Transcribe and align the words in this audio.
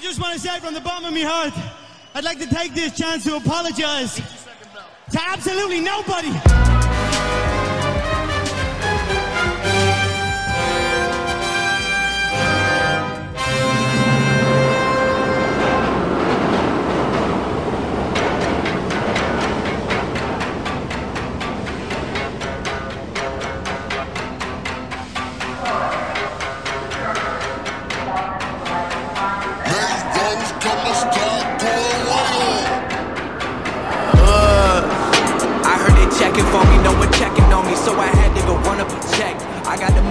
I 0.00 0.02
just 0.02 0.18
want 0.18 0.32
to 0.32 0.40
say 0.40 0.58
from 0.60 0.72
the 0.72 0.80
bottom 0.80 1.04
of 1.04 1.12
my 1.12 1.20
heart, 1.20 1.52
I'd 2.14 2.24
like 2.24 2.38
to 2.38 2.46
take 2.46 2.72
this 2.72 2.96
chance 2.96 3.22
to 3.24 3.36
apologize 3.36 4.14
to 4.14 5.20
absolutely 5.20 5.80
nobody. 5.80 6.79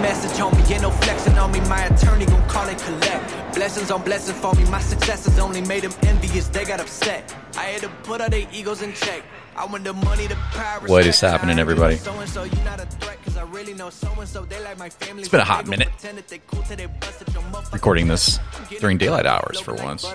Message 0.02 0.40
on 0.40 0.56
me, 0.58 0.64
ain't 0.74 0.82
no 0.82 0.92
flexing 0.92 1.38
on 1.38 1.52
me. 1.52 1.60
My 1.62 1.84
attorney 1.86 2.26
gon' 2.26 2.48
call 2.48 2.68
and 2.68 2.80
collect. 2.80 3.56
Blessings 3.56 3.92
on 3.92 4.04
blessings 4.04 4.38
for 4.40 4.54
me, 4.54 4.64
my 4.66 4.80
successes 4.80 5.40
only 5.40 5.62
made 5.62 5.84
them 5.84 5.94
envious, 6.04 6.48
they 6.48 6.66
got 6.66 6.80
upset. 6.80 7.34
I 7.58 7.64
had 7.64 7.82
to 7.82 7.90
put 8.04 8.22
all 8.22 8.30
their 8.30 8.48
egos 8.54 8.82
in 8.82 8.94
check. 8.94 9.24
I 9.56 9.66
want 9.66 9.84
the 9.84 9.94
money, 9.94 10.28
the 10.28 10.36
power. 10.36 10.88
What 10.88 11.06
is 11.06 11.20
happening, 11.20 11.60
everybody? 11.60 11.98
So-and-so, 11.98 12.44
you 12.44 12.64
not 12.64 12.80
a 12.80 12.86
threat, 12.86 13.18
'cause 13.26 13.36
I 13.36 13.44
really 13.44 13.74
know 13.74 13.90
so-and-so, 13.90 14.46
they 14.46 14.64
like 14.64 14.78
my 14.78 14.90
family. 14.90 15.24
It's 15.24 15.30
been 15.30 15.42
a 15.42 15.44
hot 15.44 15.68
minute. 15.68 15.90
pretend 15.90 16.18
that 16.20 16.28
they 16.30 16.40
cool 16.48 16.64
till 16.64 16.78
they 16.78 16.86
busted 16.86 17.34
your 17.34 17.44
motherfucking 17.44 17.74
Recording 17.74 18.08
this 18.08 18.40
during 18.80 18.98
daylight 18.98 19.26
hours 19.26 19.60
for 19.60 19.74
once. 19.74 20.06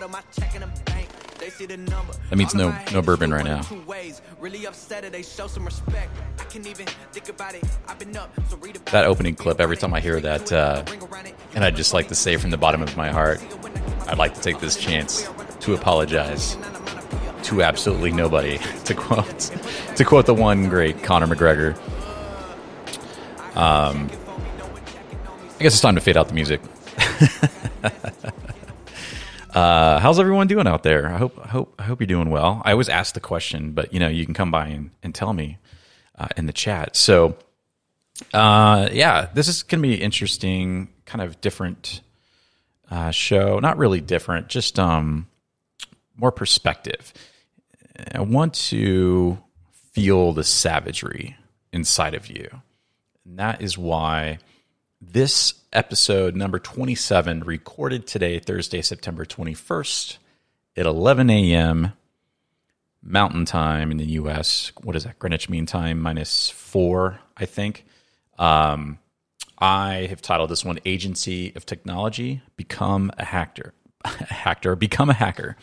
That 2.30 2.36
means 2.36 2.54
no- 2.54 2.76
no 2.92 3.02
bourbon 3.02 3.32
right 3.32 3.44
now. 3.44 3.60
of 3.60 3.68
two 3.68 3.82
ways. 3.82 4.22
Really 4.40 4.66
upset 4.66 5.02
that 5.02 5.12
they 5.12 5.22
show 5.22 5.46
some 5.46 5.64
respect. 5.64 6.10
I 6.38 6.44
can 6.44 6.66
even 6.66 6.86
think 7.12 7.28
about 7.28 7.54
it. 7.54 7.64
I've 7.88 7.98
been 7.98 8.16
up, 8.16 8.32
so 8.48 8.56
read 8.56 8.76
That 8.86 9.06
opening 9.06 9.34
clip, 9.34 9.60
every 9.60 9.76
time 9.76 9.94
I 9.94 10.00
hear 10.00 10.20
that, 10.20 10.52
uh, 10.52 10.82
and 11.54 11.64
I'd 11.64 11.76
just 11.76 11.94
like 11.94 12.08
to 12.08 12.14
say 12.14 12.36
from 12.36 12.50
the 12.50 12.56
bottom 12.58 12.82
of 12.82 12.96
my 12.96 13.10
heart, 13.10 13.40
I'd 14.06 14.18
like 14.18 14.34
to 14.34 14.40
take 14.40 14.58
this 14.60 14.76
chance 14.76 15.28
to 15.60 15.74
apologize 15.74 16.56
to 17.44 17.62
absolutely 17.62 18.12
nobody. 18.12 18.58
To 18.84 18.94
quote, 18.94 19.50
to 19.96 20.04
quote 20.04 20.26
the 20.26 20.34
one 20.34 20.68
great 20.68 21.02
Conor 21.02 21.26
McGregor. 21.26 21.74
Um, 23.56 24.10
I 25.58 25.62
guess 25.62 25.72
it's 25.72 25.80
time 25.80 25.94
to 25.94 26.02
fade 26.02 26.18
out 26.18 26.28
the 26.28 26.34
music. 26.34 26.60
uh, 29.54 30.00
how's 30.00 30.18
everyone 30.18 30.46
doing 30.48 30.66
out 30.66 30.82
there? 30.82 31.08
I 31.08 31.16
hope, 31.16 31.38
I 31.42 31.48
hope, 31.48 31.74
I 31.78 31.84
hope 31.84 32.00
you're 32.00 32.06
doing 32.06 32.30
well. 32.30 32.60
I 32.64 32.72
always 32.72 32.88
ask 32.88 33.14
the 33.14 33.20
question, 33.20 33.72
but 33.72 33.92
you 33.92 34.00
know, 34.00 34.08
you 34.08 34.24
can 34.24 34.34
come 34.34 34.50
by 34.50 34.66
and, 34.68 34.90
and 35.02 35.14
tell 35.14 35.32
me 35.32 35.58
uh, 36.18 36.28
in 36.36 36.46
the 36.46 36.52
chat. 36.52 36.96
So, 36.96 37.36
uh, 38.32 38.88
yeah, 38.92 39.28
this 39.32 39.48
is 39.48 39.62
going 39.62 39.82
to 39.82 39.88
be 39.88 39.94
interesting, 39.94 40.88
kind 41.06 41.22
of 41.22 41.40
different 41.40 42.00
uh, 42.90 43.10
show. 43.12 43.60
Not 43.60 43.78
really 43.78 44.00
different, 44.00 44.48
just 44.48 44.78
um, 44.78 45.28
more 46.16 46.32
perspective. 46.32 47.12
I 48.12 48.22
want 48.22 48.54
to 48.54 49.38
feel 49.92 50.32
the 50.32 50.44
savagery 50.44 51.36
inside 51.72 52.14
of 52.14 52.28
you. 52.28 52.48
And 53.24 53.38
that 53.38 53.62
is 53.62 53.78
why 53.78 54.38
this 55.12 55.54
episode 55.72 56.34
number 56.36 56.58
27, 56.58 57.40
recorded 57.40 58.06
today, 58.06 58.38
Thursday, 58.38 58.80
September 58.82 59.24
21st, 59.24 60.18
at 60.76 60.86
11 60.86 61.30
a.m. 61.30 61.92
Mountain 63.02 63.44
Time 63.44 63.90
in 63.90 63.96
the 63.98 64.06
U.S. 64.06 64.72
What 64.82 64.96
is 64.96 65.04
that? 65.04 65.18
Greenwich 65.18 65.48
Mean 65.48 65.66
Time 65.66 66.00
minus 66.00 66.50
four, 66.50 67.20
I 67.36 67.46
think. 67.46 67.84
Um, 68.38 68.98
I 69.58 70.06
have 70.10 70.22
titled 70.22 70.50
this 70.50 70.64
one 70.64 70.78
"Agency 70.84 71.52
of 71.54 71.66
Technology: 71.66 72.42
Become 72.56 73.12
a 73.18 73.24
Hacker." 73.24 73.74
hacker, 74.04 74.74
become 74.76 75.10
a 75.10 75.14
hacker. 75.14 75.56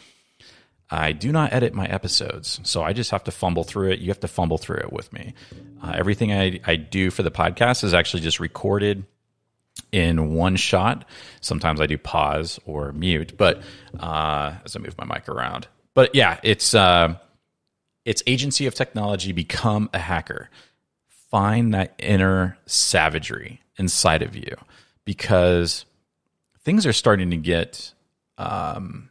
I 0.90 1.14
do 1.14 1.32
not 1.32 1.54
edit 1.54 1.74
my 1.74 1.86
episodes, 1.86 2.60
so 2.64 2.84
I 2.84 2.94
just 2.94 3.12
have 3.12 3.24
to 3.26 3.32
fumble 3.32 3.64
through 3.64 3.92
it. 3.92 4.00
You 4.00 4.10
have 4.10 4.20
to 4.22 4.28
fumble 4.28 4.58
through 4.58 4.78
it 4.78 4.92
with 4.92 5.12
me. 5.14 5.34
Uh, 5.82 5.94
everything 5.96 6.34
I, 6.34 6.60
I 6.66 6.76
do 6.76 7.12
for 7.12 7.24
the 7.24 7.32
podcast 7.32 7.84
is 7.84 7.94
actually 7.94 8.22
just 8.22 8.40
recorded 8.40 9.06
in 9.92 10.34
one 10.34 10.56
shot. 10.56 11.06
Sometimes 11.42 11.82
I 11.82 11.86
do 11.86 11.98
pause 11.98 12.60
or 12.66 12.92
mute, 12.94 13.36
but 13.38 13.62
uh, 14.00 14.56
as 14.66 14.76
I 14.76 14.80
move 14.80 14.98
my 14.98 15.06
mic 15.06 15.28
around. 15.28 15.68
But 15.94 16.16
yeah, 16.16 16.40
it's 16.44 16.74
uh, 16.74 17.16
it's 18.06 18.24
agency 18.26 18.66
of 18.68 18.76
technology. 18.76 19.32
Become 19.32 19.90
a 19.94 20.00
hacker. 20.00 20.50
Find 21.30 21.74
that 21.74 21.94
inner 21.98 22.58
savagery 22.66 23.62
inside 23.78 24.22
of 24.22 24.36
you 24.36 24.56
because 25.06 25.86
things 26.64 26.86
are 26.86 26.94
starting 26.94 27.30
to 27.32 27.38
get. 27.38 27.94
Um, 28.38 29.10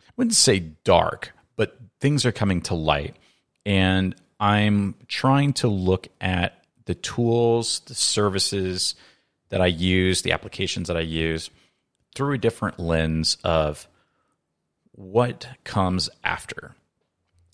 I 0.00 0.12
wouldn't 0.16 0.34
say 0.34 0.60
dark, 0.84 1.32
but 1.56 1.76
things 2.00 2.24
are 2.24 2.32
coming 2.32 2.62
to 2.62 2.74
light. 2.74 3.16
And 3.64 4.14
I'm 4.40 4.94
trying 5.08 5.52
to 5.54 5.68
look 5.68 6.08
at 6.20 6.64
the 6.86 6.94
tools, 6.94 7.80
the 7.86 7.94
services 7.94 8.94
that 9.50 9.60
I 9.60 9.66
use, 9.66 10.22
the 10.22 10.32
applications 10.32 10.88
that 10.88 10.96
I 10.96 11.00
use 11.00 11.50
through 12.14 12.34
a 12.34 12.38
different 12.38 12.80
lens 12.80 13.36
of 13.44 13.86
what 14.92 15.46
comes 15.64 16.08
after. 16.24 16.74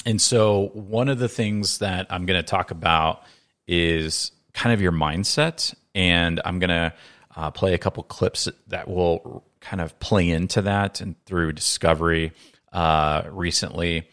And 0.07 0.21
so, 0.21 0.71
one 0.75 1.09
of 1.09 1.19
the 1.19 1.29
things 1.29 1.79
that 1.79 2.07
I'm 2.11 2.27
going 2.27 2.39
to 2.39 2.49
talk 2.49 2.71
about 2.71 3.23
is 3.67 4.33
kind 4.53 4.73
of 4.73 4.81
your 4.81 4.93
mindset. 4.93 5.75
And 5.95 6.41
I'm 6.45 6.59
going 6.59 6.71
to 6.71 6.93
uh, 7.37 7.51
play 7.51 7.75
a 7.75 7.79
couple 7.79 8.03
clips 8.03 8.49
that 8.69 8.89
will 8.89 9.45
kind 9.61 9.81
of 9.81 9.99
play 10.01 10.29
into 10.31 10.63
that 10.63 11.01
and 11.01 11.15
through 11.25 11.53
discovery 11.53 12.33
uh, 12.73 13.23
recently 13.31 14.09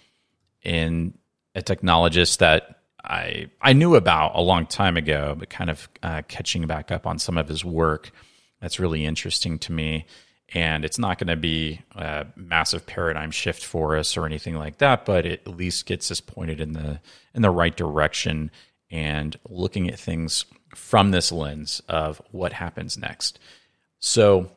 in 0.61 1.17
a 1.55 1.61
technologist 1.61 2.37
that 2.39 2.78
I 3.03 3.49
I 3.61 3.73
knew 3.73 3.95
about 3.95 4.31
a 4.35 4.41
long 4.41 4.65
time 4.65 4.97
ago, 4.97 5.35
but 5.37 5.49
kind 5.49 5.69
of 5.69 5.89
uh, 6.03 6.21
catching 6.27 6.67
back 6.67 6.91
up 6.91 7.07
on 7.07 7.19
some 7.19 7.37
of 7.37 7.47
his 7.47 7.63
work. 7.63 8.11
That's 8.61 8.79
really 8.79 9.05
interesting 9.05 9.57
to 9.59 9.71
me. 9.71 10.05
And 10.53 10.83
it's 10.83 10.97
not 10.97 11.19
going 11.19 11.27
to 11.27 11.35
be 11.35 11.81
a 11.95 12.25
massive 12.35 12.87
paradigm 12.87 13.29
shift 13.29 13.63
for 13.63 13.95
us 13.95 14.17
or 14.17 14.25
anything 14.25 14.55
like 14.55 14.79
that, 14.79 15.05
but 15.05 15.25
it 15.25 15.41
at 15.45 15.55
least 15.55 15.85
gets 15.85 16.09
us 16.09 16.21
pointed 16.21 16.59
in 16.59 16.73
the 16.73 16.99
in 17.35 17.41
the 17.41 17.51
right 17.51 17.75
direction 17.75 18.49
and 18.89 19.37
looking 19.47 19.89
at 19.89 19.99
things 19.99 20.45
from 20.73 21.11
this 21.11 21.31
lens 21.31 21.81
of 21.87 22.21
what 22.31 22.53
happens 22.53 22.97
next. 22.97 23.39
So 23.99 24.51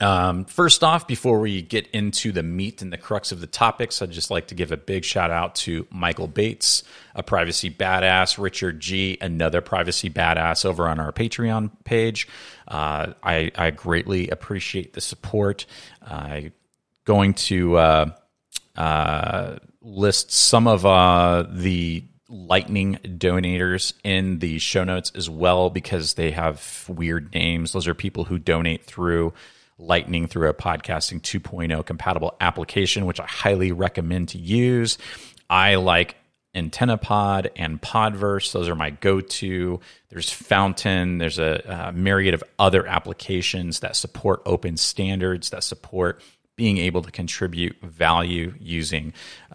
um, 0.00 0.44
first 0.44 0.84
off, 0.84 1.08
before 1.08 1.40
we 1.40 1.60
get 1.60 1.88
into 1.88 2.30
the 2.30 2.42
meat 2.42 2.82
and 2.82 2.92
the 2.92 2.96
crux 2.96 3.32
of 3.32 3.40
the 3.40 3.48
topics, 3.48 4.00
I'd 4.00 4.12
just 4.12 4.30
like 4.30 4.48
to 4.48 4.54
give 4.54 4.70
a 4.70 4.76
big 4.76 5.04
shout 5.04 5.32
out 5.32 5.56
to 5.56 5.88
Michael 5.90 6.28
Bates, 6.28 6.84
a 7.16 7.22
privacy 7.24 7.68
badass, 7.68 8.38
Richard 8.38 8.78
G, 8.78 9.18
another 9.20 9.60
privacy 9.60 10.08
badass 10.08 10.64
over 10.64 10.88
on 10.88 11.00
our 11.00 11.12
Patreon 11.12 11.70
page. 11.82 12.28
Uh, 12.68 13.14
I, 13.24 13.50
I 13.56 13.70
greatly 13.72 14.28
appreciate 14.28 14.92
the 14.92 15.00
support. 15.00 15.66
I'm 16.00 16.52
going 17.04 17.34
to 17.34 17.76
uh, 17.76 18.10
uh, 18.76 19.56
list 19.82 20.30
some 20.30 20.68
of 20.68 20.86
uh, 20.86 21.44
the 21.50 22.04
lightning 22.28 22.98
donators 23.02 23.94
in 24.04 24.38
the 24.38 24.58
show 24.60 24.84
notes 24.84 25.10
as 25.16 25.28
well 25.28 25.70
because 25.70 26.14
they 26.14 26.30
have 26.30 26.84
weird 26.86 27.34
names. 27.34 27.72
Those 27.72 27.88
are 27.88 27.94
people 27.94 28.24
who 28.24 28.38
donate 28.38 28.84
through 28.84 29.32
Lightning 29.78 30.26
through 30.26 30.48
a 30.48 30.54
podcasting 30.54 31.20
2.0 31.20 31.86
compatible 31.86 32.36
application, 32.40 33.06
which 33.06 33.20
I 33.20 33.26
highly 33.26 33.72
recommend 33.72 34.30
to 34.30 34.38
use. 34.38 34.98
I 35.48 35.76
like 35.76 36.16
AntennaPod 36.54 37.50
and 37.56 37.80
Podverse. 37.80 38.52
Those 38.52 38.68
are 38.68 38.74
my 38.74 38.90
go 38.90 39.20
to. 39.20 39.80
There's 40.08 40.30
Fountain. 40.30 41.18
There's 41.18 41.38
a, 41.38 41.88
a 41.88 41.92
myriad 41.92 42.34
of 42.34 42.42
other 42.58 42.86
applications 42.86 43.80
that 43.80 43.96
support 43.96 44.42
open 44.46 44.76
standards, 44.76 45.50
that 45.50 45.62
support 45.62 46.22
being 46.56 46.78
able 46.78 47.02
to 47.02 47.10
contribute 47.12 47.80
value 47.82 48.52
using 48.58 49.12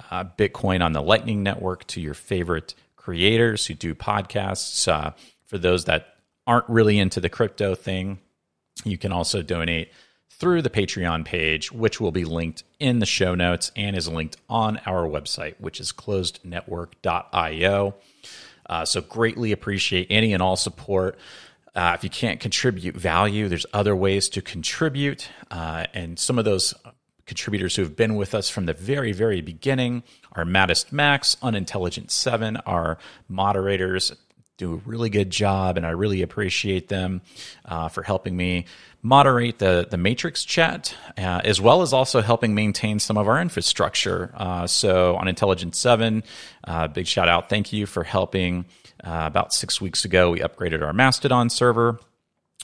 uh, 0.09 0.23
Bitcoin 0.23 0.83
on 0.83 0.93
the 0.93 1.01
Lightning 1.01 1.43
Network 1.43 1.85
to 1.87 1.99
your 1.99 2.13
favorite 2.13 2.75
creators 2.95 3.65
who 3.65 3.73
do 3.73 3.93
podcasts. 3.93 4.87
Uh, 4.87 5.11
for 5.45 5.57
those 5.57 5.85
that 5.85 6.15
aren't 6.47 6.67
really 6.69 6.97
into 6.97 7.19
the 7.19 7.29
crypto 7.29 7.75
thing, 7.75 8.19
you 8.85 8.97
can 8.97 9.11
also 9.11 9.41
donate 9.41 9.91
through 10.43 10.61
the 10.61 10.69
Patreon 10.69 11.23
page, 11.23 11.71
which 11.71 12.01
will 12.01 12.11
be 12.11 12.25
linked 12.25 12.65
in 12.77 12.99
the 12.99 13.05
show 13.05 13.33
notes 13.33 13.71
and 13.77 13.95
is 13.95 14.09
linked 14.09 14.35
on 14.49 14.75
our 14.85 15.07
website, 15.07 15.55
which 15.57 15.79
is 15.79 15.93
closednetwork.io. 15.93 17.95
Uh, 18.65 18.83
so 18.83 18.99
greatly 18.99 19.53
appreciate 19.53 20.05
any 20.09 20.33
and 20.33 20.43
all 20.43 20.57
support. 20.57 21.17
Uh, 21.73 21.93
if 21.95 22.03
you 22.03 22.09
can't 22.09 22.41
contribute 22.41 22.93
value, 22.93 23.47
there's 23.47 23.65
other 23.71 23.95
ways 23.95 24.27
to 24.27 24.41
contribute. 24.41 25.29
Uh, 25.49 25.85
and 25.93 26.19
some 26.19 26.37
of 26.37 26.43
those 26.43 26.73
contributors 27.25 27.77
who 27.77 27.81
have 27.81 27.95
been 27.95 28.15
with 28.15 28.35
us 28.35 28.49
from 28.49 28.65
the 28.65 28.73
very, 28.73 29.13
very 29.13 29.39
beginning 29.39 30.03
are 30.33 30.43
Maddest 30.43 30.91
Max, 30.91 31.37
Unintelligent 31.41 32.11
Seven, 32.11 32.57
our 32.65 32.97
moderators 33.29 34.11
do 34.57 34.73
a 34.73 34.87
really 34.87 35.09
good 35.09 35.29
job, 35.29 35.77
and 35.77 35.85
I 35.85 35.91
really 35.91 36.21
appreciate 36.21 36.87
them 36.87 37.21
uh, 37.65 37.89
for 37.89 38.03
helping 38.03 38.37
me 38.37 38.65
moderate 39.03 39.59
the 39.59 39.85
the 39.91 39.97
Matrix 39.97 40.45
chat, 40.45 40.95
uh, 41.17 41.41
as 41.43 41.61
well 41.61 41.81
as 41.81 41.93
also 41.93 42.21
helping 42.21 42.55
maintain 42.55 42.99
some 42.99 43.17
of 43.17 43.27
our 43.27 43.39
infrastructure. 43.39 44.33
Uh, 44.33 44.65
so 44.65 45.15
on 45.17 45.27
Intelligent 45.27 45.75
Seven, 45.75 46.23
uh, 46.63 46.87
big 46.87 47.05
shout 47.05 47.27
out, 47.29 47.49
thank 47.49 47.71
you 47.73 47.85
for 47.85 48.03
helping. 48.03 48.65
Uh, 49.03 49.23
about 49.25 49.53
six 49.53 49.81
weeks 49.81 50.05
ago, 50.05 50.31
we 50.31 50.39
upgraded 50.39 50.81
our 50.81 50.93
Mastodon 50.93 51.49
server. 51.49 51.99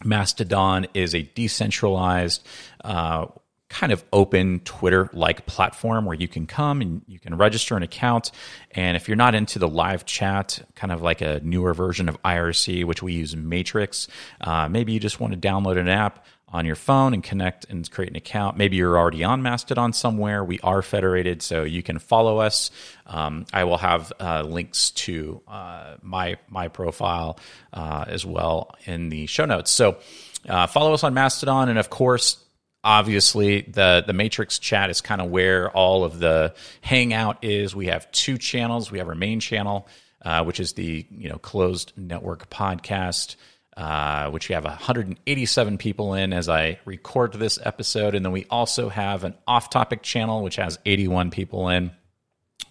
Mastodon 0.05 0.87
is 0.93 1.13
a 1.13 1.23
decentralized 1.23 2.47
uh, 2.85 3.25
kind 3.69 3.91
of 3.91 4.03
open 4.11 4.59
Twitter 4.61 5.09
like 5.13 5.45
platform 5.45 6.05
where 6.05 6.15
you 6.15 6.27
can 6.27 6.47
come 6.47 6.81
and 6.81 7.03
you 7.07 7.19
can 7.19 7.37
register 7.37 7.77
an 7.77 7.83
account. 7.83 8.31
And 8.71 8.97
if 8.97 9.07
you're 9.07 9.15
not 9.15 9.35
into 9.35 9.59
the 9.59 9.67
live 9.67 10.05
chat, 10.05 10.59
kind 10.75 10.91
of 10.91 11.01
like 11.01 11.21
a 11.21 11.39
newer 11.43 11.73
version 11.73 12.09
of 12.09 12.21
IRC, 12.23 12.83
which 12.85 13.03
we 13.03 13.13
use 13.13 13.35
Matrix, 13.35 14.07
uh, 14.41 14.67
maybe 14.67 14.91
you 14.91 14.99
just 14.99 15.19
want 15.19 15.33
to 15.33 15.39
download 15.39 15.77
an 15.77 15.87
app 15.87 16.25
on 16.51 16.65
your 16.65 16.75
phone 16.75 17.13
and 17.13 17.23
connect 17.23 17.65
and 17.69 17.89
create 17.91 18.09
an 18.09 18.15
account. 18.15 18.57
Maybe 18.57 18.75
you're 18.75 18.97
already 18.97 19.23
on 19.23 19.43
Mastodon 19.43 19.93
somewhere. 19.93 20.43
We 20.43 20.59
are 20.61 20.81
federated, 20.81 21.43
so 21.43 21.63
you 21.63 21.83
can 21.83 21.99
follow 21.99 22.39
us. 22.39 22.71
Um, 23.05 23.45
I 23.53 23.65
will 23.65 23.77
have 23.77 24.11
uh, 24.19 24.41
links 24.41 24.89
to 24.91 25.41
uh, 25.47 25.97
my 26.01 26.37
my 26.49 26.67
profile 26.67 27.37
uh, 27.71 28.05
as 28.07 28.25
well 28.25 28.75
in 28.85 29.09
the 29.09 29.27
show 29.27 29.45
notes. 29.45 29.69
So 29.69 29.99
uh, 30.47 30.65
follow 30.65 30.93
us 30.93 31.03
on 31.03 31.13
Mastodon, 31.13 31.69
and 31.69 31.77
of 31.77 31.91
course 31.91 32.43
obviously 32.83 33.61
the 33.61 34.03
the 34.05 34.13
matrix 34.13 34.59
chat 34.59 34.89
is 34.89 35.01
kind 35.01 35.21
of 35.21 35.29
where 35.29 35.69
all 35.71 36.03
of 36.03 36.19
the 36.19 36.53
hangout 36.81 37.43
is 37.43 37.75
we 37.75 37.87
have 37.87 38.09
two 38.11 38.37
channels 38.37 38.91
we 38.91 38.99
have 38.99 39.07
our 39.07 39.15
main 39.15 39.39
channel 39.39 39.87
uh, 40.23 40.43
which 40.43 40.59
is 40.59 40.73
the 40.73 41.05
you 41.11 41.29
know 41.29 41.37
closed 41.37 41.91
network 41.97 42.49
podcast 42.49 43.35
uh, 43.79 44.29
which 44.29 44.49
we 44.49 44.55
have 44.55 44.65
187 44.65 45.77
people 45.77 46.13
in 46.13 46.33
as 46.33 46.49
I 46.49 46.79
record 46.83 47.31
this 47.31 47.57
episode. 47.63 48.13
And 48.13 48.25
then 48.25 48.33
we 48.33 48.45
also 48.49 48.89
have 48.89 49.23
an 49.23 49.35
off 49.47 49.69
topic 49.69 50.01
channel, 50.01 50.43
which 50.43 50.57
has 50.57 50.77
81 50.85 51.31
people 51.31 51.69
in. 51.69 51.91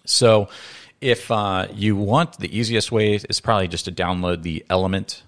So 0.05 0.49
if 1.01 1.31
uh, 1.31 1.67
you 1.73 1.95
want, 1.95 2.37
the 2.37 2.55
easiest 2.55 2.91
way 2.91 3.15
is 3.15 3.39
probably 3.39 3.67
just 3.67 3.85
to 3.85 3.91
download 3.91 4.43
the 4.43 4.63
Element 4.69 5.23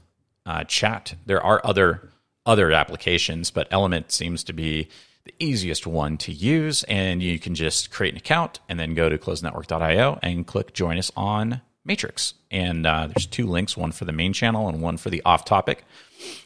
uh, 0.45 0.65
chat. 0.65 1.15
There 1.25 1.41
are 1.41 1.59
other 1.63 2.11
other 2.45 2.71
applications, 2.71 3.51
but 3.51 3.67
Element 3.71 4.11
seems 4.11 4.43
to 4.45 4.53
be 4.53 4.89
the 5.25 5.33
easiest 5.39 5.85
one 5.85 6.17
to 6.17 6.31
use. 6.31 6.83
And 6.83 7.21
you 7.21 7.39
can 7.39 7.55
just 7.55 7.91
create 7.91 8.13
an 8.13 8.17
account 8.17 8.59
and 8.67 8.79
then 8.79 8.93
go 8.93 9.09
to 9.09 9.17
closednetwork.io 9.17 10.19
and 10.23 10.47
click 10.47 10.73
join 10.73 10.97
us 10.97 11.11
on 11.15 11.61
Matrix. 11.85 12.35
And 12.49 12.85
uh, 12.85 13.07
there's 13.07 13.25
two 13.25 13.47
links, 13.47 13.75
one 13.75 13.91
for 13.91 14.05
the 14.05 14.11
main 14.11 14.33
channel 14.33 14.67
and 14.67 14.81
one 14.81 14.97
for 14.97 15.09
the 15.09 15.21
off 15.23 15.45
topic. 15.45 15.83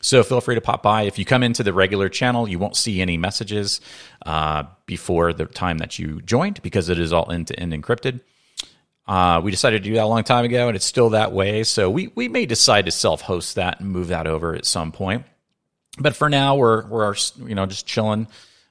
So 0.02 0.24
feel 0.24 0.42
free 0.42 0.56
to 0.56 0.62
pop 0.62 0.82
by. 0.82 1.04
If 1.04 1.20
you 1.20 1.26
come 1.26 1.44
into 1.44 1.64
the 1.64 1.74
regular 1.74 2.08
channel, 2.08 2.48
you 2.48 2.60
won't 2.60 2.78
see 2.78 3.02
any 3.02 3.18
messages 3.18 3.82
uh, 4.26 4.64
before 4.86 5.34
the 5.34 5.46
time 5.46 5.80
that 5.80 6.00
you 6.00 6.22
joined 6.22 6.62
because 6.62 6.88
it 6.88 7.00
is 7.00 7.12
all 7.12 7.30
end 7.32 7.48
to 7.48 7.60
end 7.60 7.74
encrypted. 7.74 8.22
Uh, 9.08 9.40
we 9.44 9.52
decided 9.52 9.84
to 9.84 9.90
do 9.90 9.96
that 9.96 10.06
a 10.06 10.08
long 10.08 10.24
time 10.24 10.46
ago, 10.46 10.68
and 10.68 10.76
it's 10.76 10.86
still 10.86 11.12
that 11.12 11.32
way. 11.32 11.64
So 11.64 11.92
we 11.92 12.12
we 12.16 12.28
may 12.28 12.48
decide 12.48 12.86
to 12.86 12.92
self 12.92 13.22
host 13.22 13.54
that 13.56 13.80
and 13.80 13.92
move 13.92 14.08
that 14.08 14.26
over 14.26 14.56
at 14.56 14.66
some 14.66 14.92
point 14.92 15.26
but 16.00 16.16
for 16.16 16.30
now, 16.30 16.56
we're 16.56 16.86
we're 16.88 17.16
you 17.46 17.56
know 17.56 17.66
just 17.66 17.86
chilling 17.86 18.28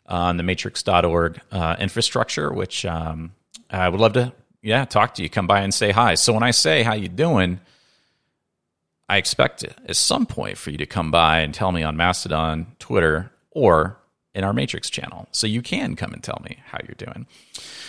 on 0.07 0.37
the 0.37 0.43
matrix.org 0.43 1.41
uh, 1.51 1.77
infrastructure, 1.79 2.53
which 2.53 2.85
um, 2.85 3.33
I 3.71 3.89
would 3.89 4.01
love 4.01 4.13
to 4.15 4.33
yeah 4.63 4.85
talk 4.85 5.15
to 5.15 5.23
you. 5.23 5.31
Come 5.31 5.47
by 5.47 5.61
and 5.61 5.73
say 5.73 5.91
hi. 5.91 6.15
So 6.15 6.33
when 6.33 6.43
I 6.43 6.51
say 6.51 6.83
how 6.83 6.95
you 6.95 7.09
doing, 7.09 7.61
I 9.09 9.17
expect 9.17 9.65
at 9.65 9.97
some 9.97 10.27
point 10.27 10.59
for 10.59 10.71
you 10.71 10.79
to 10.79 10.87
come 10.87 11.11
by 11.11 11.41
and 11.41 11.55
tell 11.55 11.73
me 11.73 11.83
on 11.83 11.97
Mastodon, 11.97 12.67
Twitter, 12.79 13.31
or 13.51 13.99
in 14.35 14.43
our 14.43 14.53
Matrix 14.53 14.91
channel. 14.91 15.29
So 15.31 15.47
you 15.47 15.63
can 15.63 15.95
come 15.95 16.13
and 16.13 16.23
tell 16.23 16.41
me 16.45 16.59
how 16.67 16.79
you're 16.87 16.97
doing. 16.97 17.27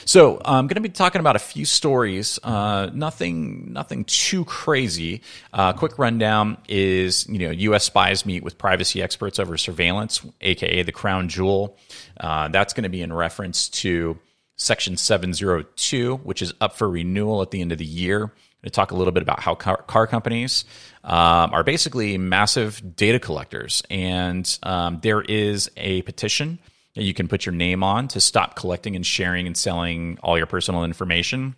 So 0.05 0.39
I'm 0.45 0.67
going 0.67 0.75
to 0.75 0.81
be 0.81 0.89
talking 0.89 1.19
about 1.19 1.35
a 1.35 1.39
few 1.39 1.65
stories. 1.65 2.39
Uh, 2.43 2.89
nothing, 2.93 3.73
nothing 3.73 4.05
too 4.05 4.45
crazy. 4.45 5.21
Uh, 5.51 5.73
quick 5.73 5.97
rundown 5.97 6.57
is 6.67 7.27
you 7.27 7.39
know 7.39 7.51
U.S. 7.51 7.85
spies 7.85 8.25
meet 8.25 8.43
with 8.43 8.57
privacy 8.57 9.01
experts 9.01 9.39
over 9.39 9.57
surveillance, 9.57 10.21
aka 10.41 10.83
the 10.83 10.91
crown 10.91 11.29
jewel. 11.29 11.77
Uh, 12.19 12.47
that's 12.49 12.73
going 12.73 12.83
to 12.83 12.89
be 12.89 13.01
in 13.01 13.11
reference 13.11 13.69
to 13.69 14.19
Section 14.57 14.97
702, 14.97 16.17
which 16.17 16.41
is 16.41 16.53
up 16.61 16.77
for 16.77 16.89
renewal 16.89 17.41
at 17.41 17.51
the 17.51 17.61
end 17.61 17.71
of 17.71 17.77
the 17.77 17.85
year 17.85 18.31
to 18.63 18.69
talk 18.69 18.91
a 18.91 18.95
little 18.95 19.11
bit 19.11 19.23
about 19.23 19.39
how 19.39 19.55
car, 19.55 19.77
car 19.83 20.07
companies 20.07 20.65
um, 21.05 21.53
are 21.53 21.63
basically 21.63 22.17
massive 22.17 22.95
data 22.95 23.19
collectors. 23.19 23.83
And 23.89 24.57
um, 24.63 24.99
there 25.01 25.21
is 25.21 25.69
a 25.77 26.01
petition 26.01 26.59
that 26.95 27.03
you 27.03 27.13
can 27.13 27.27
put 27.27 27.45
your 27.45 27.53
name 27.53 27.83
on 27.83 28.07
to 28.09 28.19
stop 28.19 28.55
collecting 28.55 28.95
and 28.95 29.05
sharing 29.05 29.45
and 29.45 29.55
selling 29.55 30.17
all 30.23 30.37
your 30.37 30.47
personal 30.47 30.83
information. 30.83 31.55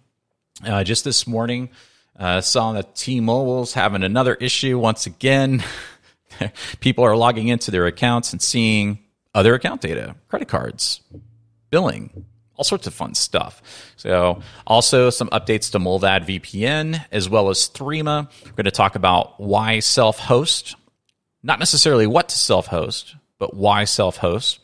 Uh, 0.66 0.84
just 0.84 1.04
this 1.04 1.26
morning, 1.26 1.70
uh, 2.20 2.42
saw 2.42 2.74
that 2.74 2.96
T-Mobile's 2.96 3.74
having 3.74 4.04
another 4.04 4.36
issue 4.36 4.78
once 4.78 5.06
again. 5.06 5.64
People 6.80 7.04
are 7.04 7.16
logging 7.16 7.48
into 7.48 7.72
their 7.72 7.86
accounts 7.86 8.34
and 8.34 8.42
seeing 8.42 9.00
other 9.34 9.54
account 9.54 9.82
data, 9.82 10.16
credit 10.28 10.48
cards, 10.48 11.02
billing, 11.70 12.26
all 12.58 12.64
sorts 12.64 12.88
of 12.88 12.94
fun 12.94 13.16
stuff. 13.16 13.62
So, 13.96 14.42
also 14.66 15.10
some 15.10 15.30
updates 15.30 15.72
to 15.72 15.80
Mullvad 15.80 16.26
VPN 16.26 17.06
as 17.12 17.30
well 17.30 17.50
as 17.50 17.70
Threema. 17.70 18.30
We're 18.46 18.52
going 18.52 18.66
to 18.66 18.72
talk 18.72 18.96
about 18.96 19.40
why 19.40 19.80
self 19.80 20.20
host, 20.20 20.76
not 21.44 21.60
necessarily 21.60 22.08
what 22.08 22.30
to 22.30 22.38
self 22.38 22.68
host, 22.68 23.16
but 23.40 23.56
why 23.56 23.86
self 23.86 24.18
host 24.18 24.60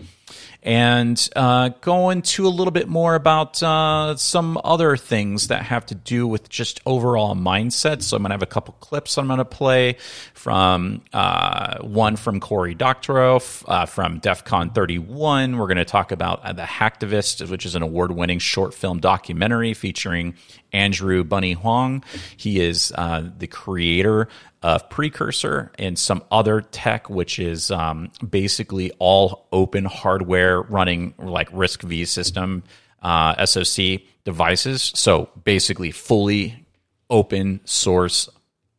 and 0.64 1.30
uh, 1.36 1.70
go 1.82 2.10
into 2.10 2.48
a 2.48 2.50
little 2.50 2.72
bit 2.72 2.88
more 2.88 3.16
about 3.16 3.62
uh, 3.62 4.16
some 4.16 4.58
other 4.64 4.96
things 4.96 5.50
that 5.50 5.64
have 5.64 5.86
to 5.88 5.96
do 5.96 6.26
with 6.26 6.48
just 6.48 6.80
overall 6.86 7.36
mindset. 7.36 8.02
So 8.02 8.16
I'm 8.16 8.24
going 8.24 8.30
to 8.30 8.34
have 8.36 8.42
a 8.42 8.48
couple 8.48 8.74
clips 8.80 9.18
I'm 9.18 9.28
going 9.28 9.40
to 9.40 9.46
play 9.46 9.98
from 10.34 11.02
uh, 11.12 11.80
one 11.80 12.16
from 12.16 12.40
Cory 12.40 12.76
Doctorow 12.76 13.42
uh, 13.68 13.86
from 13.86 14.20
DEF 14.20 14.46
CON 14.46 14.70
31. 14.70 15.58
We're 15.58 15.68
going 15.68 15.78
to 15.78 15.86
talk 15.86 16.14
about 16.14 16.44
uh, 16.46 16.54
The 16.54 16.64
Hacktivist, 16.64 17.50
which 17.50 17.66
is 17.66 17.76
an 17.76 17.82
award 17.82 18.12
winning 18.12 18.40
short 18.40 18.74
film 18.74 19.00
documentary 19.00 19.74
featuring 19.74 20.36
Andrew 20.72 21.24
bunnie 21.24 21.54
Huang. 21.54 22.04
He 22.38 22.62
is 22.62 22.94
uh, 22.96 23.30
the 23.38 23.48
creator 23.48 24.30
of 24.64 24.90
Precursor 24.90 25.72
and 25.78 26.00
some 26.00 26.24
other 26.32 26.62
tech, 26.62 27.10
which 27.10 27.38
is 27.38 27.70
um, 27.70 28.12
basically 28.28 28.92
all 28.98 29.48
open 29.52 29.84
hardware 29.84 30.53
running 30.62 31.14
like 31.18 31.50
RISC-V 31.52 32.06
system 32.06 32.64
uh, 33.02 33.46
SoC 33.46 34.02
devices. 34.24 34.92
So 34.96 35.30
basically, 35.44 35.92
fully 35.92 36.66
open 37.10 37.60
source 37.66 38.30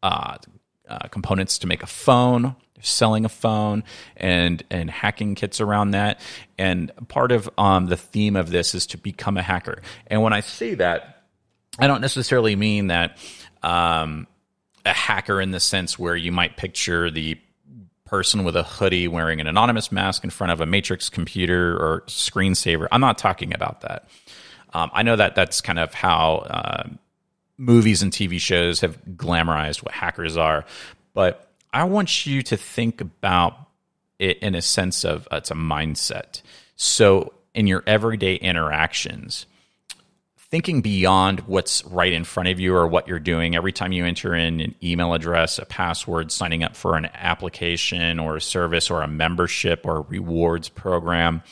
uh, 0.02 0.38
uh, 0.88 1.08
components 1.08 1.58
to 1.58 1.66
make 1.66 1.82
a 1.82 1.86
phone. 1.86 2.56
Selling 2.80 3.24
a 3.24 3.30
phone 3.30 3.82
and 4.14 4.62
and 4.70 4.90
hacking 4.90 5.36
kits 5.36 5.58
around 5.58 5.92
that, 5.92 6.20
and 6.58 6.92
part 7.08 7.32
of 7.32 7.48
um, 7.56 7.86
the 7.86 7.96
theme 7.96 8.36
of 8.36 8.50
this 8.50 8.74
is 8.74 8.86
to 8.88 8.98
become 8.98 9.38
a 9.38 9.42
hacker. 9.42 9.80
And 10.06 10.20
when 10.20 10.34
I 10.34 10.40
say 10.40 10.74
that, 10.74 11.24
I 11.78 11.86
don't 11.86 12.02
necessarily 12.02 12.56
mean 12.56 12.88
that 12.88 13.16
um, 13.62 14.26
a 14.84 14.92
hacker 14.92 15.40
in 15.40 15.50
the 15.50 15.60
sense 15.60 15.98
where 15.98 16.14
you 16.14 16.30
might 16.30 16.58
picture 16.58 17.10
the 17.10 17.38
person 18.14 18.44
with 18.44 18.54
a 18.54 18.62
hoodie 18.62 19.08
wearing 19.08 19.40
an 19.40 19.48
anonymous 19.48 19.90
mask 19.90 20.22
in 20.22 20.30
front 20.30 20.52
of 20.52 20.60
a 20.60 20.66
matrix 20.66 21.10
computer 21.10 21.76
or 21.76 22.02
screensaver. 22.02 22.86
I'm 22.92 23.00
not 23.00 23.18
talking 23.18 23.52
about 23.52 23.80
that. 23.80 24.08
Um, 24.72 24.88
I 24.94 25.02
know 25.02 25.16
that 25.16 25.34
that's 25.34 25.60
kind 25.60 25.80
of 25.80 25.92
how 25.92 26.46
uh, 26.48 26.84
movies 27.58 28.02
and 28.02 28.12
TV 28.12 28.38
shows 28.38 28.82
have 28.82 29.04
glamorized 29.16 29.82
what 29.82 29.92
hackers 29.92 30.36
are, 30.36 30.64
but 31.12 31.50
I 31.72 31.82
want 31.82 32.24
you 32.24 32.40
to 32.42 32.56
think 32.56 33.00
about 33.00 33.56
it 34.20 34.38
in 34.38 34.54
a 34.54 34.62
sense 34.62 35.04
of 35.04 35.26
uh, 35.32 35.38
it's 35.38 35.50
a 35.50 35.54
mindset. 35.54 36.40
So 36.76 37.34
in 37.52 37.66
your 37.66 37.82
everyday 37.84 38.36
interactions, 38.36 39.46
thinking 40.54 40.82
beyond 40.82 41.40
what's 41.48 41.84
right 41.86 42.12
in 42.12 42.22
front 42.22 42.48
of 42.48 42.60
you 42.60 42.76
or 42.76 42.86
what 42.86 43.08
you're 43.08 43.18
doing 43.18 43.56
every 43.56 43.72
time 43.72 43.90
you 43.90 44.04
enter 44.04 44.36
in 44.36 44.60
an 44.60 44.72
email 44.84 45.12
address, 45.12 45.58
a 45.58 45.64
password, 45.64 46.30
signing 46.30 46.62
up 46.62 46.76
for 46.76 46.96
an 46.96 47.06
application 47.12 48.20
or 48.20 48.36
a 48.36 48.40
service 48.40 48.88
or 48.88 49.02
a 49.02 49.08
membership 49.08 49.84
or 49.84 49.96
a 49.96 50.00
rewards 50.02 50.68
program, 50.68 51.42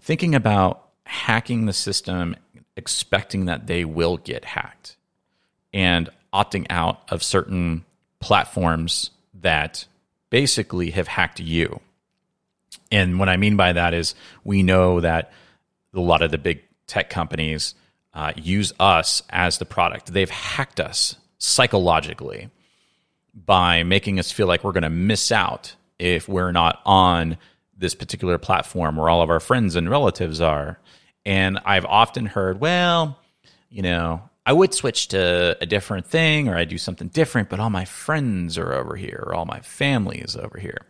thinking 0.00 0.34
about 0.34 0.82
hacking 1.04 1.66
the 1.66 1.74
system, 1.74 2.34
expecting 2.74 3.44
that 3.44 3.66
they 3.66 3.84
will 3.84 4.16
get 4.16 4.46
hacked, 4.46 4.96
and 5.74 6.08
opting 6.32 6.64
out 6.70 7.02
of 7.10 7.22
certain 7.22 7.84
platforms 8.18 9.10
that 9.34 9.84
basically 10.30 10.92
have 10.92 11.06
hacked 11.06 11.38
you. 11.38 11.80
And 12.90 13.18
what 13.18 13.28
I 13.28 13.36
mean 13.36 13.58
by 13.58 13.74
that 13.74 13.92
is 13.92 14.14
we 14.42 14.62
know 14.62 15.02
that 15.02 15.32
a 15.92 16.00
lot 16.00 16.22
of 16.22 16.30
the 16.30 16.38
big 16.38 16.62
tech 16.86 17.10
companies 17.10 17.74
uh, 18.14 18.32
use 18.36 18.72
us 18.80 19.22
as 19.30 19.58
the 19.58 19.64
product. 19.64 20.12
They've 20.12 20.30
hacked 20.30 20.80
us 20.80 21.16
psychologically 21.38 22.50
by 23.34 23.82
making 23.84 24.18
us 24.18 24.32
feel 24.32 24.46
like 24.46 24.64
we're 24.64 24.72
going 24.72 24.82
to 24.82 24.90
miss 24.90 25.30
out 25.30 25.74
if 25.98 26.28
we're 26.28 26.52
not 26.52 26.80
on 26.84 27.36
this 27.76 27.94
particular 27.94 28.38
platform 28.38 28.96
where 28.96 29.08
all 29.08 29.22
of 29.22 29.30
our 29.30 29.40
friends 29.40 29.76
and 29.76 29.88
relatives 29.88 30.40
are. 30.40 30.78
And 31.24 31.58
I've 31.64 31.84
often 31.84 32.26
heard, 32.26 32.60
well, 32.60 33.18
you 33.70 33.82
know, 33.82 34.22
I 34.44 34.52
would 34.52 34.72
switch 34.72 35.08
to 35.08 35.56
a 35.60 35.66
different 35.66 36.06
thing 36.06 36.48
or 36.48 36.56
I 36.56 36.64
do 36.64 36.78
something 36.78 37.08
different, 37.08 37.50
but 37.50 37.60
all 37.60 37.70
my 37.70 37.84
friends 37.84 38.56
are 38.56 38.72
over 38.72 38.96
here 38.96 39.22
or 39.26 39.34
all 39.34 39.44
my 39.44 39.60
family 39.60 40.18
is 40.18 40.36
over 40.36 40.58
here. 40.58 40.86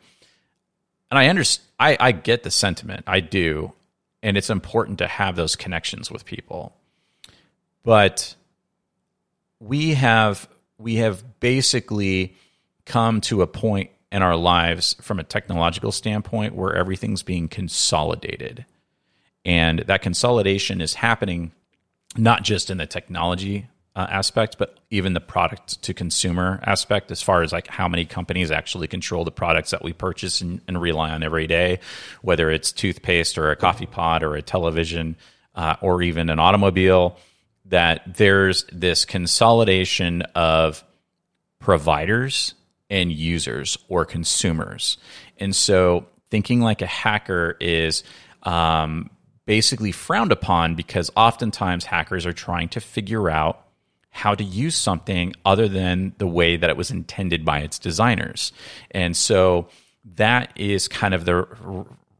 And 1.10 1.18
I 1.18 1.26
understand, 1.26 1.66
I, 1.80 1.96
I 1.98 2.12
get 2.12 2.42
the 2.44 2.50
sentiment. 2.50 3.04
I 3.06 3.20
do. 3.20 3.72
And 4.22 4.36
it's 4.36 4.50
important 4.50 4.98
to 4.98 5.08
have 5.08 5.36
those 5.36 5.56
connections 5.56 6.10
with 6.10 6.24
people. 6.24 6.77
But 7.84 8.34
we 9.60 9.94
have 9.94 10.48
we 10.78 10.96
have 10.96 11.40
basically 11.40 12.36
come 12.84 13.20
to 13.22 13.42
a 13.42 13.46
point 13.46 13.90
in 14.10 14.22
our 14.22 14.36
lives 14.36 14.96
from 15.02 15.18
a 15.18 15.24
technological 15.24 15.92
standpoint 15.92 16.54
where 16.54 16.74
everything's 16.74 17.22
being 17.22 17.48
consolidated. 17.48 18.64
And 19.44 19.80
that 19.80 20.02
consolidation 20.02 20.80
is 20.80 20.94
happening 20.94 21.52
not 22.16 22.42
just 22.42 22.70
in 22.70 22.78
the 22.78 22.86
technology 22.86 23.68
uh, 23.94 24.06
aspect, 24.08 24.58
but 24.58 24.78
even 24.90 25.12
the 25.12 25.20
product 25.20 25.82
to 25.82 25.92
consumer 25.92 26.60
aspect, 26.64 27.10
as 27.10 27.20
far 27.20 27.42
as 27.42 27.52
like 27.52 27.66
how 27.66 27.88
many 27.88 28.04
companies 28.04 28.50
actually 28.50 28.86
control 28.86 29.24
the 29.24 29.30
products 29.30 29.72
that 29.72 29.82
we 29.82 29.92
purchase 29.92 30.40
and, 30.40 30.60
and 30.68 30.80
rely 30.80 31.10
on 31.10 31.22
every 31.22 31.46
day, 31.46 31.80
whether 32.22 32.50
it's 32.50 32.70
toothpaste 32.72 33.36
or 33.36 33.50
a 33.50 33.56
coffee 33.56 33.86
pot 33.86 34.22
or 34.22 34.36
a 34.36 34.42
television 34.42 35.16
uh, 35.54 35.76
or 35.80 36.00
even 36.02 36.30
an 36.30 36.38
automobile. 36.38 37.18
That 37.68 38.16
there's 38.16 38.64
this 38.72 39.04
consolidation 39.04 40.22
of 40.34 40.84
providers 41.58 42.54
and 42.90 43.12
users 43.12 43.76
or 43.88 44.04
consumers. 44.04 44.96
And 45.38 45.54
so 45.54 46.06
thinking 46.30 46.60
like 46.60 46.82
a 46.82 46.86
hacker 46.86 47.56
is 47.60 48.02
um, 48.42 49.10
basically 49.46 49.92
frowned 49.92 50.32
upon 50.32 50.74
because 50.74 51.10
oftentimes 51.16 51.84
hackers 51.84 52.26
are 52.26 52.32
trying 52.32 52.68
to 52.70 52.80
figure 52.80 53.28
out 53.30 53.66
how 54.10 54.34
to 54.34 54.44
use 54.44 54.74
something 54.74 55.34
other 55.44 55.68
than 55.68 56.12
the 56.18 56.26
way 56.26 56.56
that 56.56 56.70
it 56.70 56.76
was 56.76 56.90
intended 56.90 57.44
by 57.44 57.60
its 57.60 57.78
designers. 57.78 58.52
And 58.90 59.16
so 59.16 59.68
that 60.16 60.52
is 60.56 60.88
kind 60.88 61.14
of 61.14 61.24
the 61.24 61.46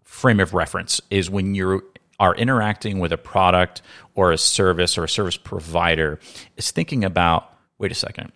frame 0.04 0.40
of 0.40 0.54
reference 0.54 1.00
is 1.10 1.30
when 1.30 1.54
you 1.54 1.82
are 2.20 2.34
interacting 2.34 2.98
with 2.98 3.12
a 3.12 3.18
product 3.18 3.82
or 4.18 4.32
a 4.32 4.38
service 4.38 4.98
or 4.98 5.04
a 5.04 5.08
service 5.08 5.36
provider 5.36 6.18
is 6.56 6.70
thinking 6.70 7.04
about 7.04 7.52
wait 7.78 7.92
a 7.92 7.94
second 7.94 8.32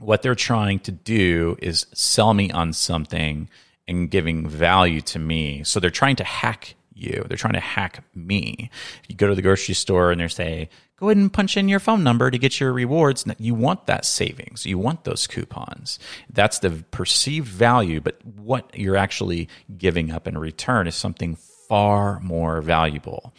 what 0.00 0.22
they're 0.22 0.34
trying 0.34 0.80
to 0.80 0.92
do 0.92 1.56
is 1.60 1.86
sell 1.92 2.34
me 2.34 2.50
on 2.50 2.72
something 2.72 3.48
and 3.86 4.10
giving 4.10 4.48
value 4.48 5.00
to 5.02 5.18
me. 5.18 5.62
So 5.64 5.78
they're 5.78 5.90
trying 5.90 6.16
to 6.16 6.24
hack 6.24 6.74
you. 6.94 7.24
They're 7.28 7.36
trying 7.36 7.54
to 7.54 7.60
hack 7.60 8.04
me. 8.14 8.70
You 9.08 9.14
go 9.14 9.28
to 9.28 9.34
the 9.34 9.42
grocery 9.42 9.74
store 9.74 10.10
and 10.10 10.20
they 10.20 10.28
say, 10.28 10.68
go 10.96 11.08
ahead 11.08 11.16
and 11.16 11.32
punch 11.32 11.56
in 11.56 11.68
your 11.68 11.80
phone 11.80 12.02
number 12.02 12.30
to 12.30 12.38
get 12.38 12.60
your 12.60 12.72
rewards. 12.72 13.24
You 13.38 13.54
want 13.54 13.86
that 13.86 14.04
savings. 14.04 14.66
You 14.66 14.78
want 14.78 15.04
those 15.04 15.26
coupons. 15.26 15.98
That's 16.30 16.58
the 16.58 16.84
perceived 16.90 17.48
value, 17.48 18.00
but 18.00 18.24
what 18.24 18.70
you're 18.78 18.96
actually 18.96 19.48
giving 19.76 20.10
up 20.10 20.26
in 20.26 20.38
return 20.38 20.86
is 20.86 20.94
something 20.94 21.36
far 21.70 22.18
more 22.18 22.60
valuable. 22.60 23.32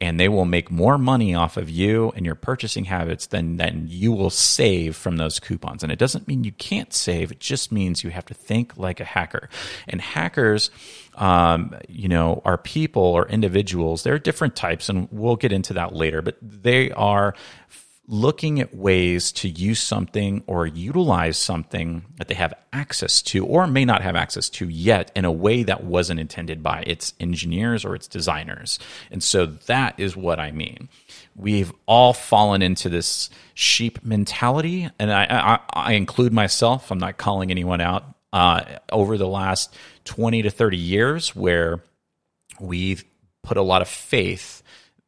And 0.00 0.20
they 0.20 0.28
will 0.28 0.44
make 0.44 0.70
more 0.70 0.96
money 0.98 1.34
off 1.34 1.56
of 1.56 1.68
you 1.68 2.12
and 2.14 2.24
your 2.24 2.36
purchasing 2.36 2.84
habits 2.84 3.26
than, 3.26 3.56
than 3.56 3.86
you 3.88 4.12
will 4.12 4.30
save 4.30 4.94
from 4.94 5.16
those 5.16 5.40
coupons. 5.40 5.82
And 5.82 5.90
it 5.90 5.98
doesn't 5.98 6.28
mean 6.28 6.44
you 6.44 6.52
can't 6.52 6.94
save, 6.94 7.32
it 7.32 7.40
just 7.40 7.72
means 7.72 8.04
you 8.04 8.10
have 8.10 8.26
to 8.26 8.34
think 8.34 8.76
like 8.76 9.00
a 9.00 9.04
hacker. 9.04 9.48
And 9.88 10.00
hackers, 10.00 10.70
um, 11.16 11.74
you 11.88 12.08
know, 12.08 12.40
are 12.44 12.56
people 12.56 13.02
or 13.02 13.28
individuals. 13.28 14.04
There 14.04 14.14
are 14.14 14.20
different 14.20 14.54
types, 14.54 14.88
and 14.88 15.08
we'll 15.10 15.34
get 15.34 15.50
into 15.50 15.74
that 15.74 15.92
later, 15.92 16.22
but 16.22 16.36
they 16.40 16.92
are 16.92 17.34
looking 18.08 18.58
at 18.60 18.74
ways 18.74 19.30
to 19.30 19.48
use 19.48 19.80
something 19.80 20.42
or 20.46 20.66
utilize 20.66 21.38
something 21.38 22.04
that 22.16 22.26
they 22.26 22.34
have 22.34 22.52
access 22.72 23.22
to 23.22 23.46
or 23.46 23.66
may 23.66 23.84
not 23.84 24.02
have 24.02 24.16
access 24.16 24.48
to 24.48 24.68
yet 24.68 25.12
in 25.14 25.24
a 25.24 25.30
way 25.30 25.62
that 25.62 25.84
wasn't 25.84 26.18
intended 26.18 26.62
by 26.62 26.82
its 26.86 27.14
engineers 27.20 27.84
or 27.84 27.94
its 27.94 28.08
designers. 28.08 28.80
And 29.10 29.22
so 29.22 29.46
that 29.46 29.94
is 29.98 30.16
what 30.16 30.40
I 30.40 30.50
mean. 30.50 30.88
We've 31.36 31.72
all 31.86 32.12
fallen 32.12 32.60
into 32.60 32.88
this 32.88 33.30
sheep 33.54 34.04
mentality, 34.04 34.88
and 34.98 35.12
I, 35.12 35.26
I, 35.30 35.58
I 35.72 35.92
include 35.92 36.32
myself. 36.32 36.90
I'm 36.90 36.98
not 36.98 37.18
calling 37.18 37.50
anyone 37.50 37.80
out. 37.80 38.04
Uh, 38.32 38.78
over 38.90 39.18
the 39.18 39.28
last 39.28 39.76
20 40.04 40.40
to 40.42 40.50
30 40.50 40.78
years, 40.78 41.36
where 41.36 41.82
we've 42.58 43.04
put 43.42 43.58
a 43.58 43.62
lot 43.62 43.82
of 43.82 43.88
faith 43.88 44.62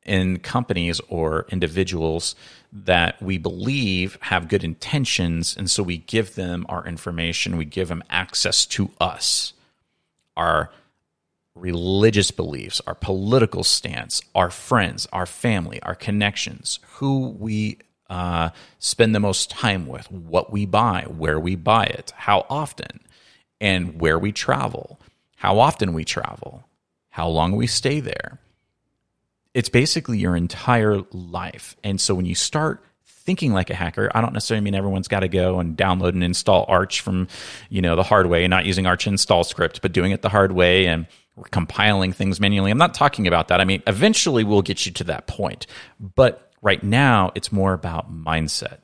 in 0.05 0.39
companies 0.39 1.01
or 1.09 1.47
individuals 1.49 2.35
that 2.75 3.23
we 3.23 3.39
believe 3.39 4.19
have 4.21 4.49
good 4.49 4.65
intentions. 4.65 5.57
And 5.57 5.71
so 5.71 5.83
we 5.83 5.99
give 5.99 6.35
them 6.35 6.67
our 6.69 6.85
information, 6.85 7.57
we 7.57 7.65
give 7.65 7.89
them 7.89 8.03
access 8.11 8.67
to 8.67 8.91
us, 9.01 9.53
our 10.37 10.71
religious 11.55 12.33
beliefs, 12.33 12.81
our 12.85 12.97
political 12.97 13.63
stance, 13.63 14.21
our 14.35 14.51
friends, 14.51 15.07
our 15.13 15.25
family, 15.25 15.81
our 15.83 15.95
connections, 15.95 16.81
who 16.95 17.29
we 17.39 17.79
uh, 18.11 18.51
spend 18.81 19.15
the 19.15 19.21
most 19.21 19.51
time 19.51 19.87
with, 19.87 20.11
what 20.11 20.53
we 20.53 20.67
buy, 20.67 21.05
where 21.09 21.39
we 21.39 21.55
buy 21.55 21.85
it, 21.85 22.13
how 22.17 22.45
often, 22.51 23.01
and 23.61 24.01
where 24.01 24.19
we 24.19 24.33
travel, 24.33 24.99
how 25.37 25.61
often 25.61 25.93
we 25.93 26.05
travel, 26.05 26.65
how 27.11 27.29
long 27.29 27.55
we 27.55 27.69
stay 27.69 28.01
there 28.01 28.41
it's 29.55 29.69
basically 29.69 30.19
your 30.19 30.37
entire 30.37 31.01
life. 31.13 31.77
And 31.85 32.01
so 32.01 32.15
when 32.15 32.27
you 32.27 32.35
start 32.35 32.85
thinking 33.07 33.53
like 33.53 33.71
a 33.71 33.75
hacker, 33.75 34.11
I 34.15 34.21
don't 34.21 34.33
necessarily 34.35 34.65
mean 34.65 34.75
everyone's 34.75 35.09
got 35.09 35.21
to 35.21 35.29
go 35.29 35.61
and 35.61 35.77
download 35.77 36.11
and 36.11 36.23
install 36.23 36.67
Arch 36.69 37.01
from, 37.01 37.29
you 37.71 37.81
know, 37.81 37.97
the 37.97 38.03
hard 38.03 38.27
way 38.27 38.45
and 38.45 38.51
not 38.51 38.67
using 38.67 38.87
Arch 38.87 39.07
install 39.07 39.45
script, 39.45 39.81
but 39.81 39.93
doing 39.93 40.13
it 40.13 40.23
the 40.23 40.29
hard 40.29 40.53
way 40.53 40.87
and 40.87 41.07
compiling 41.51 42.13
things 42.13 42.41
manually. 42.41 42.71
I'm 42.71 42.79
not 42.79 42.95
talking 42.95 43.27
about 43.27 43.49
that. 43.49 43.61
I 43.61 43.65
mean, 43.65 43.83
eventually 43.87 44.45
we'll 44.45 44.63
get 44.63 44.85
you 44.87 44.93
to 44.93 45.05
that 45.05 45.27
point. 45.27 45.67
But 45.99 46.53
right 46.61 46.83
now, 46.83 47.33
it's 47.35 47.51
more 47.51 47.73
about 47.73 48.13
mindset. 48.13 48.79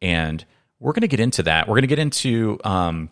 And 0.00 0.44
we're 0.78 0.92
going 0.92 1.02
to 1.02 1.08
get 1.08 1.20
into 1.20 1.42
that. 1.44 1.68
We're 1.68 1.74
going 1.74 1.82
to 1.82 1.88
get 1.88 1.98
into 1.98 2.58
um, 2.64 3.10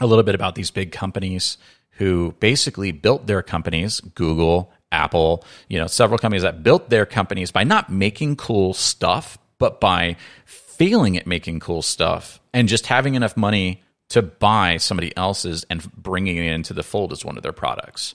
a 0.00 0.06
little 0.06 0.24
bit 0.24 0.34
about 0.34 0.54
these 0.54 0.70
big 0.70 0.92
companies 0.92 1.58
who 1.92 2.34
basically 2.40 2.92
built 2.92 3.26
their 3.26 3.42
companies, 3.42 4.00
Google, 4.00 4.72
Apple, 4.92 5.44
you 5.68 5.78
know, 5.78 5.86
several 5.86 6.18
companies 6.18 6.42
that 6.42 6.62
built 6.62 6.90
their 6.90 7.06
companies 7.06 7.50
by 7.50 7.64
not 7.64 7.90
making 7.90 8.36
cool 8.36 8.74
stuff, 8.74 9.38
but 9.58 9.80
by 9.80 10.16
failing 10.44 11.16
at 11.16 11.26
making 11.26 11.60
cool 11.60 11.82
stuff 11.82 12.40
and 12.52 12.68
just 12.68 12.86
having 12.86 13.14
enough 13.14 13.36
money 13.36 13.82
to 14.08 14.22
buy 14.22 14.76
somebody 14.78 15.16
else's 15.16 15.64
and 15.70 15.92
bringing 15.92 16.36
it 16.36 16.52
into 16.52 16.74
the 16.74 16.82
fold 16.82 17.12
as 17.12 17.24
one 17.24 17.36
of 17.36 17.42
their 17.42 17.52
products. 17.52 18.14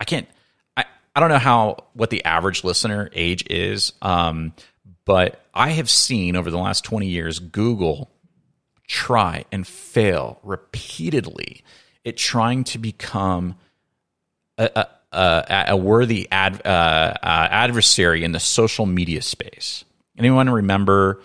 I 0.00 0.04
can't. 0.04 0.26
I, 0.76 0.84
I 1.14 1.20
don't 1.20 1.28
know 1.28 1.38
how 1.38 1.84
what 1.92 2.10
the 2.10 2.24
average 2.24 2.64
listener 2.64 3.10
age 3.12 3.44
is, 3.50 3.92
um, 4.00 4.54
but 5.04 5.44
I 5.52 5.70
have 5.70 5.90
seen 5.90 6.36
over 6.36 6.50
the 6.50 6.58
last 6.58 6.84
twenty 6.84 7.08
years 7.08 7.38
Google 7.38 8.10
try 8.86 9.44
and 9.52 9.66
fail 9.66 10.40
repeatedly 10.42 11.62
at 12.06 12.16
trying 12.16 12.64
to 12.64 12.78
become 12.78 13.56
a 14.56 14.86
uh, 15.12 15.64
a 15.68 15.76
worthy 15.76 16.28
ad, 16.30 16.60
uh, 16.64 16.68
uh, 16.68 17.48
adversary 17.50 18.24
in 18.24 18.32
the 18.32 18.40
social 18.40 18.86
media 18.86 19.22
space. 19.22 19.84
Anyone 20.16 20.50
remember 20.50 21.22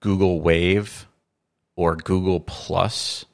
Google 0.00 0.40
Wave 0.40 1.06
or 1.76 1.96
Google 1.96 2.40
Plus? 2.40 3.24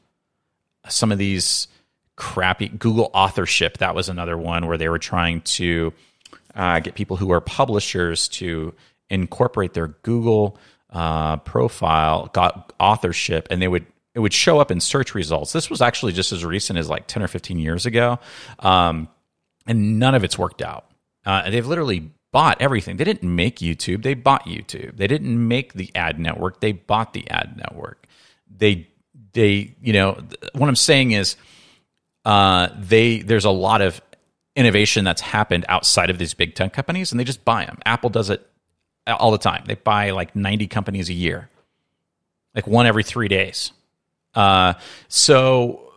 Some 0.88 1.12
of 1.12 1.18
these 1.18 1.68
crappy 2.16 2.68
Google 2.68 3.10
authorship. 3.14 3.78
That 3.78 3.94
was 3.94 4.08
another 4.08 4.36
one 4.36 4.66
where 4.66 4.78
they 4.78 4.88
were 4.88 4.98
trying 4.98 5.40
to 5.42 5.92
uh, 6.54 6.80
get 6.80 6.94
people 6.94 7.16
who 7.16 7.32
are 7.32 7.40
publishers 7.40 8.28
to 8.28 8.74
incorporate 9.10 9.74
their 9.74 9.88
Google 9.88 10.58
uh, 10.90 11.36
profile, 11.38 12.30
got 12.32 12.72
authorship, 12.78 13.48
and 13.50 13.60
they 13.60 13.68
would 13.68 13.86
it 14.14 14.20
would 14.20 14.32
show 14.32 14.60
up 14.60 14.70
in 14.70 14.78
search 14.78 15.14
results. 15.14 15.52
This 15.52 15.68
was 15.68 15.82
actually 15.82 16.12
just 16.12 16.30
as 16.32 16.44
recent 16.44 16.78
as 16.78 16.88
like 16.88 17.06
ten 17.06 17.22
or 17.22 17.28
fifteen 17.28 17.58
years 17.58 17.84
ago. 17.84 18.20
Um, 18.60 19.08
and 19.66 19.98
none 19.98 20.14
of 20.14 20.24
it's 20.24 20.38
worked 20.38 20.62
out. 20.62 20.90
Uh, 21.24 21.48
they've 21.50 21.66
literally 21.66 22.10
bought 22.32 22.60
everything. 22.60 22.96
They 22.96 23.04
didn't 23.04 23.34
make 23.34 23.58
YouTube, 23.58 24.02
they 24.02 24.14
bought 24.14 24.44
YouTube. 24.44 24.96
They 24.96 25.06
didn't 25.06 25.48
make 25.48 25.74
the 25.74 25.90
ad 25.94 26.18
network, 26.18 26.60
they 26.60 26.72
bought 26.72 27.12
the 27.12 27.28
ad 27.30 27.56
network. 27.56 28.06
They 28.50 28.88
they, 29.32 29.74
you 29.80 29.92
know, 29.92 30.20
what 30.52 30.68
I'm 30.68 30.76
saying 30.76 31.12
is 31.12 31.36
uh, 32.24 32.68
they 32.78 33.20
there's 33.20 33.44
a 33.44 33.50
lot 33.50 33.82
of 33.82 34.00
innovation 34.56 35.04
that's 35.04 35.20
happened 35.20 35.64
outside 35.68 36.10
of 36.10 36.18
these 36.18 36.34
big 36.34 36.54
tech 36.54 36.72
companies, 36.72 37.12
and 37.12 37.20
they 37.20 37.24
just 37.24 37.44
buy 37.44 37.64
them. 37.64 37.78
Apple 37.84 38.10
does 38.10 38.30
it 38.30 38.48
all 39.06 39.30
the 39.30 39.38
time. 39.38 39.64
They 39.66 39.74
buy 39.74 40.10
like 40.10 40.34
90 40.34 40.66
companies 40.68 41.08
a 41.08 41.12
year, 41.12 41.50
like 42.54 42.66
one 42.66 42.86
every 42.86 43.02
three 43.02 43.28
days. 43.28 43.72
Uh, 44.34 44.74
so 45.08 45.93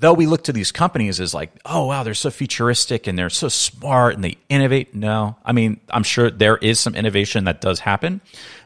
though 0.00 0.12
we 0.12 0.26
look 0.26 0.44
to 0.44 0.52
these 0.52 0.70
companies 0.70 1.20
as 1.20 1.34
like, 1.34 1.50
oh 1.64 1.86
wow, 1.86 2.02
they're 2.02 2.14
so 2.14 2.30
futuristic 2.30 3.06
and 3.06 3.18
they're 3.18 3.30
so 3.30 3.48
smart 3.48 4.14
and 4.14 4.24
they 4.24 4.36
innovate. 4.48 4.94
No, 4.94 5.36
I 5.44 5.52
mean, 5.52 5.80
I'm 5.90 6.02
sure 6.02 6.30
there 6.30 6.56
is 6.58 6.78
some 6.78 6.94
innovation 6.94 7.44
that 7.44 7.60
does 7.60 7.80
happen. 7.80 8.20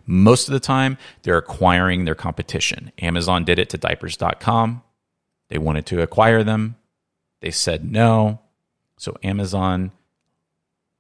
Most 0.07 0.49
of 0.49 0.53
the 0.53 0.61
time, 0.61 0.99
they're 1.23 1.39
acquiring 1.39 2.05
their 2.05 2.15
competition. 2.15 2.93
Amazon 2.99 3.45
did 3.45 3.59
it 3.59 3.71
to 3.71 3.79
diapers.com. 3.79 4.83
They 5.49 5.59
wanted 5.59 5.87
to 5.87 6.03
acquire 6.03 6.43
them. 6.43 6.77
They 7.41 7.51
said 7.51 7.91
no. 7.91 8.41
So 8.97 9.17
Amazon 9.23 9.93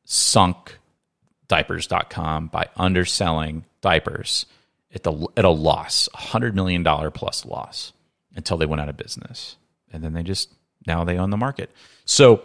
sunk 0.04 0.78
diapers.com 1.48 2.48
by 2.48 2.68
underselling 2.76 3.64
diapers 3.80 4.46
at, 4.94 5.02
the, 5.02 5.26
at 5.36 5.44
a 5.44 5.50
loss, 5.50 6.08
a 6.14 6.18
$100 6.18 6.54
million 6.54 6.84
plus 7.12 7.44
loss 7.44 7.92
until 8.34 8.56
they 8.56 8.66
went 8.66 8.80
out 8.80 8.88
of 8.88 8.96
business 8.96 9.56
and 9.92 10.02
then 10.02 10.12
they 10.12 10.22
just 10.22 10.52
now 10.86 11.04
they 11.04 11.18
own 11.18 11.30
the 11.30 11.36
market. 11.36 11.70
So 12.04 12.42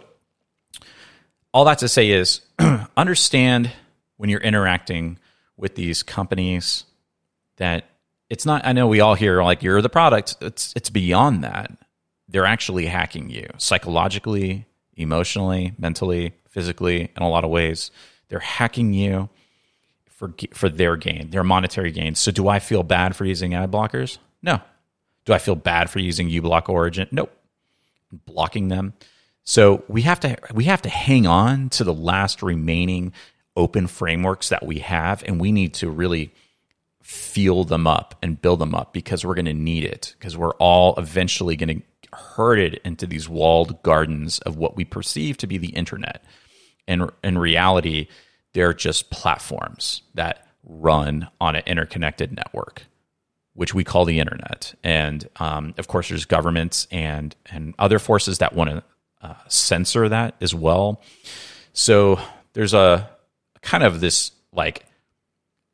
all 1.52 1.64
that 1.64 1.78
to 1.78 1.88
say 1.88 2.10
is 2.10 2.42
understand 2.96 3.72
when 4.16 4.30
you're 4.30 4.40
interacting 4.40 5.18
with 5.56 5.74
these 5.74 6.02
companies 6.02 6.84
that 7.56 7.84
it's 8.30 8.46
not 8.46 8.66
I 8.66 8.72
know 8.72 8.86
we 8.86 9.00
all 9.00 9.14
hear 9.14 9.42
like 9.42 9.62
you're 9.62 9.82
the 9.82 9.88
product. 9.88 10.36
It's 10.40 10.72
it's 10.76 10.90
beyond 10.90 11.42
that. 11.44 11.72
They're 12.28 12.46
actually 12.46 12.86
hacking 12.86 13.30
you 13.30 13.48
psychologically, 13.56 14.66
emotionally, 14.94 15.72
mentally, 15.78 16.34
physically 16.50 17.10
in 17.16 17.22
a 17.22 17.28
lot 17.28 17.44
of 17.44 17.50
ways. 17.50 17.90
They're 18.28 18.38
hacking 18.38 18.92
you 18.92 19.30
for 20.10 20.34
for 20.52 20.68
their 20.68 20.96
gain, 20.96 21.30
their 21.30 21.44
monetary 21.44 21.90
gain. 21.90 22.14
So 22.14 22.30
do 22.30 22.48
I 22.48 22.58
feel 22.58 22.82
bad 22.82 23.16
for 23.16 23.24
using 23.24 23.54
ad 23.54 23.70
blockers? 23.70 24.18
No. 24.42 24.60
Do 25.24 25.32
I 25.32 25.38
feel 25.38 25.56
bad 25.56 25.90
for 25.90 25.98
using 25.98 26.28
uBlock 26.28 26.68
Origin? 26.68 27.08
Nope 27.10 27.37
blocking 28.12 28.68
them. 28.68 28.94
So 29.44 29.84
we 29.88 30.02
have 30.02 30.20
to 30.20 30.36
we 30.52 30.64
have 30.64 30.82
to 30.82 30.88
hang 30.88 31.26
on 31.26 31.70
to 31.70 31.84
the 31.84 31.94
last 31.94 32.42
remaining 32.42 33.12
open 33.56 33.86
frameworks 33.86 34.50
that 34.50 34.64
we 34.64 34.80
have, 34.80 35.24
and 35.24 35.40
we 35.40 35.52
need 35.52 35.74
to 35.74 35.90
really 35.90 36.32
feel 37.02 37.64
them 37.64 37.86
up 37.86 38.14
and 38.22 38.40
build 38.40 38.58
them 38.58 38.74
up 38.74 38.92
because 38.92 39.24
we're 39.24 39.34
going 39.34 39.46
to 39.46 39.54
need 39.54 39.84
it 39.84 40.14
because 40.18 40.36
we're 40.36 40.54
all 40.56 40.94
eventually 40.98 41.56
going 41.56 41.78
to 41.78 41.82
herded 42.12 42.80
into 42.84 43.06
these 43.06 43.28
walled 43.28 43.82
gardens 43.82 44.38
of 44.40 44.56
what 44.56 44.76
we 44.76 44.84
perceive 44.84 45.36
to 45.38 45.46
be 45.46 45.58
the 45.58 45.68
internet. 45.68 46.24
And 46.86 47.10
in 47.22 47.38
reality, 47.38 48.08
they're 48.54 48.74
just 48.74 49.10
platforms 49.10 50.02
that 50.14 50.46
run 50.64 51.28
on 51.40 51.56
an 51.56 51.62
interconnected 51.66 52.32
network 52.32 52.84
which 53.58 53.74
we 53.74 53.82
call 53.82 54.04
the 54.04 54.20
internet. 54.20 54.72
And 54.84 55.28
um, 55.40 55.74
of 55.78 55.88
course, 55.88 56.08
there's 56.08 56.24
governments 56.24 56.86
and 56.92 57.34
and 57.50 57.74
other 57.76 57.98
forces 57.98 58.38
that 58.38 58.54
want 58.54 58.70
to 58.70 58.82
uh, 59.20 59.34
censor 59.48 60.08
that 60.08 60.36
as 60.40 60.54
well. 60.54 61.02
So 61.72 62.20
there's 62.52 62.72
a 62.72 63.10
kind 63.60 63.82
of 63.82 63.98
this 63.98 64.30
like 64.52 64.86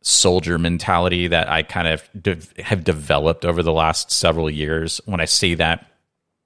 soldier 0.00 0.58
mentality 0.58 1.28
that 1.28 1.50
I 1.50 1.62
kind 1.62 1.88
of 1.88 2.08
de- 2.18 2.62
have 2.62 2.84
developed 2.84 3.44
over 3.44 3.62
the 3.62 3.72
last 3.72 4.10
several 4.10 4.48
years. 4.48 5.02
When 5.04 5.20
I 5.20 5.26
say 5.26 5.52
that, 5.52 5.86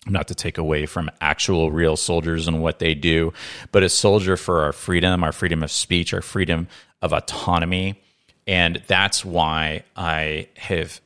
not 0.07 0.27
to 0.29 0.35
take 0.35 0.59
away 0.59 0.87
from 0.87 1.09
actual 1.21 1.71
real 1.71 1.97
soldiers 1.97 2.49
and 2.49 2.61
what 2.61 2.81
they 2.81 2.95
do, 2.95 3.33
but 3.71 3.85
a 3.85 3.89
soldier 3.89 4.37
for 4.37 4.63
our 4.65 4.73
freedom, 4.73 5.23
our 5.23 5.33
freedom 5.33 5.63
of 5.63 5.71
speech, 5.71 6.13
our 6.13 6.23
freedom 6.23 6.67
of 7.01 7.13
autonomy. 7.13 8.03
And 8.45 8.83
that's 8.89 9.25
why 9.25 9.85
I 9.95 10.49
have 10.57 11.01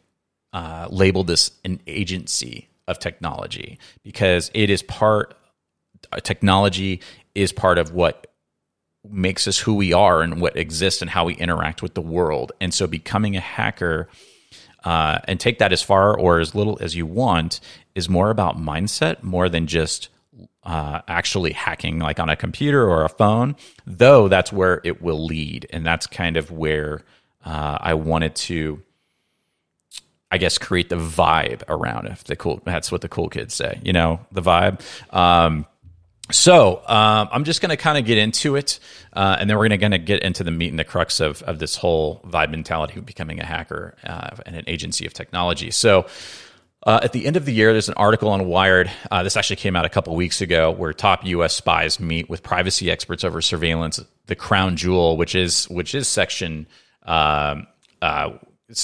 uh, 0.52 0.88
labeled 0.90 1.26
this 1.26 1.50
an 1.64 1.80
agency 1.86 2.68
of 2.88 2.98
technology 2.98 3.78
because 4.02 4.50
it 4.54 4.70
is 4.70 4.82
part 4.82 5.36
uh, 6.10 6.18
technology 6.20 7.00
is 7.34 7.52
part 7.52 7.78
of 7.78 7.92
what 7.92 8.26
makes 9.08 9.48
us 9.48 9.58
who 9.58 9.74
we 9.74 9.92
are 9.92 10.22
and 10.22 10.40
what 10.40 10.56
exists 10.56 11.02
and 11.02 11.10
how 11.10 11.24
we 11.24 11.34
interact 11.34 11.82
with 11.82 11.94
the 11.94 12.00
world. 12.00 12.52
And 12.60 12.72
so 12.72 12.86
becoming 12.86 13.36
a 13.36 13.40
hacker 13.40 14.08
uh, 14.84 15.18
and 15.24 15.40
take 15.40 15.58
that 15.58 15.72
as 15.72 15.82
far 15.82 16.16
or 16.16 16.40
as 16.40 16.54
little 16.54 16.78
as 16.80 16.94
you 16.94 17.06
want 17.06 17.60
is 17.94 18.08
more 18.08 18.30
about 18.30 18.56
mindset 18.56 19.22
more 19.22 19.48
than 19.48 19.66
just 19.66 20.08
uh, 20.64 21.00
actually 21.08 21.52
hacking 21.52 21.98
like 21.98 22.20
on 22.20 22.28
a 22.28 22.36
computer 22.36 22.88
or 22.88 23.04
a 23.04 23.08
phone 23.08 23.56
though 23.84 24.28
that's 24.28 24.52
where 24.52 24.80
it 24.84 25.02
will 25.02 25.24
lead. 25.24 25.66
And 25.70 25.84
that's 25.84 26.06
kind 26.06 26.36
of 26.36 26.50
where 26.50 27.02
uh, 27.44 27.78
i 27.80 27.94
wanted 27.94 28.34
to 28.36 28.80
I 30.32 30.38
guess 30.38 30.56
create 30.56 30.88
the 30.88 30.96
vibe 30.96 31.62
around 31.68 32.06
it. 32.06 32.18
The 32.24 32.36
cool 32.36 32.62
that's 32.64 32.90
what 32.90 33.02
the 33.02 33.08
cool 33.08 33.28
kids 33.28 33.54
say, 33.54 33.78
you 33.84 33.92
know, 33.92 34.18
the 34.32 34.40
vibe. 34.40 34.80
Um, 35.14 35.66
so 36.30 36.78
um, 36.86 37.28
I'm 37.30 37.44
just 37.44 37.60
going 37.60 37.68
to 37.68 37.76
kind 37.76 37.98
of 37.98 38.06
get 38.06 38.16
into 38.16 38.56
it, 38.56 38.80
uh, 39.12 39.36
and 39.38 39.50
then 39.50 39.58
we're 39.58 39.68
going 39.68 39.90
to 39.90 39.98
get 39.98 40.22
into 40.22 40.42
the 40.42 40.50
meat 40.50 40.70
and 40.70 40.78
the 40.78 40.84
crux 40.84 41.20
of 41.20 41.42
of 41.42 41.58
this 41.58 41.76
whole 41.76 42.22
vibe 42.26 42.50
mentality 42.50 42.98
of 42.98 43.04
becoming 43.04 43.40
a 43.40 43.44
hacker 43.44 43.94
uh, 44.04 44.30
and 44.46 44.56
an 44.56 44.64
agency 44.66 45.06
of 45.06 45.12
technology. 45.12 45.70
So. 45.70 46.06
Uh, 46.84 46.98
at 47.00 47.12
the 47.12 47.26
end 47.26 47.36
of 47.36 47.44
the 47.44 47.52
year, 47.52 47.70
there's 47.70 47.88
an 47.88 47.94
article 47.94 48.28
on 48.28 48.44
Wired. 48.44 48.90
Uh, 49.08 49.22
this 49.22 49.36
actually 49.36 49.54
came 49.54 49.76
out 49.76 49.84
a 49.84 49.88
couple 49.88 50.16
weeks 50.16 50.40
ago, 50.40 50.72
where 50.72 50.92
top 50.92 51.24
U.S. 51.26 51.54
spies 51.54 52.00
meet 52.00 52.28
with 52.28 52.42
privacy 52.42 52.90
experts 52.90 53.22
over 53.22 53.40
surveillance. 53.40 54.00
The 54.26 54.34
crown 54.34 54.76
jewel, 54.76 55.16
which 55.16 55.36
is 55.36 55.70
which 55.70 55.94
is 55.94 56.08
section 56.08 56.66
um, 57.04 57.68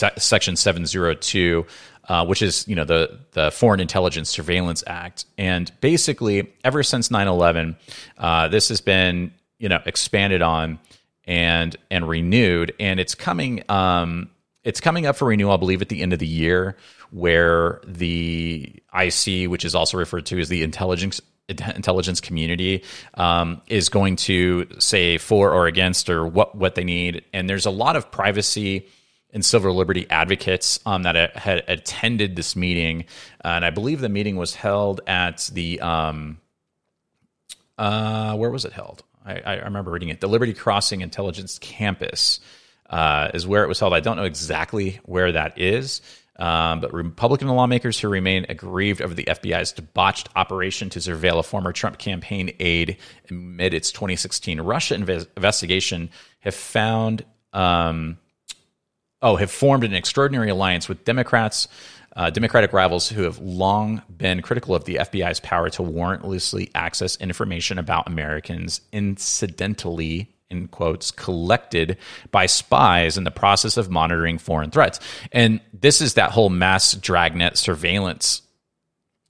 uh, 0.02 0.10
Section 0.18 0.56
702, 0.56 1.66
uh, 2.08 2.24
which 2.26 2.42
is 2.42 2.66
you 2.68 2.74
know 2.74 2.84
the 2.84 3.18
the 3.32 3.50
Foreign 3.50 3.80
Intelligence 3.80 4.30
Surveillance 4.30 4.82
Act, 4.86 5.24
and 5.36 5.70
basically 5.80 6.52
ever 6.64 6.82
since 6.82 7.08
9/11, 7.08 7.76
uh, 8.16 8.48
this 8.48 8.68
has 8.68 8.80
been 8.80 9.32
you 9.58 9.68
know 9.68 9.80
expanded 9.86 10.42
on 10.42 10.78
and 11.24 11.76
and 11.90 12.08
renewed, 12.08 12.74
and 12.80 12.98
it's 12.98 13.14
coming 13.14 13.62
um, 13.68 14.30
it's 14.64 14.80
coming 14.80 15.06
up 15.06 15.16
for 15.16 15.28
renewal, 15.28 15.52
I 15.52 15.56
believe, 15.56 15.82
at 15.82 15.88
the 15.88 16.02
end 16.02 16.12
of 16.12 16.18
the 16.18 16.26
year, 16.26 16.76
where 17.10 17.80
the 17.86 18.82
IC, 18.94 19.48
which 19.48 19.64
is 19.64 19.74
also 19.74 19.96
referred 19.96 20.26
to 20.26 20.38
as 20.38 20.48
the 20.48 20.62
intelligence 20.62 21.20
intelligence 21.48 22.20
community 22.20 22.84
um, 23.14 23.62
is 23.68 23.88
going 23.88 24.16
to 24.16 24.66
say 24.78 25.16
for 25.16 25.52
or 25.52 25.66
against 25.66 26.10
or 26.10 26.26
what 26.26 26.54
what 26.54 26.74
they 26.74 26.84
need. 26.84 27.24
And 27.32 27.48
there's 27.48 27.66
a 27.66 27.70
lot 27.70 27.96
of 27.96 28.10
privacy 28.10 28.86
and 29.32 29.44
civil 29.44 29.74
liberty 29.74 30.06
advocates 30.08 30.80
um, 30.86 31.02
that 31.02 31.36
had 31.36 31.64
attended 31.68 32.36
this 32.36 32.56
meeting, 32.56 33.04
uh, 33.44 33.48
and 33.48 33.64
I 33.64 33.70
believe 33.70 34.00
the 34.00 34.08
meeting 34.08 34.36
was 34.36 34.54
held 34.54 35.00
at 35.06 35.50
the 35.52 35.80
um, 35.80 36.38
uh, 37.76 38.36
where 38.36 38.50
was 38.50 38.64
it 38.64 38.72
held? 38.72 39.02
I, 39.24 39.40
I, 39.40 39.54
remember 39.56 39.90
reading 39.90 40.08
it. 40.08 40.20
The 40.20 40.28
Liberty 40.28 40.54
Crossing 40.54 41.02
Intelligence 41.02 41.58
Campus 41.58 42.40
uh, 42.88 43.30
is 43.34 43.46
where 43.46 43.62
it 43.62 43.68
was 43.68 43.78
held. 43.78 43.92
I 43.92 44.00
don't 44.00 44.16
know 44.16 44.24
exactly 44.24 45.00
where 45.04 45.32
that 45.32 45.58
is. 45.58 46.00
Um, 46.38 46.80
but 46.80 46.92
Republican 46.92 47.48
lawmakers 47.48 47.98
who 47.98 48.08
remain 48.08 48.46
aggrieved 48.48 49.02
over 49.02 49.12
the 49.12 49.24
FBI's 49.24 49.72
debauched 49.72 50.28
operation 50.36 50.88
to 50.90 51.00
surveil 51.00 51.40
a 51.40 51.42
former 51.42 51.72
Trump 51.72 51.98
campaign 51.98 52.54
aide 52.60 52.96
amid 53.28 53.74
its 53.74 53.90
2016 53.90 54.60
Russia 54.60 54.94
inve- 54.94 55.26
investigation 55.36 56.10
have 56.40 56.54
found 56.54 57.24
um, 57.52 58.18
oh, 59.22 59.36
have 59.36 59.50
formed 59.50 59.84
an 59.84 59.94
extraordinary 59.94 60.50
alliance 60.50 60.88
with 60.88 61.04
Democrats, 61.04 61.68
uh, 62.16 62.30
Democratic 62.30 62.72
rivals 62.72 63.08
who 63.08 63.22
have 63.22 63.38
long 63.38 64.02
been 64.14 64.42
critical 64.42 64.74
of 64.74 64.84
the 64.84 64.96
FBI's 64.96 65.40
power 65.40 65.70
to 65.70 65.82
warrantlessly 65.82 66.70
access 66.74 67.16
information 67.16 67.78
about 67.78 68.06
Americans 68.06 68.80
incidentally 68.92 70.32
in 70.50 70.66
quotes 70.68 71.10
collected 71.10 71.98
by 72.30 72.46
spies 72.46 73.18
in 73.18 73.24
the 73.24 73.30
process 73.30 73.76
of 73.76 73.90
monitoring 73.90 74.38
foreign 74.38 74.70
threats. 74.70 74.98
And 75.30 75.60
this 75.72 76.00
is 76.00 76.14
that 76.14 76.30
whole 76.30 76.48
mass 76.48 76.94
dragnet 76.94 77.58
surveillance 77.58 78.42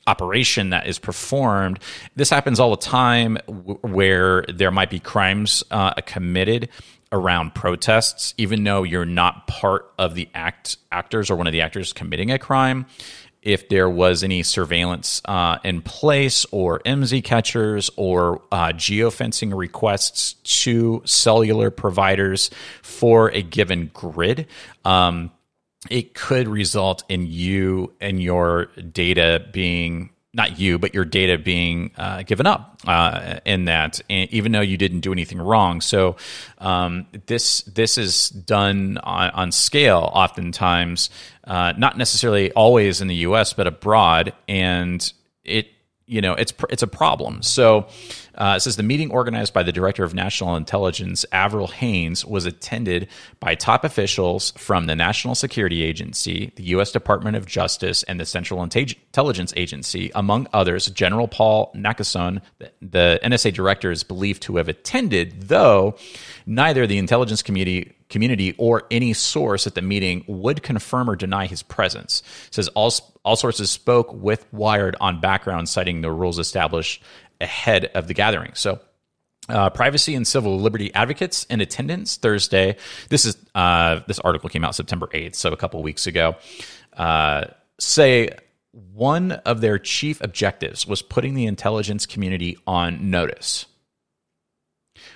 operation 0.07 0.71
that 0.71 0.87
is 0.87 0.99
performed. 0.99 1.79
This 2.17 2.31
happens 2.31 2.59
all 2.59 2.71
the 2.71 2.77
time 2.77 3.37
where 3.47 4.45
there 4.49 4.71
might 4.71 4.91
be 4.91 5.01
crimes 5.01 5.63
uh, 5.71 5.95
committed 6.07 6.71
around 7.13 7.55
protests, 7.55 8.35
even 8.37 8.65
though 8.65 8.83
you're 8.83 9.05
not 9.05 9.47
part 9.47 9.93
of 9.99 10.15
the 10.15 10.29
act 10.35 10.77
actors 10.93 11.31
or 11.31 11.37
one 11.37 11.47
of 11.47 11.53
the 11.53 11.61
actors 11.61 11.93
committing 11.93 12.31
a 12.31 12.39
crime. 12.39 12.87
If 13.41 13.69
there 13.69 13.89
was 13.89 14.25
any 14.25 14.43
surveillance 14.43 15.23
uh, 15.25 15.59
in 15.65 15.81
place, 15.81 16.45
or 16.51 16.81
IMSI 16.81 17.23
catchers, 17.23 17.89
or 17.97 18.43
uh, 18.51 18.69
geofencing 18.69 19.57
requests 19.57 20.35
to 20.63 21.03
cellular 21.05 21.71
providers 21.71 22.51
for 22.83 23.31
a 23.31 23.43
given 23.43 23.91
grid, 23.95 24.49
um, 24.85 25.31
it 25.89 26.15
could 26.15 26.49
result 26.49 27.05
in 27.09 27.27
you 27.27 27.93
and 28.01 28.21
your 28.21 28.67
data 28.93 29.47
being 29.53 30.11
not 30.39 30.59
you, 30.59 30.79
but 30.79 30.95
your 30.95 31.05
data 31.05 31.37
being 31.37 31.91
uh, 31.99 32.23
given 32.23 32.47
up 32.47 32.79
uh, 32.87 33.41
in 33.45 33.67
that, 33.67 34.01
even 34.09 34.53
though 34.53 34.63
you 34.63 34.79
didn't 34.79 35.01
do 35.01 35.13
anything 35.13 35.39
wrong. 35.39 35.83
So 35.83 36.17
um, 36.59 37.07
this 37.27 37.63
this 37.63 37.99
is 37.99 38.31
done 38.31 38.97
on, 38.99 39.31
on 39.31 39.53
scale, 39.53 40.11
oftentimes, 40.15 41.11
uh, 41.45 41.75
not 41.77 41.99
necessarily 41.99 42.53
always 42.53 43.03
in 43.03 43.09
the 43.09 43.17
U.S., 43.17 43.53
but 43.53 43.67
abroad, 43.67 44.33
and 44.47 45.13
it 45.45 45.69
you 46.07 46.23
know 46.23 46.33
it's 46.35 46.55
it's 46.71 46.85
a 46.85 46.87
problem. 46.89 47.43
So 47.43 47.89
uh, 48.39 48.55
it 48.57 48.61
says 48.61 48.77
the 48.77 48.83
meeting 48.85 49.11
organized 49.11 49.53
by 49.53 49.65
the 49.65 49.73
director 49.73 50.05
of 50.05 50.15
national 50.15 50.55
intelligence, 50.55 51.27
Avril 51.33 51.67
Haines, 51.67 52.25
was 52.25 52.47
attended 52.47 53.09
by 53.41 53.57
top 53.57 53.85
officials 53.85 54.53
from 54.53 54.87
the 54.87 54.95
National 54.95 55.35
Security 55.35 55.83
Agency, 55.83 56.53
the 56.55 56.63
U.S. 56.65 56.93
Department 56.93 57.37
of 57.37 57.47
Justice, 57.47 58.05
and 58.05 58.21
the 58.21 58.25
Central 58.25 58.63
Intelligence 58.63 59.53
Agency, 59.57 60.13
among 60.15 60.47
others. 60.53 60.87
General 60.87 61.27
Paul 61.27 61.73
Nakasone, 61.75 62.41
the, 62.81 63.19
NSA 63.25 63.53
director, 63.53 63.91
is 63.91 64.05
believed 64.05 64.43
to 64.43 64.57
have 64.57 64.69
attended, 64.69 65.49
though 65.49 65.97
neither 66.47 66.87
the 66.87 66.99
intelligence 66.99 67.43
community 67.43 67.95
community 68.09 68.55
or 68.57 68.85
any 68.91 69.13
source 69.13 69.67
at 69.67 69.75
the 69.75 69.83
meeting 69.83 70.25
would 70.27 70.63
confirm 70.63 71.11
or 71.11 71.17
deny 71.17 71.47
his 71.47 71.63
presence. 71.63 72.23
It 72.49 72.55
says 72.55 72.69
all, 72.69 72.91
all 73.23 73.37
sources 73.37 73.71
spoke 73.71 74.13
with 74.15 74.47
Wired 74.53 74.97
on 75.01 75.21
background, 75.21 75.69
citing 75.69 76.01
the 76.01 76.11
rules 76.11 76.39
established 76.39 77.03
ahead 77.41 77.87
of 77.95 78.09
the 78.09 78.15
gathering. 78.15 78.53
So, 78.55 78.81
uh, 79.49 79.71
privacy 79.71 80.15
and 80.15 80.27
civil 80.27 80.61
liberty 80.61 80.93
advocates 80.95 81.45
in 81.45 81.61
attendance 81.61 82.17
Thursday. 82.17 82.77
This 83.09 83.25
is 83.25 83.37
uh, 83.55 84.01
this 84.07 84.19
article 84.19 84.49
came 84.49 84.65
out 84.65 84.75
September 84.75 85.09
eighth, 85.13 85.37
so 85.37 85.53
a 85.53 85.57
couple 85.57 85.83
weeks 85.83 86.07
ago. 86.07 86.37
Uh, 86.93 87.45
say 87.79 88.31
one 88.73 89.33
of 89.33 89.61
their 89.61 89.79
chief 89.79 90.21
objectives 90.21 90.87
was 90.87 91.01
putting 91.01 91.35
the 91.35 91.47
intelligence 91.47 92.07
community 92.07 92.59
on 92.67 93.11
notice 93.11 93.67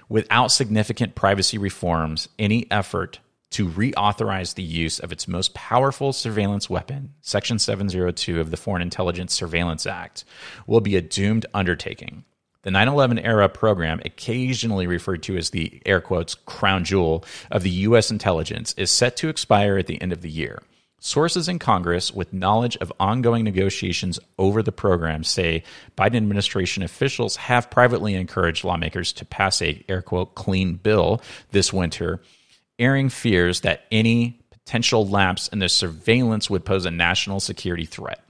without 0.09 0.51
significant 0.51 1.15
privacy 1.15 1.59
reforms, 1.59 2.29
any 2.39 2.71
effort 2.71 3.19
to 3.53 3.69
reauthorize 3.69 4.55
the 4.55 4.63
use 4.63 4.99
of 4.99 5.13
its 5.13 5.29
most 5.29 5.55
powerful 5.55 6.13
surveillance 6.13 6.69
weapon, 6.69 7.15
Section 7.21 7.59
702 7.59 8.41
of 8.41 8.51
the 8.51 8.57
Foreign 8.57 8.83
Intelligence 8.83 9.33
Surveillance 9.33 9.87
Act, 9.87 10.25
will 10.67 10.81
be 10.81 10.97
a 10.97 11.01
doomed 11.01 11.47
undertaking. 11.55 12.25
The 12.63 12.71
9 12.71 12.89
11 12.89 13.19
era 13.19 13.49
program, 13.49 14.01
occasionally 14.05 14.87
referred 14.87 15.23
to 15.25 15.37
as 15.37 15.51
the 15.51 15.83
air 15.85 16.01
quotes 16.01 16.35
crown 16.35 16.85
jewel 16.85 17.25
of 17.51 17.63
the 17.63 17.71
U.S. 17.71 18.11
intelligence, 18.11 18.73
is 18.77 18.91
set 18.91 19.17
to 19.17 19.29
expire 19.29 19.79
at 19.79 19.87
the 19.87 20.01
end 20.01 20.13
of 20.13 20.23
the 20.23 20.31
year. 20.31 20.63
Sources 21.05 21.49
in 21.49 21.59
Congress 21.59 22.15
with 22.15 22.33
knowledge 22.33 22.77
of 22.77 22.93
ongoing 23.01 23.43
negotiations 23.43 24.21
over 24.39 24.63
the 24.63 24.71
program 24.71 25.25
say 25.25 25.65
Biden 25.99 26.15
administration 26.15 26.85
officials 26.85 27.35
have 27.35 27.69
privately 27.69 28.15
encouraged 28.15 28.63
lawmakers 28.63 29.13
to 29.15 29.25
pass 29.25 29.61
a 29.61 29.85
air 29.89 30.01
quote 30.01 30.37
clean 30.37 30.75
bill 30.75 31.21
this 31.51 31.73
winter, 31.73 32.23
airing 32.83 33.09
fears 33.09 33.61
that 33.61 33.85
any 33.91 34.41
potential 34.51 35.07
lapse 35.07 35.49
in 35.49 35.61
the 35.61 35.69
surveillance 35.69 36.51
would 36.51 36.65
pose 36.65 36.85
a 36.85 36.91
national 36.91 37.41
security 37.41 37.87
threat. 37.87 38.23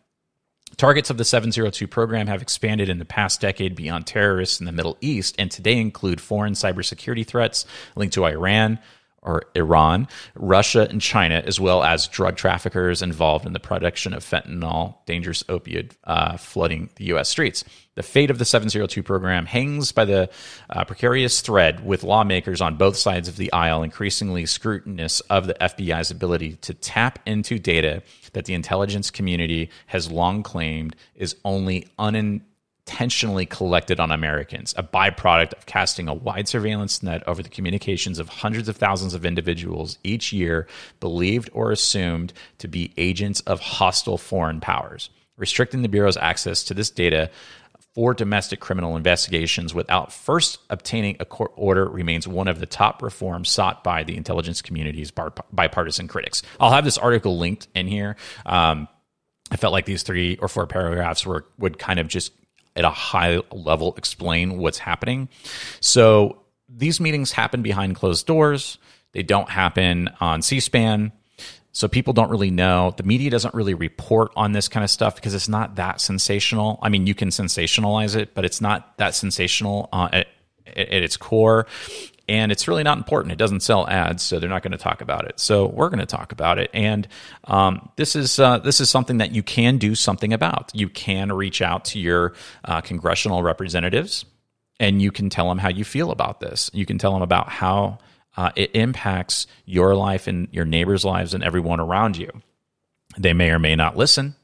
Targets 0.76 1.10
of 1.10 1.18
the 1.18 1.24
702 1.24 1.86
program 1.86 2.26
have 2.26 2.42
expanded 2.42 2.88
in 2.88 2.98
the 2.98 3.04
past 3.04 3.40
decade 3.40 3.74
beyond 3.74 4.06
terrorists 4.06 4.60
in 4.60 4.66
the 4.66 4.72
Middle 4.72 4.96
East 5.00 5.34
and 5.38 5.50
today 5.50 5.78
include 5.78 6.20
foreign 6.20 6.54
cybersecurity 6.54 7.26
threats 7.26 7.66
linked 7.94 8.14
to 8.14 8.24
Iran, 8.24 8.78
or 9.22 9.44
Iran, 9.54 10.08
Russia, 10.34 10.86
and 10.90 11.00
China, 11.00 11.42
as 11.46 11.60
well 11.60 11.82
as 11.82 12.08
drug 12.08 12.36
traffickers 12.36 13.02
involved 13.02 13.46
in 13.46 13.52
the 13.52 13.60
production 13.60 14.14
of 14.14 14.24
fentanyl, 14.24 14.96
dangerous 15.06 15.42
opioid 15.44 15.92
uh, 16.04 16.36
flooding 16.36 16.90
the 16.96 17.04
U.S. 17.06 17.28
streets. 17.28 17.64
The 17.94 18.02
fate 18.02 18.30
of 18.30 18.38
the 18.38 18.44
702 18.44 19.02
program 19.02 19.46
hangs 19.46 19.92
by 19.92 20.06
the 20.06 20.30
uh, 20.70 20.84
precarious 20.84 21.40
thread, 21.40 21.84
with 21.84 22.02
lawmakers 22.02 22.60
on 22.60 22.76
both 22.76 22.96
sides 22.96 23.28
of 23.28 23.36
the 23.36 23.52
aisle 23.52 23.82
increasingly 23.82 24.46
scrutinous 24.46 25.20
of 25.20 25.46
the 25.46 25.54
FBI's 25.54 26.10
ability 26.10 26.54
to 26.62 26.74
tap 26.74 27.18
into 27.26 27.58
data 27.58 28.02
that 28.32 28.46
the 28.46 28.54
intelligence 28.54 29.10
community 29.10 29.70
has 29.86 30.10
long 30.10 30.42
claimed 30.42 30.96
is 31.14 31.36
only 31.44 31.86
unintentional 31.98 32.48
intentionally 32.86 33.46
collected 33.46 34.00
on 34.00 34.10
Americans, 34.10 34.74
a 34.76 34.82
byproduct 34.82 35.52
of 35.54 35.66
casting 35.66 36.08
a 36.08 36.14
wide 36.14 36.48
surveillance 36.48 37.02
net 37.02 37.22
over 37.28 37.42
the 37.42 37.48
communications 37.48 38.18
of 38.18 38.28
hundreds 38.28 38.68
of 38.68 38.76
thousands 38.76 39.14
of 39.14 39.24
individuals 39.24 39.98
each 40.02 40.32
year 40.32 40.66
believed 40.98 41.48
or 41.52 41.70
assumed 41.70 42.32
to 42.58 42.66
be 42.66 42.92
agents 42.96 43.40
of 43.42 43.60
hostile 43.60 44.18
foreign 44.18 44.60
powers. 44.60 45.10
Restricting 45.36 45.82
the 45.82 45.88
Bureau's 45.88 46.16
access 46.16 46.64
to 46.64 46.74
this 46.74 46.90
data 46.90 47.30
for 47.94 48.14
domestic 48.14 48.58
criminal 48.58 48.96
investigations 48.96 49.74
without 49.74 50.12
first 50.12 50.58
obtaining 50.68 51.16
a 51.20 51.24
court 51.24 51.52
order 51.56 51.88
remains 51.88 52.26
one 52.26 52.48
of 52.48 52.58
the 52.58 52.66
top 52.66 53.02
reforms 53.02 53.48
sought 53.48 53.84
by 53.84 54.02
the 54.02 54.16
intelligence 54.16 54.60
community's 54.60 55.10
bipartisan 55.10 56.08
critics. 56.08 56.42
I'll 56.58 56.72
have 56.72 56.84
this 56.84 56.98
article 56.98 57.38
linked 57.38 57.68
in 57.74 57.86
here. 57.86 58.16
Um, 58.44 58.88
I 59.50 59.56
felt 59.56 59.72
like 59.72 59.84
these 59.84 60.02
three 60.02 60.36
or 60.36 60.48
four 60.48 60.66
paragraphs 60.66 61.26
were 61.26 61.44
would 61.58 61.78
kind 61.78 61.98
of 61.98 62.08
just 62.08 62.32
at 62.76 62.84
a 62.84 62.90
high 62.90 63.40
level 63.50 63.94
explain 63.96 64.58
what's 64.58 64.78
happening. 64.78 65.28
So 65.80 66.42
these 66.68 67.00
meetings 67.00 67.32
happen 67.32 67.62
behind 67.62 67.96
closed 67.96 68.26
doors. 68.26 68.78
They 69.12 69.22
don't 69.22 69.48
happen 69.48 70.10
on 70.20 70.42
C-SPAN. 70.42 71.12
So 71.72 71.88
people 71.88 72.12
don't 72.12 72.30
really 72.30 72.50
know. 72.50 72.94
The 72.96 73.02
media 73.02 73.30
doesn't 73.30 73.54
really 73.54 73.74
report 73.74 74.32
on 74.36 74.52
this 74.52 74.68
kind 74.68 74.84
of 74.84 74.90
stuff 74.90 75.14
because 75.14 75.34
it's 75.34 75.48
not 75.48 75.76
that 75.76 76.00
sensational. 76.00 76.78
I 76.82 76.90
mean, 76.90 77.06
you 77.06 77.14
can 77.14 77.28
sensationalize 77.28 78.14
it, 78.14 78.34
but 78.34 78.44
it's 78.44 78.60
not 78.60 78.96
that 78.98 79.14
sensational 79.14 79.88
uh, 79.92 80.08
at, 80.12 80.28
at 80.66 81.02
its 81.02 81.16
core 81.16 81.66
and 82.28 82.52
it's 82.52 82.68
really 82.68 82.82
not 82.82 82.98
important. 82.98 83.32
It 83.32 83.38
doesn't 83.38 83.60
sell 83.60 83.88
ads, 83.88 84.22
so 84.22 84.38
they're 84.38 84.48
not 84.48 84.62
going 84.62 84.72
to 84.72 84.78
talk 84.78 85.00
about 85.00 85.26
it. 85.26 85.38
So 85.40 85.66
we're 85.66 85.88
going 85.88 86.00
to 86.00 86.06
talk 86.06 86.32
about 86.32 86.58
it, 86.58 86.70
and 86.72 87.06
um, 87.44 87.90
this 87.96 88.16
is 88.16 88.38
uh, 88.38 88.58
this 88.58 88.80
is 88.80 88.90
something 88.90 89.18
that 89.18 89.32
you 89.32 89.42
can 89.42 89.78
do 89.78 89.94
something 89.94 90.32
about. 90.32 90.70
You 90.74 90.88
can 90.88 91.32
reach 91.32 91.62
out 91.62 91.84
to 91.86 91.98
your 91.98 92.34
uh, 92.64 92.80
congressional 92.80 93.42
representatives, 93.42 94.24
and 94.80 95.00
you 95.00 95.10
can 95.10 95.30
tell 95.30 95.48
them 95.48 95.58
how 95.58 95.68
you 95.68 95.84
feel 95.84 96.10
about 96.10 96.40
this. 96.40 96.70
You 96.72 96.86
can 96.86 96.98
tell 96.98 97.12
them 97.12 97.22
about 97.22 97.48
how 97.48 97.98
uh, 98.36 98.50
it 98.56 98.74
impacts 98.74 99.46
your 99.64 99.94
life 99.94 100.26
and 100.26 100.48
your 100.52 100.64
neighbors' 100.64 101.04
lives 101.04 101.34
and 101.34 101.44
everyone 101.44 101.80
around 101.80 102.16
you. 102.16 102.30
They 103.18 103.32
may 103.32 103.50
or 103.50 103.58
may 103.58 103.76
not 103.76 103.96
listen 103.96 104.36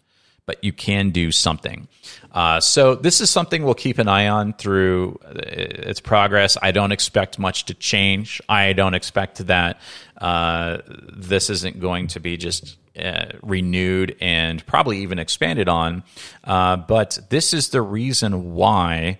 but 0.48 0.64
you 0.64 0.72
can 0.72 1.10
do 1.10 1.30
something. 1.30 1.86
Uh, 2.32 2.58
so 2.58 2.94
this 2.94 3.20
is 3.20 3.28
something 3.28 3.64
we'll 3.64 3.74
keep 3.74 3.98
an 3.98 4.08
eye 4.08 4.28
on 4.28 4.54
through 4.54 5.20
uh, 5.22 5.32
its 5.44 6.00
progress. 6.00 6.56
I 6.62 6.70
don't 6.70 6.90
expect 6.90 7.38
much 7.38 7.66
to 7.66 7.74
change. 7.74 8.40
I 8.48 8.72
don't 8.72 8.94
expect 8.94 9.46
that 9.46 9.78
uh, 10.16 10.78
this 11.12 11.50
isn't 11.50 11.80
going 11.80 12.06
to 12.08 12.20
be 12.20 12.38
just 12.38 12.78
uh, 12.98 13.26
renewed 13.42 14.16
and 14.22 14.64
probably 14.64 15.00
even 15.00 15.18
expanded 15.18 15.68
on. 15.68 16.02
Uh, 16.44 16.78
but 16.78 17.18
this 17.28 17.52
is 17.52 17.68
the 17.68 17.82
reason 17.82 18.54
why 18.54 19.18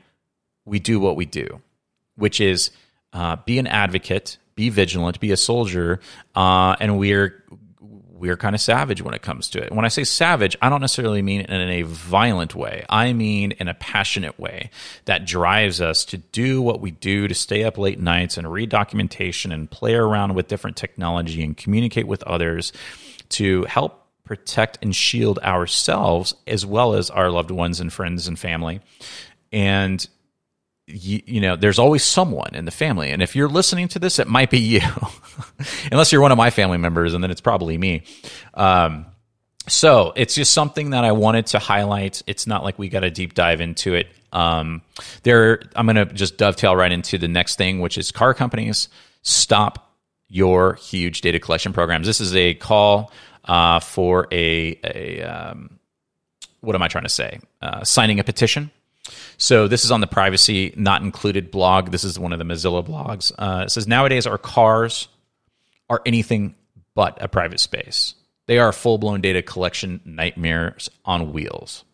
we 0.64 0.78
do 0.78 0.98
what 0.98 1.14
we 1.14 1.26
do, 1.26 1.60
which 2.16 2.40
is 2.40 2.70
uh, 3.12 3.36
be 3.44 3.58
an 3.58 3.66
advocate, 3.66 4.38
be 4.54 4.70
vigilant, 4.70 5.20
be 5.20 5.30
a 5.30 5.36
soldier, 5.36 6.00
and 6.34 6.98
we're 6.98 7.44
we're 8.18 8.36
kind 8.36 8.54
of 8.54 8.60
savage 8.60 9.00
when 9.00 9.14
it 9.14 9.22
comes 9.22 9.48
to 9.50 9.62
it. 9.62 9.72
When 9.72 9.84
I 9.84 9.88
say 9.88 10.04
savage, 10.04 10.56
I 10.60 10.68
don't 10.68 10.80
necessarily 10.80 11.22
mean 11.22 11.42
in 11.42 11.70
a 11.70 11.82
violent 11.82 12.54
way. 12.54 12.84
I 12.88 13.12
mean 13.12 13.52
in 13.52 13.68
a 13.68 13.74
passionate 13.74 14.38
way 14.38 14.70
that 15.04 15.24
drives 15.24 15.80
us 15.80 16.04
to 16.06 16.18
do 16.18 16.60
what 16.60 16.80
we 16.80 16.90
do, 16.90 17.28
to 17.28 17.34
stay 17.34 17.64
up 17.64 17.78
late 17.78 18.00
nights 18.00 18.36
and 18.36 18.50
read 18.50 18.70
documentation 18.70 19.52
and 19.52 19.70
play 19.70 19.94
around 19.94 20.34
with 20.34 20.48
different 20.48 20.76
technology 20.76 21.42
and 21.42 21.56
communicate 21.56 22.06
with 22.06 22.22
others 22.24 22.72
to 23.30 23.64
help 23.64 24.06
protect 24.24 24.78
and 24.82 24.94
shield 24.94 25.38
ourselves 25.38 26.34
as 26.46 26.66
well 26.66 26.94
as 26.94 27.10
our 27.10 27.30
loved 27.30 27.50
ones 27.50 27.80
and 27.80 27.92
friends 27.92 28.28
and 28.28 28.38
family. 28.38 28.80
And 29.52 30.06
you, 30.88 31.22
you, 31.26 31.40
know, 31.40 31.56
there's 31.56 31.78
always 31.78 32.02
someone 32.02 32.54
in 32.54 32.64
the 32.64 32.70
family. 32.70 33.10
And 33.10 33.22
if 33.22 33.36
you're 33.36 33.48
listening 33.48 33.88
to 33.88 33.98
this, 33.98 34.18
it 34.18 34.26
might 34.26 34.50
be 34.50 34.58
you, 34.58 34.80
unless 35.92 36.10
you're 36.12 36.22
one 36.22 36.32
of 36.32 36.38
my 36.38 36.50
family 36.50 36.78
members, 36.78 37.14
and 37.14 37.22
then 37.22 37.30
it's 37.30 37.40
probably 37.40 37.76
me. 37.76 38.02
Um, 38.54 39.06
so 39.68 40.12
it's 40.16 40.34
just 40.34 40.52
something 40.52 40.90
that 40.90 41.04
I 41.04 41.12
wanted 41.12 41.46
to 41.48 41.58
highlight. 41.58 42.22
It's 42.26 42.46
not 42.46 42.64
like 42.64 42.78
we 42.78 42.88
got 42.88 43.04
a 43.04 43.10
deep 43.10 43.34
dive 43.34 43.60
into 43.60 43.94
it. 43.94 44.08
Um, 44.32 44.82
there, 45.24 45.60
I'm 45.76 45.86
going 45.86 45.96
to 45.96 46.06
just 46.06 46.38
dovetail 46.38 46.74
right 46.74 46.90
into 46.90 47.18
the 47.18 47.28
next 47.28 47.56
thing, 47.56 47.80
which 47.80 47.98
is 47.98 48.10
car 48.10 48.32
companies 48.32 48.88
stop 49.22 49.94
your 50.28 50.74
huge 50.74 51.20
data 51.20 51.38
collection 51.38 51.72
programs. 51.72 52.06
This 52.06 52.20
is 52.20 52.34
a 52.34 52.54
call 52.54 53.12
uh, 53.44 53.80
for 53.80 54.26
a, 54.30 54.78
a 54.84 55.22
um, 55.22 55.78
what 56.60 56.74
am 56.74 56.82
I 56.82 56.88
trying 56.88 57.04
to 57.04 57.10
say? 57.10 57.40
Uh, 57.60 57.84
signing 57.84 58.20
a 58.20 58.24
petition 58.24 58.70
so 59.36 59.68
this 59.68 59.84
is 59.84 59.90
on 59.90 60.00
the 60.00 60.06
privacy 60.06 60.72
not 60.76 61.02
included 61.02 61.50
blog. 61.50 61.90
This 61.90 62.04
is 62.04 62.18
one 62.18 62.32
of 62.32 62.38
the 62.38 62.44
Mozilla 62.44 62.86
blogs. 62.86 63.32
Uh, 63.38 63.64
it 63.66 63.70
says 63.70 63.86
nowadays 63.86 64.26
our 64.26 64.38
cars 64.38 65.08
are 65.88 66.02
anything 66.04 66.54
but 66.94 67.18
a 67.20 67.28
private 67.28 67.60
space. 67.60 68.14
They 68.46 68.58
are 68.58 68.72
full 68.72 68.98
blown 68.98 69.20
data 69.20 69.42
collection 69.42 70.00
nightmares 70.04 70.90
on 71.04 71.32
wheels. 71.32 71.84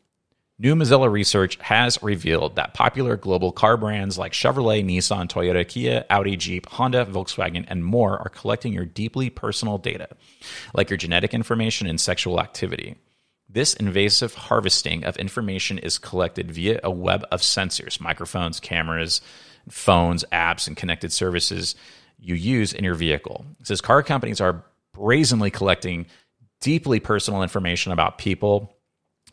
New 0.57 0.77
Mozilla 0.77 1.11
research 1.11 1.57
has 1.63 2.01
revealed 2.01 2.55
that 2.55 2.75
popular 2.75 3.17
global 3.17 3.51
car 3.51 3.77
brands 3.77 4.17
like 4.17 4.33
Chevrolet, 4.33 4.85
Nissan, 4.85 5.27
Toyota, 5.27 5.67
Kia, 5.67 6.05
Audi, 6.09 6.37
Jeep, 6.37 6.67
Honda, 6.67 7.05
Volkswagen, 7.07 7.65
and 7.67 7.85
more 7.85 8.17
are 8.19 8.29
collecting 8.29 8.73
your 8.73 8.85
deeply 8.85 9.31
personal 9.31 9.79
data, 9.79 10.09
like 10.73 10.91
your 10.91 10.97
genetic 10.97 11.35
information 11.35 11.89
and 11.89 12.01
sexual 12.01 12.41
activity. 12.41 12.95
This 13.55 13.75
invasive 13.75 14.35
harvesting 14.35 15.05
of 15.05 15.17
information 15.17 15.79
is 15.79 15.97
collected 15.97 16.51
via 16.51 16.81
a 16.83 16.91
web 16.91 17.25
of 17.31 17.41
sensors, 17.41 18.01
microphones, 18.01 18.59
cameras, 18.59 19.21
phones, 19.69 20.25
apps, 20.33 20.67
and 20.67 20.77
connected 20.77 21.13
services 21.13 21.77
you 22.19 22.35
use 22.35 22.73
in 22.73 22.83
your 22.83 22.97
vehicle. 22.97 23.47
It 23.61 23.69
says 23.69 23.81
car 23.81 24.03
companies 24.03 24.41
are 24.41 24.65
brazenly 24.93 25.53
collecting 25.53 26.07
deeply 26.61 26.99
personal 26.99 27.45
information 27.45 27.93
about 27.93 28.19
people 28.19 28.75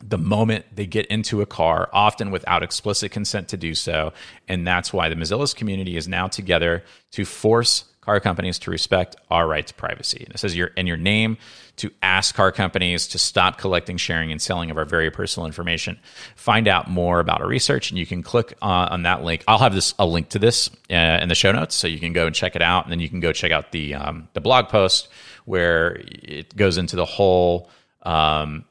the 0.00 0.18
moment 0.18 0.66
they 0.72 0.86
get 0.86 1.06
into 1.06 1.42
a 1.42 1.46
car, 1.46 1.90
often 1.92 2.30
without 2.30 2.62
explicit 2.62 3.10
consent 3.10 3.48
to 3.48 3.56
do 3.56 3.74
so. 3.74 4.12
And 4.46 4.64
that's 4.64 4.92
why 4.92 5.08
the 5.08 5.16
Mozilla's 5.16 5.52
community 5.52 5.96
is 5.96 6.06
now 6.06 6.28
together 6.28 6.84
to 7.12 7.24
force 7.24 7.91
car 8.02 8.20
companies 8.20 8.58
to 8.58 8.70
respect 8.70 9.16
our 9.30 9.48
right 9.48 9.66
to 9.66 9.72
privacy. 9.74 10.24
And 10.26 10.34
it 10.34 10.38
says 10.38 10.54
your 10.54 10.68
in 10.68 10.86
your 10.86 10.96
name 10.96 11.38
to 11.76 11.90
ask 12.02 12.34
car 12.34 12.52
companies 12.52 13.08
to 13.08 13.18
stop 13.18 13.56
collecting, 13.56 13.96
sharing, 13.96 14.30
and 14.30 14.42
selling 14.42 14.70
of 14.70 14.76
our 14.76 14.84
very 14.84 15.10
personal 15.10 15.46
information. 15.46 15.98
Find 16.36 16.68
out 16.68 16.90
more 16.90 17.20
about 17.20 17.40
our 17.40 17.46
research, 17.46 17.90
and 17.90 17.98
you 17.98 18.04
can 18.04 18.22
click 18.22 18.52
uh, 18.60 18.88
on 18.90 19.04
that 19.04 19.24
link. 19.24 19.42
I'll 19.48 19.58
have 19.58 19.74
this 19.74 19.94
a 19.98 20.04
link 20.04 20.28
to 20.30 20.38
this 20.38 20.68
uh, 20.90 21.18
in 21.22 21.28
the 21.28 21.34
show 21.34 21.52
notes, 21.52 21.74
so 21.74 21.86
you 21.86 21.98
can 21.98 22.12
go 22.12 22.26
and 22.26 22.34
check 22.34 22.56
it 22.56 22.62
out, 22.62 22.84
and 22.84 22.92
then 22.92 23.00
you 23.00 23.08
can 23.08 23.20
go 23.20 23.32
check 23.32 23.52
out 23.52 23.72
the 23.72 23.94
um, 23.94 24.28
the 24.34 24.40
blog 24.40 24.68
post 24.68 25.08
where 25.44 26.02
it 26.06 26.54
goes 26.54 26.76
into 26.76 26.96
the 26.96 27.06
whole. 27.06 27.70
Um, 28.02 28.64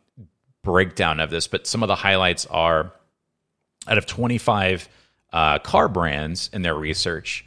breakdown 0.63 1.19
of 1.19 1.31
this, 1.31 1.47
but 1.47 1.65
some 1.65 1.81
of 1.81 1.87
the 1.87 1.95
highlights 1.95 2.45
are 2.45 2.93
out 3.87 3.97
of 3.97 4.05
25 4.05 4.87
uh, 5.33 5.59
car 5.59 5.87
brands 5.87 6.49
in 6.53 6.61
their 6.61 6.75
research, 6.75 7.45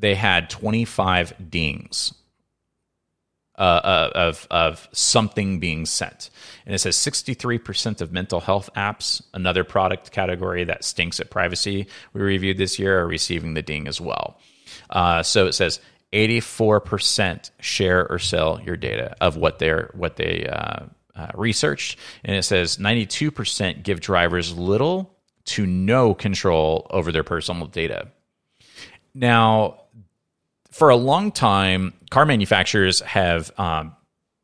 they 0.00 0.14
had 0.14 0.50
25 0.50 1.50
dings 1.50 2.14
uh, 3.58 3.62
uh, 3.62 4.10
of 4.14 4.46
of 4.50 4.88
something 4.92 5.60
being 5.60 5.84
sent, 5.84 6.30
and 6.64 6.74
it 6.74 6.78
says 6.78 6.96
63% 6.96 8.00
of 8.00 8.10
mental 8.10 8.40
health 8.40 8.70
apps, 8.74 9.22
another 9.34 9.64
product 9.64 10.10
category 10.12 10.64
that 10.64 10.82
stinks 10.82 11.20
at 11.20 11.28
privacy, 11.28 11.86
we 12.14 12.22
reviewed 12.22 12.56
this 12.56 12.78
year, 12.78 13.00
are 13.00 13.06
receiving 13.06 13.52
the 13.52 13.60
ding 13.60 13.86
as 13.86 14.00
well. 14.00 14.38
Uh, 14.88 15.22
so 15.22 15.46
it 15.46 15.52
says 15.52 15.78
84% 16.14 17.50
share 17.60 18.08
or 18.08 18.18
sell 18.18 18.60
your 18.62 18.76
data 18.76 19.14
of 19.20 19.36
what 19.36 19.58
they're 19.58 19.90
what 19.92 20.16
they 20.16 20.46
uh, 20.46 20.86
uh, 21.14 21.28
researched, 21.34 21.98
and 22.24 22.34
it 22.34 22.44
says 22.44 22.78
92% 22.78 23.82
give 23.82 24.00
drivers 24.00 24.56
little 24.56 25.14
to 25.44 25.66
no 25.66 26.14
control 26.14 26.86
over 26.88 27.12
their 27.12 27.24
personal 27.24 27.66
data. 27.66 28.08
Now, 29.14 29.80
for 30.70 30.90
a 30.90 30.96
long 30.96 31.32
time, 31.32 31.92
car 32.10 32.26
manufacturers 32.26 33.00
have 33.00 33.50
um, 33.58 33.94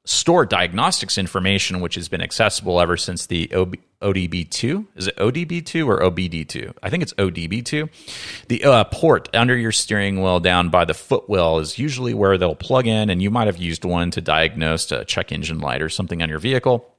stored 0.05 0.49
diagnostics 0.49 1.19
information, 1.19 1.81
which 1.81 1.97
has 1.97 2.09
been 2.09 2.23
accessible 2.23 2.81
ever 2.81 2.97
since 2.97 3.27
the 3.27 3.53
OB- 3.53 3.77
ODB2. 4.01 4.87
Is 4.97 5.09
it 5.09 5.17
ODB2 5.17 5.87
or 5.87 6.01
OBD2? 6.01 6.73
I 6.83 6.91
think 6.91 7.03
it's 7.03 7.13
ODB2. 7.15 8.47
The 8.49 8.65
uh, 8.65 8.85
port 8.85 9.29
under 9.35 9.57
your 9.57 9.73
steering 9.73 10.23
wheel 10.23 10.41
down 10.41 10.69
by 10.69 10.85
the 10.85 10.95
footwell 10.95 11.59
is 11.59 11.79
usually 11.79 12.15
where 12.15 12.39
they'll 12.39 12.55
plug 12.55 12.87
in, 12.87 13.11
and 13.11 13.21
you 13.21 13.31
might 13.31 13.47
have 13.47 13.59
used 13.59 13.85
one 13.85 14.11
to 14.13 14.21
diagnose 14.21 14.91
a 14.93 15.05
check 15.05 15.33
engine 15.33 15.59
light 15.59 15.83
or 15.83 15.89
something 15.89 16.23
on 16.23 16.29
your 16.29 16.39
vehicle. 16.39 16.93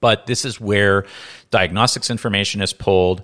But 0.00 0.26
this 0.26 0.44
is 0.44 0.60
where 0.60 1.06
diagnostics 1.50 2.10
information 2.10 2.60
is 2.60 2.72
pulled. 2.72 3.22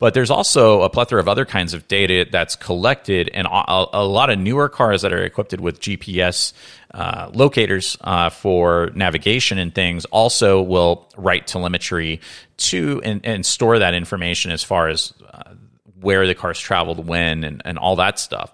But 0.00 0.12
there's 0.12 0.30
also 0.30 0.82
a 0.82 0.90
plethora 0.90 1.20
of 1.20 1.28
other 1.28 1.44
kinds 1.44 1.72
of 1.72 1.86
data 1.86 2.26
that's 2.30 2.56
collected, 2.56 3.30
and 3.32 3.46
a, 3.46 3.86
a 3.92 4.04
lot 4.04 4.28
of 4.28 4.38
newer 4.38 4.68
cars 4.68 5.02
that 5.02 5.12
are 5.12 5.22
equipped 5.22 5.58
with 5.60 5.80
GPS 5.80 6.52
uh, 6.92 7.30
locators 7.32 7.96
uh, 8.00 8.30
for 8.30 8.90
navigation 8.94 9.58
and 9.58 9.74
things 9.74 10.04
also 10.06 10.62
will 10.62 11.08
write 11.16 11.46
telemetry 11.46 12.20
to 12.56 13.00
and, 13.04 13.24
and 13.24 13.46
store 13.46 13.78
that 13.78 13.94
information 13.94 14.50
as 14.50 14.64
far 14.64 14.88
as 14.88 15.12
uh, 15.32 15.54
where 16.00 16.26
the 16.26 16.34
car's 16.34 16.58
traveled, 16.58 17.06
when, 17.06 17.44
and, 17.44 17.62
and 17.64 17.78
all 17.78 17.96
that 17.96 18.18
stuff. 18.18 18.52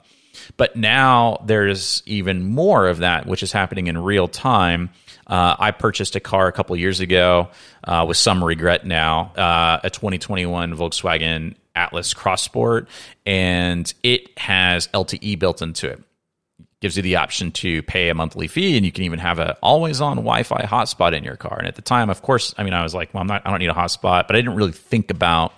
But 0.57 0.77
now 0.77 1.43
there's 1.47 2.03
even 2.07 2.47
more 2.47 2.87
of 2.87 2.99
that, 2.99 3.27
which 3.27 3.43
is 3.43 3.53
happening 3.53 3.87
in 3.87 3.99
real 3.99 4.29
time. 4.29 4.91
Uh, 5.31 5.55
I 5.61 5.71
purchased 5.71 6.17
a 6.17 6.21
car 6.21 6.49
a 6.49 6.53
couple 6.53 6.77
years 6.77 6.99
ago 6.99 7.51
uh, 7.85 8.05
with 8.07 8.17
some 8.17 8.43
regret 8.43 8.85
now, 8.85 9.33
uh, 9.37 9.79
a 9.85 9.89
2021 9.89 10.75
Volkswagen 10.75 11.55
Atlas 11.77 12.13
Cross 12.13 12.43
Sport, 12.43 12.89
and 13.25 13.93
it 14.03 14.37
has 14.37 14.89
LTE 14.89 15.39
built 15.39 15.63
into 15.63 15.89
it. 15.89 16.03
Gives 16.81 16.97
you 16.97 17.03
the 17.05 17.17
option 17.17 17.53
to 17.53 17.83
pay 17.83 18.09
a 18.09 18.15
monthly 18.15 18.49
fee, 18.49 18.77
and 18.77 18.85
you 18.85 18.91
can 18.91 19.05
even 19.05 19.21
have 19.21 19.39
an 19.39 19.55
always-on 19.63 20.17
Wi-Fi 20.17 20.63
hotspot 20.63 21.13
in 21.13 21.23
your 21.23 21.37
car. 21.37 21.57
And 21.59 21.69
at 21.69 21.77
the 21.77 21.83
time, 21.83 22.11
of 22.11 22.23
course, 22.23 22.53
I 22.59 22.65
mean, 22.65 22.73
I 22.73 22.83
was 22.83 22.95
like, 22.95 23.13
"Well, 23.15 23.21
I'm 23.21 23.27
not. 23.27 23.43
I 23.45 23.51
don't 23.51 23.59
need 23.61 23.69
a 23.69 23.75
hotspot," 23.75 24.27
but 24.27 24.35
I 24.35 24.39
didn't 24.41 24.57
really 24.57 24.73
think 24.73 25.11
about 25.11 25.53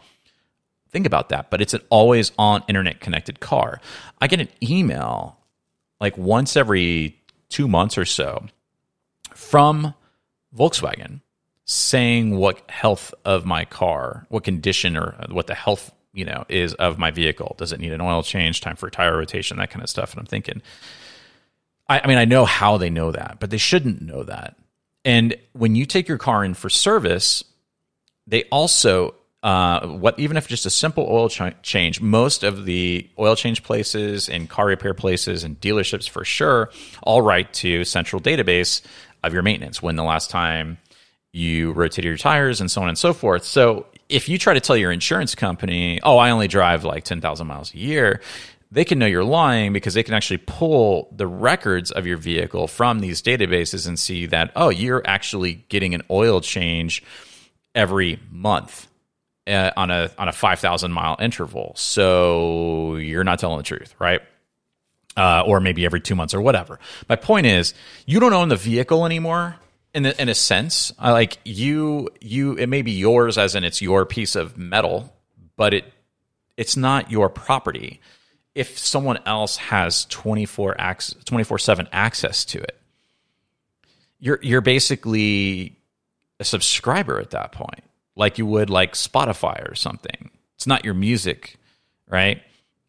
think 0.91 1.07
about 1.07 1.29
that. 1.31 1.49
But 1.49 1.63
it's 1.63 1.75
an 1.75 1.81
always-on 1.91 2.65
internet-connected 2.69 3.39
car. 3.39 3.81
I 4.21 4.27
get 4.27 4.41
an 4.41 4.49
email 4.61 5.39
like 6.01 6.19
once 6.19 6.57
every 6.57 7.17
two 7.49 7.69
months 7.69 7.97
or 7.97 8.05
so 8.05 8.49
from 9.43 9.95
Volkswagen 10.57 11.21
saying 11.65 12.37
what 12.37 12.69
health 12.71 13.15
of 13.25 13.45
my 13.45 13.65
car, 13.65 14.27
what 14.29 14.45
condition 14.45 14.97
or 14.97 15.15
what 15.31 15.47
the 15.47 15.55
health, 15.55 15.93
you 16.13 16.25
know, 16.25 16.45
is 16.49 16.75
of 16.75 16.99
my 16.99 17.11
vehicle. 17.11 17.55
Does 17.59 17.73
it 17.73 17.81
need 17.81 17.93
an 17.93 18.01
oil 18.01 18.23
change, 18.23 18.61
time 18.61 18.77
for 18.77 18.91
tire 18.91 19.17
rotation, 19.17 19.57
that 19.59 19.71
kind 19.71 19.83
of 19.83 19.89
stuff. 19.89 20.13
And 20.13 20.21
I'm 20.21 20.27
thinking, 20.27 20.63
I, 21.89 22.01
I 22.01 22.07
mean, 22.07 22.19
I 22.19 22.25
know 22.25 22.45
how 22.45 22.77
they 22.77 22.91
know 22.91 23.13
that, 23.13 23.39
but 23.41 23.51
they 23.51 23.59
shouldn't 23.59 24.03
know 24.03 24.23
that. 24.25 24.57
And 25.05 25.37
when 25.53 25.75
you 25.75 25.87
take 25.87 26.09
your 26.09 26.19
car 26.19 26.45
in 26.45 26.55
for 26.55 26.69
service, 26.69 27.45
they 28.27 28.45
also 28.45 29.15
uh, 29.43 29.85
what 29.89 30.17
even 30.21 30.37
if 30.37 30.47
just 30.47 30.67
a 30.67 30.71
simple 30.71 31.05
oil 31.11 31.29
ch- 31.29 31.43
change, 31.63 32.01
most 32.01 32.45
of 32.45 32.65
the 32.65 33.11
oil 33.19 33.35
change 33.35 33.65
places 33.65 34.29
and 34.29 34.49
car 34.49 34.67
repair 34.67 34.95
places 34.95 35.43
and 35.43 35.61
dealerships 35.61 36.09
for 36.09 36.25
sure 36.25 36.71
all 37.03 37.23
write 37.23 37.53
to 37.53 37.85
central 37.85 38.23
database 38.23 38.83
of 39.23 39.33
your 39.33 39.43
maintenance 39.43 39.83
when 39.83 39.97
the 39.97 40.05
last 40.05 40.31
time 40.31 40.79
you 41.33 41.73
rotated 41.73 42.05
your 42.05 42.17
tires 42.17 42.61
and 42.61 42.71
so 42.71 42.83
on 42.83 42.89
and 42.89 42.99
so 42.99 43.13
forth. 43.13 43.45
So 43.45 43.87
if 44.09 44.29
you 44.29 44.39
try 44.39 44.55
to 44.55 44.61
tell 44.61 44.77
your 44.77 44.93
insurance 44.93 45.35
company, 45.35 46.01
oh, 46.03 46.19
I 46.19 46.31
only 46.31 46.49
drive 46.49 46.85
like 46.85 47.05
10,000 47.05 47.47
miles 47.47 47.73
a 47.73 47.79
year, 47.79 48.21
they 48.71 48.85
can 48.85 48.99
know 48.99 49.07
you're 49.07 49.25
lying 49.25 49.73
because 49.73 49.95
they 49.95 50.03
can 50.03 50.15
actually 50.15 50.39
pull 50.39 51.09
the 51.13 51.27
records 51.27 51.91
of 51.91 52.07
your 52.07 52.17
vehicle 52.17 52.67
from 52.67 53.01
these 53.01 53.23
databases 53.23 53.87
and 53.87 53.99
see 53.99 54.27
that, 54.27 54.53
oh, 54.57 54.69
you're 54.69 55.03
actually 55.07 55.65
getting 55.69 55.95
an 55.95 56.03
oil 56.11 56.41
change 56.41 57.03
every 57.75 58.19
month. 58.31 58.89
Uh, 59.45 59.73
on 59.77 59.91
a 59.91 60.09
on 60.19 60.29
a 60.29 60.33
5000 60.33 60.93
mile 60.93 61.17
interval 61.19 61.73
so 61.75 62.95
you're 62.95 63.25
not 63.25 63.41
telling 63.41 63.57
the 63.57 63.65
truth 63.65 63.93
right 63.99 64.23
uh, 65.17 65.43
or 65.47 65.61
maybe 65.61 65.85
every 65.85 66.01
two 66.01 66.15
months 66.15 66.35
or 66.35 66.41
whatever. 66.41 66.79
My 67.09 67.17
point 67.17 67.47
is, 67.47 67.75
you 68.07 68.21
don't 68.21 68.33
own 68.33 68.49
the 68.49 68.57
vehicle 68.57 69.05
anymore. 69.05 69.57
In, 69.95 70.05
the, 70.05 70.21
in 70.21 70.29
a 70.29 70.35
sense, 70.35 70.93
I 70.99 71.13
like 71.13 71.39
you. 71.45 72.09
You 72.21 72.55
it 72.55 72.69
may 72.69 72.81
be 72.81 72.93
yours, 72.93 73.37
as 73.37 73.55
in 73.55 73.63
it's 73.63 73.83
your 73.83 74.07
piece 74.07 74.35
of 74.35 74.57
metal, 74.57 75.15
but 75.57 75.75
it 75.75 75.93
it's 76.57 76.77
not 76.77 77.11
your 77.11 77.29
property. 77.29 78.01
If 78.55 78.79
someone 78.79 79.19
else 79.27 79.57
has 79.57 80.07
24 80.07 80.81
access, 80.81 81.23
24 81.25 81.59
seven 81.59 81.89
access 81.93 82.45
to 82.47 82.59
it, 82.59 82.79
you're 84.19 84.39
you're 84.43 84.63
basically 84.63 85.77
a 86.41 86.45
subscriber 86.45 87.21
at 87.21 87.31
that 87.31 87.53
point, 87.53 87.85
like 88.17 88.39
you 88.39 88.47
would 88.47 88.71
like 88.71 88.95
Spotify 88.95 89.71
or 89.71 89.75
something. 89.75 90.31
It's 90.57 90.67
not 90.67 90.87
your 90.87 90.95
music, 90.95 91.59
right? 92.09 92.43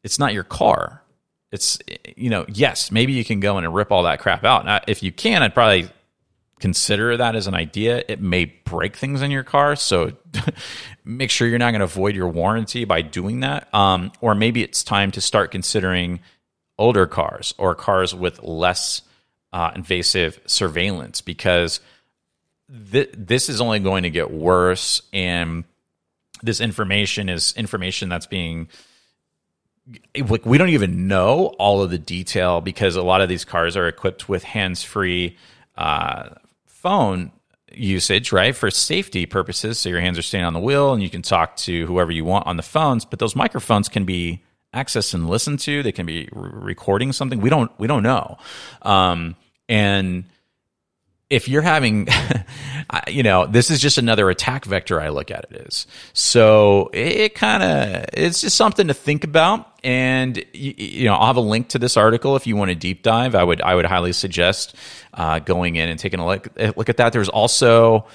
It's 0.03 0.19
not 0.19 0.33
your 0.33 0.43
car 0.43 1.02
it's 1.53 1.79
you 2.17 2.29
know 2.29 2.45
yes 2.49 2.91
maybe 2.91 3.13
you 3.13 3.23
can 3.23 3.39
go 3.39 3.57
in 3.57 3.63
and 3.63 3.73
rip 3.73 3.91
all 3.91 4.03
that 4.03 4.19
crap 4.19 4.43
out. 4.43 4.65
Now, 4.65 4.81
if 4.87 5.01
you 5.01 5.13
can 5.13 5.41
i'd 5.41 5.53
probably 5.53 5.89
consider 6.63 7.17
that 7.17 7.35
as 7.35 7.45
an 7.45 7.53
idea. 7.53 8.05
It 8.07 8.21
may 8.21 8.45
break 8.45 8.95
things 8.95 9.21
in 9.21 9.31
your 9.31 9.43
car 9.43 9.75
so 9.75 10.13
make 11.03 11.29
sure 11.29 11.45
you're 11.45 11.59
not 11.59 11.71
going 11.71 11.81
to 11.81 11.87
void 11.87 12.15
your 12.15 12.29
warranty 12.29 12.85
by 12.85 13.01
doing 13.01 13.41
that. 13.41 13.67
Um, 13.73 14.13
or 14.21 14.33
maybe 14.33 14.63
it's 14.63 14.81
time 14.81 15.11
to 15.11 15.19
start 15.19 15.51
considering 15.51 16.21
older 16.77 17.05
cars 17.05 17.53
or 17.57 17.75
cars 17.75 18.15
with 18.15 18.41
less 18.43 19.01
uh, 19.51 19.71
invasive 19.75 20.39
surveillance 20.45 21.19
because 21.19 21.81
th- 22.91 23.13
this 23.13 23.49
is 23.49 23.59
only 23.59 23.79
going 23.79 24.03
to 24.03 24.09
get 24.09 24.31
worse 24.31 25.01
and 25.11 25.65
this 26.43 26.61
information 26.61 27.27
is 27.27 27.53
information 27.57 28.07
that's 28.07 28.25
being 28.25 28.69
like 30.29 30.45
we 30.45 30.57
don't 30.57 30.69
even 30.69 31.07
know 31.07 31.47
all 31.59 31.81
of 31.81 31.89
the 31.89 31.97
detail 31.97 32.61
because 32.61 32.95
a 32.95 33.01
lot 33.01 33.21
of 33.21 33.29
these 33.29 33.43
cars 33.43 33.75
are 33.75 33.87
equipped 33.87 34.29
with 34.29 34.43
hands-free 34.43 35.37
uh, 35.77 36.29
phone 36.65 37.31
usage, 37.71 38.31
right, 38.31 38.55
for 38.55 38.69
safety 38.71 39.25
purposes. 39.25 39.79
So 39.79 39.89
your 39.89 39.99
hands 39.99 40.17
are 40.17 40.23
staying 40.23 40.45
on 40.45 40.53
the 40.53 40.59
wheel 40.59 40.93
and 40.93 41.01
you 41.01 41.09
can 41.09 41.21
talk 41.21 41.55
to 41.57 41.85
whoever 41.85 42.11
you 42.11 42.25
want 42.25 42.47
on 42.47 42.57
the 42.57 42.63
phones, 42.63 43.05
but 43.05 43.19
those 43.19 43.35
microphones 43.35 43.89
can 43.89 44.05
be 44.05 44.43
accessed 44.73 45.13
and 45.13 45.29
listened 45.29 45.59
to. 45.59 45.83
They 45.83 45.91
can 45.91 46.05
be 46.05 46.29
re- 46.31 46.49
recording 46.53 47.11
something. 47.11 47.39
We 47.39 47.49
don't, 47.49 47.71
we 47.79 47.87
don't 47.87 48.03
know. 48.03 48.37
Um, 48.81 49.35
and 49.69 50.25
if 51.29 51.47
you're 51.47 51.61
having, 51.61 52.07
you 53.07 53.23
know, 53.23 53.45
this 53.45 53.71
is 53.71 53.79
just 53.79 53.97
another 53.97 54.29
attack 54.29 54.65
vector 54.65 54.99
I 54.99 55.09
look 55.09 55.31
at 55.31 55.45
it 55.49 55.67
is. 55.67 55.87
So 56.13 56.89
it 56.93 57.35
kind 57.35 57.63
of, 57.63 58.05
it's 58.13 58.41
just 58.41 58.55
something 58.55 58.87
to 58.87 58.93
think 58.93 59.23
about. 59.23 59.69
And, 59.83 60.37
you, 60.53 60.73
you, 60.77 61.05
know, 61.05 61.15
I'll 61.15 61.27
have 61.27 61.35
a 61.35 61.41
link 61.41 61.69
to 61.69 61.79
this 61.79 61.97
article 61.97 62.35
if 62.35 62.47
you 62.47 62.55
want 62.55 62.69
to 62.69 62.75
deep 62.75 63.03
dive. 63.03 63.35
I 63.35 63.43
would, 63.43 63.61
I 63.61 63.75
would 63.75 63.85
highly 63.85 64.13
suggest 64.13 64.75
uh, 65.13 65.39
going 65.39 65.75
in 65.75 65.89
and 65.89 65.99
taking 65.99 66.19
a 66.19 66.25
look, 66.25 66.47
look 66.77 66.89
at 66.89 66.97
that. 66.97 67.11
There's 67.11 67.29
also, 67.29 68.05
oh, 68.05 68.07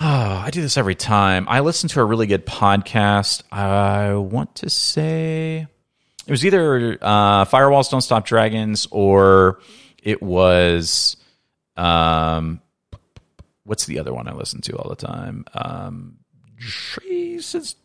I 0.00 0.50
do 0.50 0.60
this 0.60 0.76
every 0.76 0.94
time. 0.94 1.46
I 1.48 1.60
listen 1.60 1.88
to 1.90 2.00
a 2.00 2.04
really 2.04 2.26
good 2.26 2.44
podcast. 2.44 3.42
I 3.50 4.14
want 4.14 4.56
to 4.56 4.70
say 4.70 5.66
it 6.26 6.30
was 6.30 6.44
either 6.44 6.98
uh, 7.00 7.44
Firewalls 7.44 7.90
Don't 7.90 8.00
Stop 8.00 8.26
Dragons 8.26 8.86
or 8.90 9.60
it 10.02 10.22
was, 10.22 11.16
um, 11.76 12.60
what's 13.64 13.86
the 13.86 13.98
other 13.98 14.12
one 14.12 14.28
I 14.28 14.32
listen 14.32 14.60
to 14.62 14.76
all 14.76 14.88
the 14.90 14.96
time? 14.96 15.44
Um, 15.54 16.18
Jesus. 16.58 17.76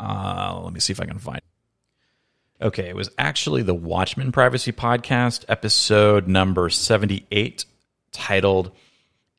Uh, 0.00 0.60
let 0.62 0.72
me 0.72 0.80
see 0.80 0.92
if 0.92 1.00
I 1.00 1.04
can 1.04 1.18
find. 1.18 1.40
Okay, 2.60 2.88
it 2.88 2.96
was 2.96 3.10
actually 3.18 3.62
the 3.62 3.74
Watchman 3.74 4.32
Privacy 4.32 4.72
Podcast, 4.72 5.44
episode 5.48 6.26
number 6.26 6.68
78, 6.68 7.64
titled 8.10 8.72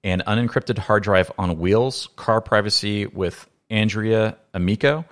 An 0.04 0.24
Unencrypted 0.26 0.78
Hard 0.78 1.04
Drive 1.04 1.32
on 1.38 1.60
Wheels 1.60 2.08
Car 2.16 2.40
Privacy 2.40 3.06
with 3.06 3.50
Andrea 3.70 4.38
Amico, 4.54 5.04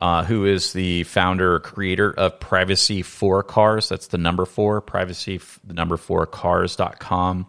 uh, 0.00 0.24
who 0.24 0.46
is 0.46 0.72
the 0.72 1.04
founder 1.04 1.60
creator 1.60 2.10
of 2.12 2.40
Privacy 2.40 3.02
for 3.02 3.42
Cars. 3.42 3.90
That's 3.90 4.06
the 4.06 4.18
number 4.18 4.46
four, 4.46 4.80
privacy, 4.80 5.40
the 5.62 5.74
number 5.74 5.98
four 5.98 6.26
cars.com 6.26 7.46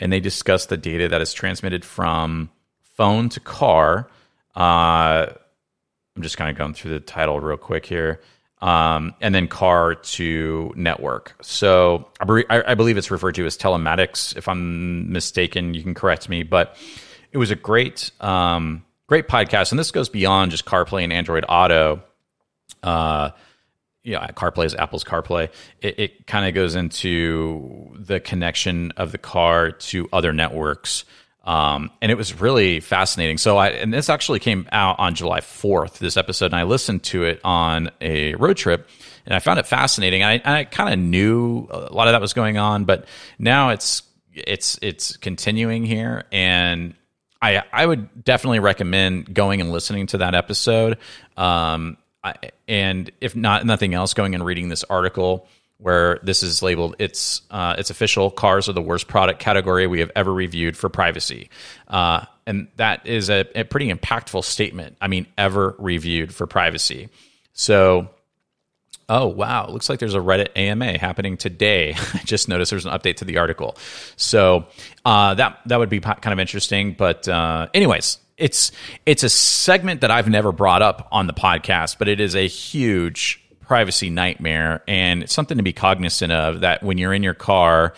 and 0.00 0.12
they 0.12 0.20
discuss 0.20 0.66
the 0.66 0.76
data 0.76 1.08
that 1.08 1.20
is 1.20 1.32
transmitted 1.32 1.84
from 1.84 2.50
phone 2.96 3.28
to 3.28 3.40
car. 3.40 4.10
Uh, 4.56 5.26
I'm 6.16 6.22
just 6.22 6.38
kind 6.38 6.50
of 6.50 6.56
going 6.56 6.74
through 6.74 6.92
the 6.92 7.00
title 7.00 7.38
real 7.38 7.58
quick 7.58 7.86
here. 7.86 8.20
Um, 8.62 9.14
and 9.22 9.34
then 9.34 9.48
car 9.48 9.94
to 9.94 10.72
network. 10.76 11.34
So 11.40 12.08
I, 12.20 12.44
I, 12.50 12.74
believe 12.74 12.98
it's 12.98 13.10
referred 13.10 13.36
to 13.36 13.46
as 13.46 13.56
telematics. 13.56 14.36
If 14.36 14.48
I'm 14.48 15.10
mistaken, 15.10 15.72
you 15.72 15.82
can 15.82 15.94
correct 15.94 16.28
me. 16.28 16.42
But 16.42 16.76
it 17.32 17.38
was 17.38 17.50
a 17.50 17.54
great, 17.54 18.10
um, 18.20 18.84
great 19.06 19.28
podcast, 19.28 19.72
and 19.72 19.78
this 19.78 19.90
goes 19.90 20.10
beyond 20.10 20.50
just 20.50 20.66
CarPlay 20.66 21.04
and 21.04 21.12
Android 21.12 21.46
Auto. 21.48 22.02
Uh, 22.82 23.30
yeah, 24.02 24.26
CarPlay 24.28 24.64
is 24.64 24.74
Apple's 24.74 25.04
CarPlay. 25.04 25.50
It, 25.80 25.98
it 25.98 26.26
kind 26.26 26.46
of 26.46 26.54
goes 26.54 26.74
into 26.74 27.94
the 27.98 28.20
connection 28.20 28.92
of 28.96 29.12
the 29.12 29.18
car 29.18 29.70
to 29.70 30.08
other 30.12 30.32
networks. 30.32 31.04
Um, 31.44 31.90
and 32.02 32.12
it 32.12 32.16
was 32.16 32.38
really 32.38 32.80
fascinating. 32.80 33.38
So 33.38 33.56
I, 33.56 33.68
and 33.68 33.92
this 33.92 34.08
actually 34.08 34.40
came 34.40 34.68
out 34.72 34.98
on 34.98 35.14
July 35.14 35.40
4th, 35.40 35.98
this 35.98 36.16
episode, 36.16 36.46
and 36.46 36.56
I 36.56 36.64
listened 36.64 37.02
to 37.04 37.24
it 37.24 37.40
on 37.42 37.90
a 38.00 38.34
road 38.34 38.56
trip 38.56 38.88
and 39.26 39.34
I 39.34 39.38
found 39.38 39.58
it 39.58 39.66
fascinating. 39.66 40.22
I, 40.22 40.40
I 40.44 40.64
kind 40.64 40.92
of 40.92 40.98
knew 40.98 41.66
a 41.70 41.92
lot 41.92 42.08
of 42.08 42.12
that 42.12 42.20
was 42.20 42.34
going 42.34 42.58
on, 42.58 42.84
but 42.84 43.06
now 43.38 43.70
it's, 43.70 44.02
it's, 44.32 44.78
it's 44.82 45.16
continuing 45.16 45.84
here. 45.84 46.24
And 46.30 46.94
I, 47.40 47.62
I 47.72 47.86
would 47.86 48.22
definitely 48.22 48.60
recommend 48.60 49.32
going 49.32 49.60
and 49.60 49.72
listening 49.72 50.08
to 50.08 50.18
that 50.18 50.34
episode. 50.34 50.98
Um, 51.36 51.96
I, 52.22 52.34
and 52.68 53.10
if 53.20 53.34
not 53.34 53.64
nothing 53.64 53.94
else, 53.94 54.12
going 54.12 54.34
and 54.34 54.44
reading 54.44 54.68
this 54.68 54.84
article 54.84 55.48
where 55.80 56.20
this 56.22 56.42
is 56.42 56.62
labeled 56.62 56.96
it's 56.98 57.42
uh, 57.50 57.74
it's 57.78 57.90
official. 57.90 58.30
Cars 58.30 58.68
are 58.68 58.72
the 58.72 58.82
worst 58.82 59.08
product 59.08 59.40
category 59.40 59.86
we 59.86 60.00
have 60.00 60.10
ever 60.14 60.32
reviewed 60.32 60.76
for 60.76 60.88
privacy. 60.88 61.50
Uh, 61.88 62.24
and 62.46 62.68
that 62.76 63.06
is 63.06 63.30
a, 63.30 63.46
a, 63.54 63.64
pretty 63.64 63.92
impactful 63.92 64.42
statement 64.42 64.96
i 65.00 65.06
mean 65.06 65.26
ever 65.38 65.74
reviewed 65.78 66.34
for 66.34 66.46
privacy. 66.46 67.08
So 67.52 68.10
oh 69.08 69.26
wow 69.26 69.68
looks 69.68 69.88
like 69.88 69.98
there's 69.98 70.14
a 70.14 70.18
reddit 70.18 70.48
ama 70.56 70.98
happening 70.98 71.36
today. 71.36 71.94
I 72.14 72.18
just 72.24 72.48
noticed 72.48 72.70
there's 72.70 72.86
an 72.86 72.92
update 72.92 73.16
to 73.16 73.24
the 73.24 73.38
article. 73.38 73.76
So 74.16 74.66
uh, 75.04 75.34
that 75.34 75.60
that 75.66 75.78
would 75.78 75.90
be 75.90 76.00
kind 76.00 76.32
of 76.32 76.38
interesting 76.38 76.92
but 76.92 77.26
uh, 77.28 77.68
anyways 77.74 78.18
it's 78.40 78.72
it's 79.06 79.22
a 79.22 79.28
segment 79.28 80.00
that 80.00 80.10
I've 80.10 80.28
never 80.28 80.50
brought 80.50 80.82
up 80.82 81.08
on 81.12 81.26
the 81.26 81.32
podcast, 81.32 81.98
but 81.98 82.08
it 82.08 82.20
is 82.20 82.34
a 82.34 82.48
huge 82.48 83.39
privacy 83.70 84.10
nightmare 84.10 84.82
and 84.88 85.22
it's 85.22 85.32
something 85.32 85.58
to 85.58 85.62
be 85.62 85.72
cognizant 85.72 86.32
of 86.32 86.62
that 86.62 86.82
when 86.82 86.98
you're 86.98 87.14
in 87.14 87.22
your 87.22 87.34
car, 87.34 87.94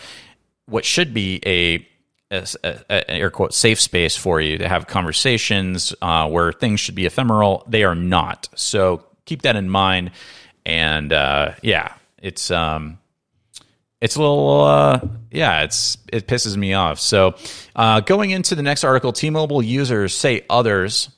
what 0.67 0.85
should 0.85 1.15
be 1.15 1.41
a 1.47 1.83
air 2.29 3.31
quote 3.31 3.55
safe 3.55 3.81
space 3.81 4.15
for 4.15 4.39
you 4.39 4.59
to 4.59 4.69
have 4.69 4.85
conversations 4.85 5.91
uh, 6.03 6.29
where 6.29 6.51
things 6.53 6.79
should 6.79 6.93
be 6.93 7.07
ephemeral. 7.07 7.63
They 7.67 7.83
are 7.83 7.95
not. 7.95 8.49
So 8.53 9.03
keep 9.25 9.41
that 9.41 9.55
in 9.55 9.67
mind. 9.67 10.11
And 10.63 11.11
uh, 11.11 11.53
yeah, 11.63 11.95
it's 12.19 12.51
um, 12.51 12.99
it's 13.99 14.15
a 14.15 14.19
little 14.19 14.61
uh, 14.61 14.99
yeah 15.31 15.63
it's 15.63 15.97
it 16.11 16.27
pisses 16.27 16.55
me 16.55 16.73
off 16.73 16.99
so 16.99 17.33
uh, 17.75 17.99
going 18.01 18.29
into 18.29 18.53
the 18.53 18.61
next 18.61 18.83
article 18.83 19.11
t-mobile 19.11 19.63
users 19.63 20.13
say 20.13 20.45
others 20.51 21.09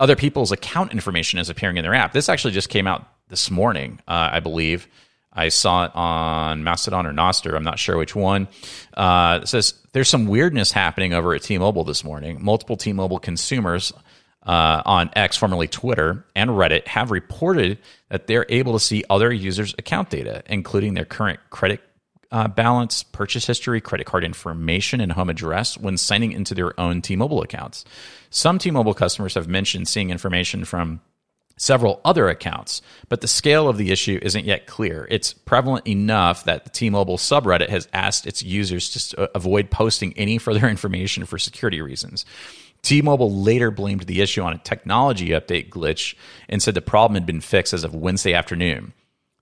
other 0.00 0.16
people's 0.16 0.52
account 0.52 0.92
information 0.92 1.38
is 1.38 1.50
appearing 1.50 1.76
in 1.76 1.82
their 1.82 1.94
app. 1.94 2.12
This 2.12 2.28
actually 2.28 2.52
just 2.52 2.68
came 2.68 2.86
out 2.86 3.06
this 3.28 3.50
morning 3.50 4.00
uh, 4.08 4.30
i 4.32 4.40
believe. 4.40 4.88
I 5.30 5.50
saw 5.50 5.84
it 5.84 5.92
on 5.94 6.64
mastodon 6.64 7.06
or 7.06 7.12
nostr 7.12 7.54
i'm 7.54 7.64
not 7.64 7.78
sure 7.78 7.96
which 7.96 8.14
one. 8.14 8.48
Uh, 8.94 9.40
it 9.42 9.48
says 9.48 9.74
there's 9.92 10.08
some 10.08 10.26
weirdness 10.26 10.72
happening 10.72 11.12
over 11.12 11.34
at 11.34 11.42
t-mobile 11.42 11.84
this 11.84 12.02
morning. 12.02 12.42
Multiple 12.42 12.76
t-mobile 12.76 13.18
consumers 13.18 13.92
uh, 14.48 14.82
on 14.86 15.10
X, 15.14 15.36
formerly 15.36 15.68
Twitter, 15.68 16.24
and 16.34 16.50
Reddit 16.50 16.86
have 16.86 17.10
reported 17.10 17.78
that 18.08 18.26
they're 18.26 18.46
able 18.48 18.72
to 18.72 18.80
see 18.80 19.04
other 19.10 19.30
users' 19.30 19.74
account 19.76 20.08
data, 20.08 20.42
including 20.46 20.94
their 20.94 21.04
current 21.04 21.38
credit 21.50 21.82
uh, 22.30 22.48
balance, 22.48 23.02
purchase 23.02 23.46
history, 23.46 23.80
credit 23.80 24.04
card 24.04 24.24
information, 24.24 25.00
and 25.00 25.12
home 25.12 25.30
address 25.30 25.78
when 25.78 25.96
signing 25.96 26.32
into 26.32 26.54
their 26.54 26.78
own 26.78 27.00
T 27.00 27.16
Mobile 27.16 27.42
accounts. 27.42 27.84
Some 28.30 28.58
T 28.58 28.70
Mobile 28.70 28.94
customers 28.94 29.34
have 29.34 29.48
mentioned 29.48 29.88
seeing 29.88 30.10
information 30.10 30.64
from 30.64 31.00
several 31.56 32.00
other 32.04 32.28
accounts, 32.28 32.82
but 33.08 33.20
the 33.20 33.28
scale 33.28 33.68
of 33.68 33.78
the 33.78 33.90
issue 33.90 34.18
isn't 34.22 34.44
yet 34.44 34.66
clear. 34.66 35.06
It's 35.10 35.32
prevalent 35.32 35.86
enough 35.86 36.44
that 36.44 36.64
the 36.64 36.70
T 36.70 36.90
Mobile 36.90 37.16
subreddit 37.16 37.70
has 37.70 37.88
asked 37.92 38.26
its 38.26 38.42
users 38.42 39.08
to 39.08 39.30
avoid 39.36 39.70
posting 39.70 40.12
any 40.16 40.38
further 40.38 40.68
information 40.68 41.24
for 41.24 41.38
security 41.38 41.80
reasons. 41.80 42.24
T 42.82 43.02
Mobile 43.02 43.32
later 43.32 43.70
blamed 43.70 44.02
the 44.02 44.20
issue 44.20 44.42
on 44.42 44.52
a 44.52 44.58
technology 44.58 45.28
update 45.28 45.70
glitch 45.70 46.14
and 46.48 46.62
said 46.62 46.74
the 46.74 46.82
problem 46.82 47.14
had 47.14 47.26
been 47.26 47.40
fixed 47.40 47.74
as 47.74 47.84
of 47.84 47.94
Wednesday 47.94 48.34
afternoon. 48.34 48.92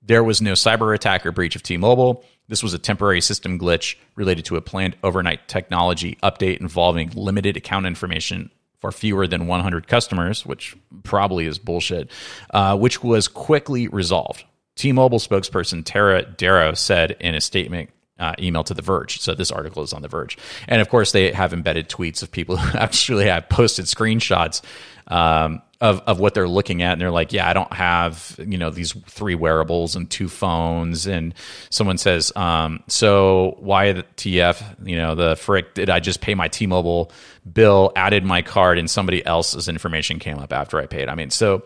There 0.03 0.25
was 0.25 0.40
no 0.40 0.53
cyber 0.53 0.94
attack 0.94 1.27
or 1.27 1.33
breach 1.33 1.57
of 1.57 1.62
T 1.62 1.77
Mobile. 1.77 2.25
This 2.49 2.63
was 2.63 2.75
a 2.75 2.79
temporary 2.79 3.21
system 3.21 3.59
glitch 3.59 3.97
related 4.15 4.45
to 4.47 4.57
a 4.57 4.61
planned 4.61 4.97
overnight 5.03 5.49
technology 5.49 6.17
update 6.23 6.61
involving 6.61 7.11
limited 7.15 7.57
account 7.57 7.87
information 7.87 8.51
for 8.81 8.93
fewer 8.93 9.27
than 9.27 9.47
100 9.47 9.89
customers, 9.89 10.45
which 10.45 10.77
probably 11.03 11.47
is 11.47 11.59
bullshit, 11.59 12.11
uh, 12.51 12.77
which 12.77 13.03
was 13.03 13.27
quickly 13.27 13.89
resolved. 13.89 14.45
T 14.77 14.93
Mobile 14.93 15.19
spokesperson 15.19 15.83
Tara 15.85 16.23
Darrow 16.23 16.75
said 16.75 17.17
in 17.19 17.35
a 17.35 17.41
statement 17.41 17.91
uh, 18.19 18.35
email 18.39 18.65
to 18.65 18.75
The 18.75 18.83
Verge. 18.83 19.21
So 19.21 19.35
this 19.35 19.51
article 19.51 19.83
is 19.83 19.93
on 19.93 20.03
The 20.03 20.09
Verge. 20.09 20.39
And 20.69 20.81
of 20.81 20.89
course, 20.89 21.13
they 21.13 21.33
have 21.33 21.53
embedded 21.53 21.89
tweets 21.89 22.23
of 22.23 22.31
people 22.31 22.57
who 22.57 22.79
actually 22.79 23.27
have 23.27 23.49
posted 23.49 23.87
screenshots 23.87 24.63
um, 25.09 25.62
of, 25.81 26.01
of 26.07 26.18
what 26.18 26.35
they're 26.35 26.49
looking 26.49 26.83
at. 26.83 26.93
And 26.93 27.01
they're 27.01 27.11
like 27.11 27.33
yeah 27.33 27.49
i 27.49 27.53
don't 27.53 27.72
have 27.72 28.39
you 28.39 28.59
know 28.59 28.70
these 28.70 28.93
three 29.07 29.35
wearables 29.35 29.97
and 29.97 30.11
two 30.11 30.28
phones. 30.28 31.07
And 31.07 31.35
someone 31.70 31.99
says 31.99 32.33
um, 32.37 32.83
so 32.89 33.57
why 33.59 33.93
the 33.93 34.03
tf 34.16 34.62
you 34.87 34.97
know 34.97 35.14
the 35.14 35.37
frick 35.37 35.74
did 35.74 35.91
i 35.91 36.01
just 36.01 36.20
pay 36.20 36.35
my 36.35 36.49
t-mobile 36.49 37.12
bill 37.51 37.93
added 37.97 38.24
my 38.24 38.43
card 38.43 38.78
and 38.78 38.91
somebody 38.91 39.24
else's 39.24 39.68
information 39.68 40.18
came 40.18 40.39
up 40.39 40.53
after 40.53 40.78
i 40.78 40.87
paid? 40.87 41.09
I 41.09 41.14
mean 41.14 41.31
so 41.31 41.62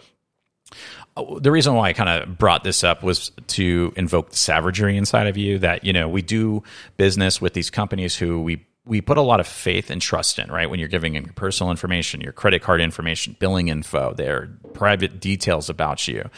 uh, 1.16 1.38
the 1.40 1.50
reason 1.50 1.74
why 1.74 1.88
I 1.88 1.92
kind 1.92 2.08
of 2.08 2.38
brought 2.38 2.62
this 2.62 2.84
up 2.84 3.02
was 3.02 3.32
to 3.48 3.92
invoke 3.96 4.30
the 4.30 4.36
savagery 4.36 4.96
inside 4.96 5.26
of 5.26 5.36
you 5.36 5.58
that 5.58 5.84
you 5.84 5.92
know 5.92 6.08
we 6.08 6.22
do 6.22 6.62
business 6.96 7.40
with 7.40 7.52
these 7.52 7.70
companies 7.70 8.16
who 8.16 8.40
we 8.42 8.64
we 8.84 9.00
put 9.00 9.18
a 9.18 9.22
lot 9.22 9.40
of 9.40 9.46
faith 9.46 9.90
and 9.90 10.00
trust 10.00 10.38
in, 10.38 10.50
right? 10.50 10.68
When 10.68 10.80
you're 10.80 10.88
giving 10.88 11.14
in 11.14 11.24
your 11.24 11.32
personal 11.34 11.70
information, 11.70 12.20
your 12.20 12.32
credit 12.32 12.62
card 12.62 12.80
information, 12.80 13.36
billing 13.38 13.68
info, 13.68 14.14
their 14.14 14.48
private 14.72 15.20
details 15.20 15.68
about 15.68 16.08
you. 16.08 16.28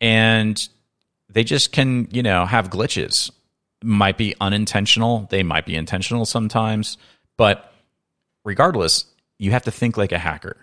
And 0.00 0.68
they 1.28 1.44
just 1.44 1.72
can, 1.72 2.08
you 2.10 2.22
know, 2.22 2.46
have 2.46 2.70
glitches. 2.70 3.30
Might 3.82 4.18
be 4.18 4.34
unintentional, 4.40 5.28
they 5.30 5.44
might 5.44 5.64
be 5.64 5.76
intentional 5.76 6.26
sometimes, 6.26 6.98
but 7.36 7.72
regardless, 8.44 9.04
you 9.38 9.52
have 9.52 9.62
to 9.64 9.70
think 9.70 9.96
like 9.96 10.10
a 10.10 10.18
hacker. 10.18 10.56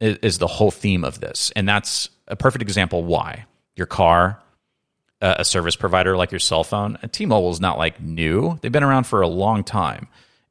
Is 0.00 0.38
the 0.38 0.46
whole 0.46 0.70
theme 0.70 1.04
of 1.04 1.20
this, 1.20 1.52
and 1.54 1.68
that's 1.68 2.08
a 2.26 2.34
perfect 2.34 2.62
example 2.62 3.04
why 3.04 3.44
your 3.76 3.86
car, 3.86 4.40
a, 5.20 5.44
service 5.44 5.76
provider 5.76 6.16
like 6.16 6.32
your 6.32 6.38
cell 6.38 6.64
phone, 6.64 6.98
T-Mobile 7.12 7.50
is 7.50 7.60
not 7.60 7.78
like 7.78 8.00
new. 8.00 8.58
They've 8.60 8.72
been 8.72 8.82
around 8.82 9.04
for 9.04 9.20
a 9.20 9.28
long 9.28 9.64
time, 9.64 10.08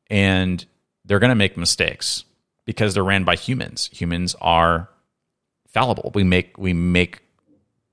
and 0.10 0.64
they're 1.06 1.20
going 1.20 1.30
to 1.30 1.36
make 1.36 1.58
mistakes 1.58 2.24
because 2.66 2.94
they're 2.94 3.04
ran 3.04 3.24
by 3.24 3.36
humans. 3.36 3.90
Humans 3.94 4.36
are 4.42 4.90
fallible. 5.68 6.12
We 6.14 6.24
make 6.24 6.58
we 6.58 6.74
make 6.74 7.22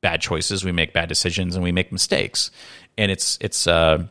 bad 0.01 0.21
choices, 0.21 0.65
we 0.65 0.73
make 0.73 0.93
bad 0.93 1.09
decisions, 1.09 1.55
and 1.55 1.65
we 1.65 1.73
make 1.73 1.93
mistakes, 1.93 2.51
and 2.99 3.11
it's 3.11 3.39
it's 3.41 3.67
uh, 3.67 4.05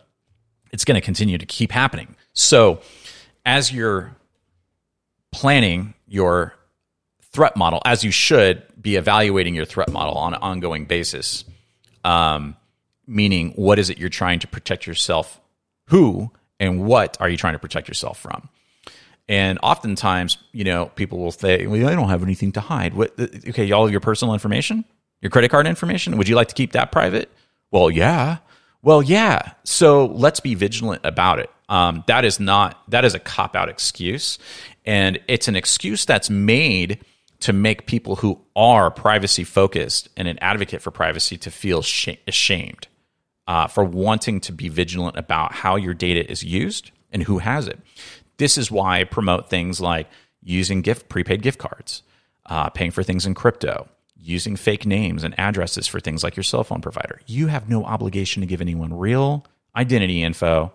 it's 0.71 0.85
going 0.85 0.95
to 0.95 1.01
continue 1.01 1.37
to 1.37 1.45
keep 1.45 1.71
happening. 1.71 2.15
So, 2.33 2.81
as 3.45 3.71
you're 3.71 4.15
planning 5.31 5.93
your 6.07 6.55
threat 7.21 7.55
model, 7.55 7.81
as 7.85 8.03
you 8.03 8.11
should 8.11 8.63
be 8.81 8.95
evaluating 8.95 9.55
your 9.55 9.65
threat 9.65 9.91
model 9.91 10.15
on 10.15 10.33
an 10.33 10.41
ongoing 10.41 10.85
basis, 10.85 11.43
um, 12.05 12.55
meaning 13.07 13.51
what 13.55 13.79
is 13.79 13.89
it 13.89 13.97
you're 13.97 14.09
trying 14.09 14.39
to 14.39 14.47
protect 14.47 14.87
yourself, 14.87 15.41
who 15.87 16.31
and 16.59 16.85
what 16.85 17.17
are 17.19 17.27
you 17.27 17.37
trying 17.37 17.53
to 17.53 17.59
protect 17.59 17.87
yourself 17.87 18.19
from? 18.19 18.49
And 19.27 19.57
oftentimes, 19.63 20.37
you 20.51 20.63
know, 20.63 20.87
people 20.95 21.17
will 21.17 21.31
say, 21.31 21.65
"Well, 21.65 21.87
I 21.87 21.95
don't 21.95 22.09
have 22.09 22.23
anything 22.23 22.51
to 22.53 22.61
hide." 22.61 22.93
What? 22.93 23.19
Okay, 23.19 23.71
all 23.71 23.85
of 23.85 23.91
your 23.91 23.99
personal 23.99 24.33
information, 24.33 24.85
your 25.21 25.31
credit 25.31 25.49
card 25.49 25.65
information. 25.65 26.17
Would 26.17 26.29
you 26.29 26.35
like 26.35 26.49
to 26.49 26.55
keep 26.55 26.73
that 26.73 26.91
private? 26.91 27.31
Well, 27.71 27.89
yeah. 27.89 28.37
Well, 28.83 29.01
yeah. 29.01 29.53
So 29.63 30.05
let's 30.05 30.39
be 30.39 30.53
vigilant 30.53 31.01
about 31.03 31.39
it. 31.39 31.49
Um, 31.69 32.03
that 32.05 32.23
is 32.23 32.39
not 32.39 32.79
that 32.91 33.03
is 33.03 33.15
a 33.15 33.19
cop 33.19 33.55
out 33.55 33.67
excuse, 33.67 34.37
and 34.85 35.19
it's 35.27 35.47
an 35.47 35.55
excuse 35.55 36.05
that's 36.05 36.29
made 36.29 36.99
to 37.45 37.53
make 37.53 37.85
people 37.85 38.15
who 38.15 38.41
are 38.55 38.89
privacy 38.89 39.43
focused 39.43 40.09
and 40.17 40.27
an 40.27 40.39
advocate 40.39 40.81
for 40.81 40.89
privacy 40.89 41.37
to 41.37 41.51
feel 41.51 41.83
sh- 41.83 42.17
ashamed 42.27 42.87
uh, 43.45 43.67
for 43.67 43.83
wanting 43.83 44.39
to 44.39 44.51
be 44.51 44.67
vigilant 44.67 45.15
about 45.15 45.53
how 45.53 45.75
your 45.75 45.93
data 45.93 46.27
is 46.27 46.43
used 46.43 46.89
and 47.11 47.21
who 47.21 47.37
has 47.37 47.67
it. 47.67 47.79
This 48.37 48.57
is 48.57 48.71
why 48.71 48.99
I 48.99 49.03
promote 49.03 49.47
things 49.47 49.79
like 49.79 50.07
using 50.41 50.81
gift 50.81 51.07
prepaid 51.07 51.43
gift 51.43 51.59
cards, 51.59 52.01
uh, 52.47 52.71
paying 52.71 52.89
for 52.89 53.03
things 53.03 53.27
in 53.27 53.35
crypto, 53.35 53.87
using 54.19 54.55
fake 54.55 54.87
names 54.87 55.23
and 55.23 55.39
addresses 55.39 55.85
for 55.85 55.99
things 55.99 56.23
like 56.23 56.35
your 56.35 56.43
cell 56.43 56.63
phone 56.63 56.81
provider. 56.81 57.21
You 57.27 57.45
have 57.45 57.69
no 57.69 57.83
obligation 57.85 58.41
to 58.41 58.47
give 58.47 58.59
anyone 58.59 58.91
real 58.91 59.45
identity 59.75 60.23
info 60.23 60.73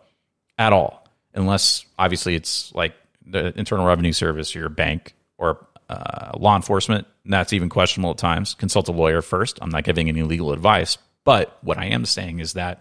at 0.56 0.72
all, 0.72 1.04
unless 1.34 1.84
obviously 1.98 2.36
it's 2.36 2.72
like 2.76 2.94
the 3.26 3.58
Internal 3.58 3.86
Revenue 3.86 4.12
Service 4.12 4.54
or 4.54 4.60
your 4.60 4.68
bank 4.68 5.14
or 5.36 5.66
uh, 5.90 6.38
law 6.38 6.54
enforcement. 6.54 7.06
That's 7.24 7.52
even 7.52 7.68
questionable 7.68 8.12
at 8.12 8.18
times. 8.18 8.54
Consult 8.54 8.88
a 8.88 8.92
lawyer 8.92 9.22
first. 9.22 9.58
I'm 9.60 9.70
not 9.70 9.84
giving 9.84 10.08
any 10.08 10.22
legal 10.22 10.52
advice, 10.52 10.98
but 11.24 11.58
what 11.62 11.78
I 11.78 11.86
am 11.86 12.04
saying 12.04 12.38
is 12.38 12.52
that 12.52 12.80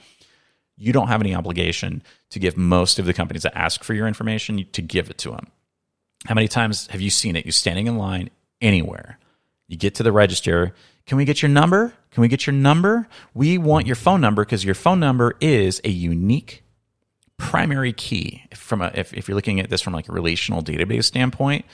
you 0.78 0.94
don't 0.94 1.08
have 1.08 1.22
any 1.22 1.34
obligation 1.34 2.04
to 2.30 2.40
give 2.40 2.56
most 2.56 3.00
of 3.00 3.06
the 3.06 3.14
companies 3.14 3.44
that 3.44 3.58
ask 3.58 3.84
for 3.84 3.94
your 3.96 4.08
information 4.08 4.66
to 4.72 4.82
give 4.82 5.10
it 5.10 5.18
to 5.20 5.32
them. 5.32 5.48
How 6.26 6.36
many 6.36 6.48
times 6.48 6.88
have 6.88 7.02
you 7.02 7.10
seen 7.10 7.36
it? 7.36 7.46
You're 7.46 7.52
standing 7.52 7.88
in 7.88 7.98
line 7.98 8.30
anywhere. 8.62 9.18
You 9.68 9.76
get 9.76 9.96
to 9.96 10.04
the 10.04 10.12
register. 10.12 10.76
Can 11.08 11.18
we 11.18 11.26
get 11.26 11.42
your 11.42 11.50
number? 11.50 11.94
Can 12.12 12.22
we 12.22 12.28
get 12.28 12.46
your 12.46 12.54
number? 12.54 13.08
We 13.34 13.58
want 13.58 13.88
your 13.88 13.96
phone 13.96 14.22
number 14.22 14.46
because 14.46 14.64
your 14.64 14.76
phone 14.76 15.00
number 15.00 15.36
is 15.42 15.82
a 15.84 15.90
unique 15.90 16.64
primary 17.38 17.94
key. 17.94 18.44
From 18.54 18.82
a, 18.82 18.92
if, 18.94 19.14
if 19.14 19.28
you're 19.28 19.36
looking 19.36 19.60
at 19.60 19.70
this 19.70 19.82
from 19.82 19.94
like 19.94 20.10
a 20.10 20.12
relational 20.12 20.62
database 20.62 21.06
standpoint, 21.06 21.66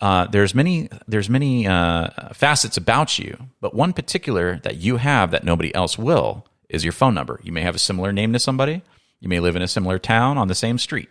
uh, 0.00 0.26
there's 0.26 0.54
many 0.54 0.88
there's 1.06 1.28
many 1.28 1.66
uh, 1.66 2.08
facets 2.32 2.76
about 2.76 3.18
you, 3.18 3.36
but 3.60 3.74
one 3.74 3.92
particular 3.92 4.58
that 4.62 4.76
you 4.76 4.96
have 4.96 5.30
that 5.32 5.44
nobody 5.44 5.74
else 5.74 5.98
will 5.98 6.46
is 6.68 6.84
your 6.84 6.92
phone 6.92 7.14
number. 7.14 7.40
You 7.42 7.52
may 7.52 7.62
have 7.62 7.74
a 7.74 7.80
similar 7.80 8.12
name 8.12 8.32
to 8.32 8.38
somebody. 8.38 8.82
You 9.20 9.28
may 9.28 9.40
live 9.40 9.56
in 9.56 9.62
a 9.62 9.68
similar 9.68 9.98
town 9.98 10.38
on 10.38 10.48
the 10.48 10.54
same 10.54 10.78
street, 10.78 11.08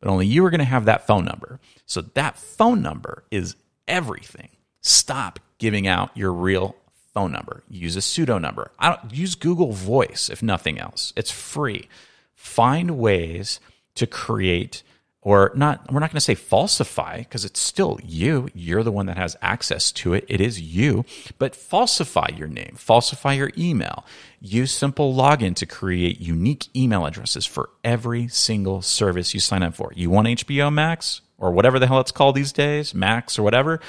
but 0.00 0.08
only 0.08 0.26
you 0.26 0.44
are 0.44 0.50
going 0.50 0.58
to 0.58 0.64
have 0.64 0.86
that 0.86 1.06
phone 1.06 1.24
number. 1.24 1.60
So 1.84 2.00
that 2.00 2.36
phone 2.36 2.82
number 2.82 3.24
is 3.30 3.54
everything. 3.86 4.48
Stop 4.80 5.38
giving 5.58 5.86
out 5.86 6.16
your 6.16 6.32
real 6.32 6.74
phone 7.14 7.32
number. 7.32 7.62
Use 7.68 7.96
a 7.96 8.02
pseudo 8.02 8.38
number. 8.38 8.72
I 8.78 8.90
don't, 8.90 9.14
use 9.14 9.36
Google 9.36 9.72
Voice 9.72 10.28
if 10.28 10.42
nothing 10.42 10.78
else. 10.78 11.12
It's 11.16 11.30
free. 11.30 11.88
Find 12.34 12.98
ways 12.98 13.60
to 13.94 14.06
create 14.06 14.82
or 15.26 15.50
not 15.56 15.92
we're 15.92 15.98
not 15.98 16.12
going 16.12 16.18
to 16.18 16.20
say 16.20 16.36
falsify 16.36 17.18
because 17.18 17.44
it's 17.44 17.58
still 17.58 17.98
you. 18.04 18.48
You're 18.54 18.84
the 18.84 18.92
one 18.92 19.06
that 19.06 19.16
has 19.16 19.36
access 19.42 19.90
to 19.90 20.14
it. 20.14 20.24
It 20.28 20.40
is 20.40 20.60
you. 20.60 21.04
But 21.36 21.56
falsify 21.56 22.28
your 22.36 22.46
name. 22.46 22.76
Falsify 22.76 23.32
your 23.32 23.50
email. 23.58 24.06
Use 24.40 24.70
simple 24.70 25.12
login 25.12 25.56
to 25.56 25.66
create 25.66 26.20
unique 26.20 26.68
email 26.76 27.04
addresses 27.04 27.44
for 27.44 27.70
every 27.82 28.28
single 28.28 28.82
service 28.82 29.34
you 29.34 29.40
sign 29.40 29.64
up 29.64 29.74
for. 29.74 29.92
You 29.96 30.10
want 30.10 30.28
hbo 30.28 30.72
max 30.72 31.22
or 31.38 31.50
whatever 31.50 31.80
the 31.80 31.88
hell 31.88 31.98
it's 31.98 32.12
called 32.12 32.36
these 32.36 32.52
days 32.52 32.94
max 32.94 33.36
or 33.36 33.42
whatever 33.42 33.80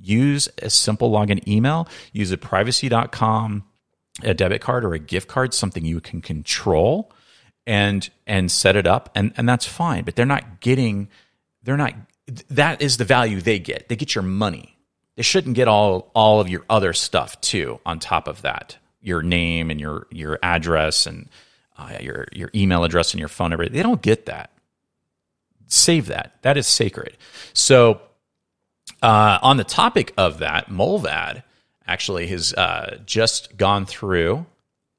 use 0.00 0.48
a 0.62 0.70
simple 0.70 1.10
login 1.10 1.46
email. 1.46 1.86
Use 2.14 2.32
a 2.32 2.38
privacy.com 2.38 3.64
a 4.22 4.32
debit 4.32 4.62
card 4.62 4.86
or 4.86 4.94
a 4.94 4.98
gift 4.98 5.28
card 5.28 5.52
something 5.52 5.84
you 5.84 6.00
can 6.00 6.22
control 6.22 7.12
and 7.68 8.10
and 8.26 8.50
set 8.50 8.74
it 8.74 8.86
up 8.86 9.10
and 9.14 9.32
and 9.36 9.48
that's 9.48 9.66
fine 9.66 10.02
but 10.02 10.16
they're 10.16 10.26
not 10.26 10.60
getting 10.60 11.08
they're 11.62 11.76
not 11.76 11.94
that 12.50 12.82
is 12.82 12.96
the 12.96 13.04
value 13.04 13.40
they 13.40 13.58
get. 13.58 13.88
They 13.88 13.96
get 13.96 14.14
your 14.14 14.22
money. 14.22 14.76
They 15.16 15.22
shouldn't 15.22 15.56
get 15.56 15.68
all 15.68 16.10
all 16.14 16.40
of 16.40 16.48
your 16.48 16.64
other 16.68 16.92
stuff 16.92 17.40
too 17.40 17.80
on 17.84 17.98
top 17.98 18.28
of 18.28 18.42
that. 18.42 18.76
Your 19.00 19.22
name 19.22 19.70
and 19.70 19.80
your 19.80 20.06
your 20.10 20.38
address 20.42 21.06
and 21.06 21.28
uh, 21.76 21.98
your 22.00 22.26
your 22.32 22.50
email 22.54 22.84
address 22.84 23.12
and 23.12 23.20
your 23.20 23.28
phone 23.28 23.50
number. 23.50 23.68
They 23.68 23.82
don't 23.82 24.02
get 24.02 24.26
that. 24.26 24.52
Save 25.66 26.06
that. 26.06 26.36
That 26.42 26.56
is 26.56 26.66
sacred. 26.66 27.16
So 27.52 28.00
uh, 29.02 29.38
on 29.42 29.56
the 29.56 29.64
topic 29.64 30.12
of 30.16 30.38
that 30.38 30.70
Mullvad 30.70 31.42
actually 31.86 32.26
has 32.28 32.52
uh, 32.54 32.98
just 33.06 33.56
gone 33.56 33.86
through 33.86 34.46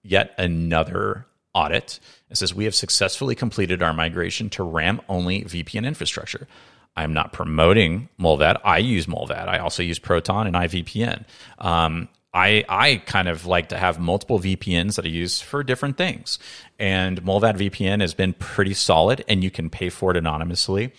yet 0.03 0.33
another 0.37 1.25
audit. 1.59 1.99
It 2.29 2.37
says 2.37 2.53
we 2.53 2.65
have 2.65 2.75
successfully 2.75 3.35
completed 3.35 3.81
our 3.81 3.93
migration 3.93 4.49
to 4.51 4.63
RAM 4.63 5.01
only 5.09 5.43
VPN 5.43 5.85
infrastructure. 5.85 6.47
I'm 6.95 7.13
not 7.13 7.33
promoting 7.33 8.09
Mullvad. 8.19 8.59
I 8.63 8.79
use 8.79 9.05
Mullvad. 9.05 9.47
I 9.47 9.59
also 9.59 9.83
use 9.83 9.99
Proton 9.99 10.47
and 10.47 10.55
IVPN. 10.55 11.25
Um, 11.59 12.09
I 12.33 12.63
I 12.69 12.97
kind 13.05 13.27
of 13.27 13.45
like 13.45 13.69
to 13.69 13.77
have 13.77 13.99
multiple 13.99 14.39
VPNs 14.39 14.95
that 14.95 15.05
I 15.05 15.09
use 15.09 15.41
for 15.41 15.63
different 15.63 15.97
things. 15.97 16.39
And 16.77 17.21
Mullvad 17.23 17.57
VPN 17.57 18.01
has 18.01 18.13
been 18.13 18.33
pretty 18.33 18.73
solid, 18.73 19.23
and 19.27 19.43
you 19.43 19.51
can 19.51 19.69
pay 19.69 19.89
for 19.89 20.11
it 20.11 20.17
anonymously 20.17 20.93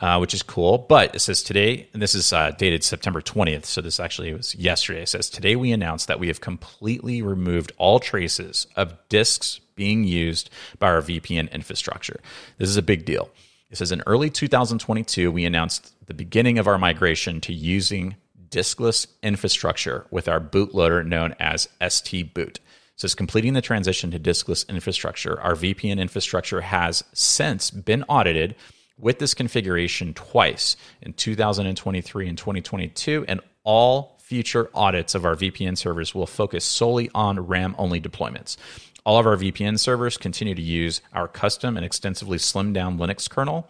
uh, 0.00 0.18
which 0.18 0.34
is 0.34 0.42
cool. 0.42 0.78
But 0.78 1.14
it 1.14 1.20
says 1.20 1.42
today, 1.42 1.88
and 1.92 2.02
this 2.02 2.14
is 2.14 2.32
uh, 2.32 2.50
dated 2.52 2.84
September 2.84 3.20
20th, 3.20 3.64
so 3.64 3.80
this 3.80 4.00
actually 4.00 4.34
was 4.34 4.54
yesterday. 4.54 5.02
It 5.02 5.08
says 5.08 5.30
today 5.30 5.56
we 5.56 5.72
announced 5.72 6.08
that 6.08 6.20
we 6.20 6.28
have 6.28 6.40
completely 6.40 7.22
removed 7.22 7.72
all 7.78 8.00
traces 8.00 8.66
of 8.76 8.94
disks 9.08 9.60
being 9.82 10.04
used 10.04 10.48
by 10.78 10.86
our 10.86 11.02
VPN 11.02 11.50
infrastructure. 11.50 12.20
This 12.56 12.68
is 12.68 12.76
a 12.76 12.82
big 12.82 13.04
deal. 13.04 13.30
It 13.68 13.78
says 13.78 13.90
in 13.90 14.00
early 14.06 14.30
2022, 14.30 15.32
we 15.32 15.44
announced 15.44 15.92
the 16.06 16.14
beginning 16.14 16.56
of 16.60 16.68
our 16.68 16.78
migration 16.78 17.40
to 17.40 17.52
using 17.52 18.14
diskless 18.48 19.08
infrastructure 19.24 20.06
with 20.12 20.28
our 20.28 20.38
bootloader 20.38 21.04
known 21.04 21.34
as 21.40 21.68
ST 21.84 22.32
Boot. 22.32 22.60
says 22.94 23.16
completing 23.16 23.54
the 23.54 23.60
transition 23.60 24.12
to 24.12 24.20
diskless 24.20 24.68
infrastructure, 24.68 25.40
our 25.40 25.56
VPN 25.56 25.98
infrastructure 25.98 26.60
has 26.60 27.02
since 27.12 27.72
been 27.72 28.04
audited 28.04 28.54
with 28.96 29.18
this 29.18 29.34
configuration 29.34 30.14
twice 30.14 30.76
in 31.00 31.12
2023 31.12 32.28
and 32.28 32.38
2022, 32.38 33.24
and 33.26 33.40
all 33.64 34.16
future 34.20 34.70
audits 34.74 35.16
of 35.16 35.24
our 35.24 35.34
VPN 35.34 35.76
servers 35.76 36.14
will 36.14 36.26
focus 36.26 36.64
solely 36.64 37.10
on 37.16 37.40
RAM 37.40 37.74
only 37.78 38.00
deployments. 38.00 38.56
All 39.04 39.18
of 39.18 39.26
our 39.26 39.36
VPN 39.36 39.78
servers 39.78 40.16
continue 40.16 40.54
to 40.54 40.62
use 40.62 41.00
our 41.12 41.26
custom 41.26 41.76
and 41.76 41.84
extensively 41.84 42.38
slimmed 42.38 42.74
down 42.74 42.98
Linux 42.98 43.28
kernel, 43.28 43.68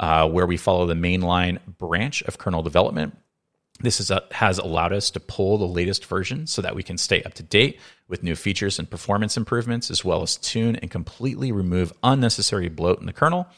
uh, 0.00 0.28
where 0.28 0.46
we 0.46 0.56
follow 0.56 0.86
the 0.86 0.94
mainline 0.94 1.58
branch 1.78 2.22
of 2.22 2.38
kernel 2.38 2.62
development. 2.62 3.16
This 3.80 4.00
is 4.00 4.10
a, 4.10 4.22
has 4.30 4.58
allowed 4.58 4.92
us 4.92 5.10
to 5.10 5.20
pull 5.20 5.58
the 5.58 5.66
latest 5.66 6.06
version 6.06 6.46
so 6.46 6.62
that 6.62 6.74
we 6.74 6.82
can 6.82 6.96
stay 6.96 7.22
up 7.22 7.34
to 7.34 7.42
date 7.42 7.80
with 8.08 8.22
new 8.22 8.36
features 8.36 8.78
and 8.78 8.88
performance 8.88 9.36
improvements, 9.36 9.90
as 9.90 10.04
well 10.04 10.22
as 10.22 10.36
tune 10.36 10.76
and 10.76 10.90
completely 10.90 11.52
remove 11.52 11.92
unnecessary 12.02 12.68
bloat 12.68 13.00
in 13.00 13.06
the 13.06 13.12
kernel. 13.12 13.48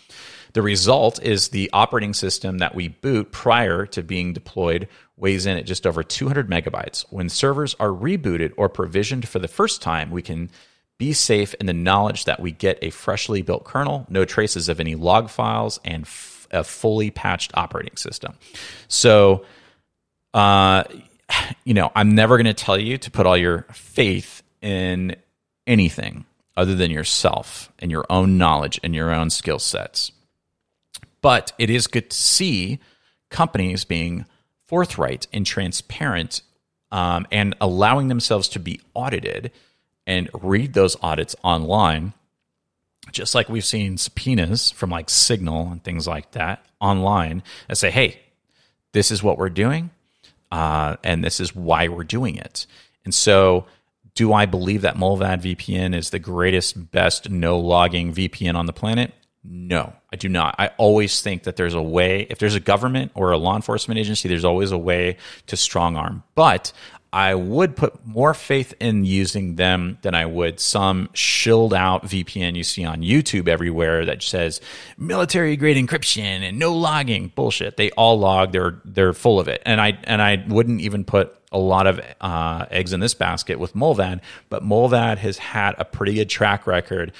The 0.54 0.62
result 0.62 1.22
is 1.22 1.48
the 1.48 1.68
operating 1.72 2.14
system 2.14 2.58
that 2.58 2.74
we 2.74 2.88
boot 2.88 3.32
prior 3.32 3.86
to 3.86 4.02
being 4.02 4.32
deployed 4.32 4.88
weighs 5.16 5.46
in 5.46 5.58
at 5.58 5.66
just 5.66 5.86
over 5.86 6.02
200 6.02 6.48
megabytes. 6.48 7.04
When 7.10 7.28
servers 7.28 7.76
are 7.78 7.88
rebooted 7.88 8.52
or 8.56 8.68
provisioned 8.68 9.28
for 9.28 9.40
the 9.40 9.48
first 9.48 9.82
time, 9.82 10.10
we 10.10 10.22
can 10.22 10.50
be 10.98 11.12
safe 11.12 11.54
in 11.54 11.66
the 11.66 11.72
knowledge 11.72 12.24
that 12.24 12.40
we 12.40 12.52
get 12.52 12.78
a 12.82 12.90
freshly 12.90 13.42
built 13.42 13.64
kernel, 13.64 14.06
no 14.08 14.24
traces 14.24 14.68
of 14.68 14.80
any 14.80 14.94
log 14.94 15.28
files, 15.28 15.80
and 15.84 16.04
f- 16.04 16.46
a 16.50 16.62
fully 16.62 17.10
patched 17.10 17.50
operating 17.54 17.96
system. 17.96 18.34
So, 18.88 19.44
uh, 20.32 20.84
you 21.64 21.74
know, 21.74 21.90
I'm 21.94 22.14
never 22.14 22.36
going 22.36 22.46
to 22.46 22.54
tell 22.54 22.78
you 22.78 22.98
to 22.98 23.10
put 23.10 23.26
all 23.26 23.36
your 23.36 23.62
faith 23.72 24.42
in 24.62 25.16
anything 25.66 26.24
other 26.56 26.74
than 26.74 26.90
yourself 26.90 27.72
and 27.78 27.90
your 27.90 28.04
own 28.08 28.38
knowledge 28.38 28.78
and 28.84 28.94
your 28.94 29.12
own 29.12 29.30
skill 29.30 29.58
sets. 29.58 30.12
But 31.20 31.52
it 31.58 31.70
is 31.70 31.86
good 31.86 32.10
to 32.10 32.16
see 32.16 32.78
companies 33.30 33.84
being 33.84 34.26
forthright 34.64 35.26
and 35.32 35.44
transparent 35.44 36.42
um, 36.92 37.26
and 37.32 37.56
allowing 37.60 38.08
themselves 38.08 38.48
to 38.50 38.60
be 38.60 38.80
audited 38.94 39.50
and 40.06 40.28
read 40.34 40.74
those 40.74 40.96
audits 41.02 41.36
online. 41.42 42.12
Just 43.12 43.34
like 43.34 43.48
we've 43.48 43.64
seen 43.64 43.98
subpoenas 43.98 44.70
from 44.70 44.90
like 44.90 45.10
Signal 45.10 45.68
and 45.70 45.84
things 45.84 46.06
like 46.06 46.32
that 46.32 46.64
online 46.80 47.42
that 47.68 47.76
say, 47.76 47.90
hey, 47.90 48.20
this 48.92 49.10
is 49.10 49.22
what 49.22 49.38
we're 49.38 49.50
doing 49.50 49.90
uh, 50.54 50.96
and 51.02 51.24
this 51.24 51.40
is 51.40 51.54
why 51.54 51.88
we're 51.88 52.04
doing 52.04 52.36
it. 52.36 52.66
And 53.04 53.12
so, 53.12 53.66
do 54.14 54.32
I 54.32 54.46
believe 54.46 54.82
that 54.82 54.96
Mullvad 54.96 55.42
VPN 55.42 55.96
is 55.96 56.10
the 56.10 56.20
greatest, 56.20 56.92
best 56.92 57.28
no 57.28 57.58
logging 57.58 58.14
VPN 58.14 58.54
on 58.54 58.66
the 58.66 58.72
planet? 58.72 59.12
No, 59.42 59.92
I 60.12 60.16
do 60.16 60.28
not. 60.28 60.54
I 60.56 60.68
always 60.78 61.20
think 61.20 61.42
that 61.42 61.56
there's 61.56 61.74
a 61.74 61.82
way, 61.82 62.28
if 62.30 62.38
there's 62.38 62.54
a 62.54 62.60
government 62.60 63.10
or 63.16 63.32
a 63.32 63.36
law 63.36 63.56
enforcement 63.56 63.98
agency, 63.98 64.28
there's 64.28 64.44
always 64.44 64.70
a 64.70 64.78
way 64.78 65.16
to 65.48 65.56
strong 65.56 65.96
arm. 65.96 66.22
But 66.36 66.72
I 67.14 67.36
would 67.36 67.76
put 67.76 68.04
more 68.04 68.34
faith 68.34 68.74
in 68.80 69.04
using 69.04 69.54
them 69.54 69.98
than 70.02 70.16
I 70.16 70.26
would 70.26 70.58
some 70.58 71.10
shilled 71.12 71.72
out 71.72 72.04
VPN 72.04 72.56
you 72.56 72.64
see 72.64 72.84
on 72.84 73.02
YouTube 73.02 73.46
everywhere 73.46 74.04
that 74.04 74.20
says 74.20 74.60
military 74.98 75.56
grade 75.56 75.76
encryption 75.76 76.42
and 76.42 76.58
no 76.58 76.74
logging. 76.74 77.30
Bullshit. 77.36 77.76
They 77.76 77.92
all 77.92 78.18
log. 78.18 78.50
They're 78.50 78.80
they're 78.84 79.12
full 79.12 79.38
of 79.38 79.46
it. 79.46 79.62
And 79.64 79.80
I 79.80 79.96
and 80.02 80.20
I 80.20 80.44
wouldn't 80.48 80.80
even 80.80 81.04
put 81.04 81.32
a 81.52 81.58
lot 81.58 81.86
of 81.86 82.00
uh, 82.20 82.66
eggs 82.72 82.92
in 82.92 82.98
this 82.98 83.14
basket 83.14 83.60
with 83.60 83.74
Mullvad, 83.74 84.20
but 84.48 84.64
Mullvad 84.64 85.18
has 85.18 85.38
had 85.38 85.76
a 85.78 85.84
pretty 85.84 86.14
good 86.14 86.28
track 86.28 86.66
record 86.66 87.12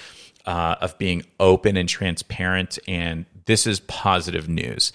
uh, 0.44 0.74
of 0.80 0.98
being 0.98 1.24
open 1.38 1.76
and 1.76 1.88
transparent 1.88 2.80
and 2.88 3.26
this 3.46 3.66
is 3.66 3.80
positive 3.80 4.48
news 4.48 4.92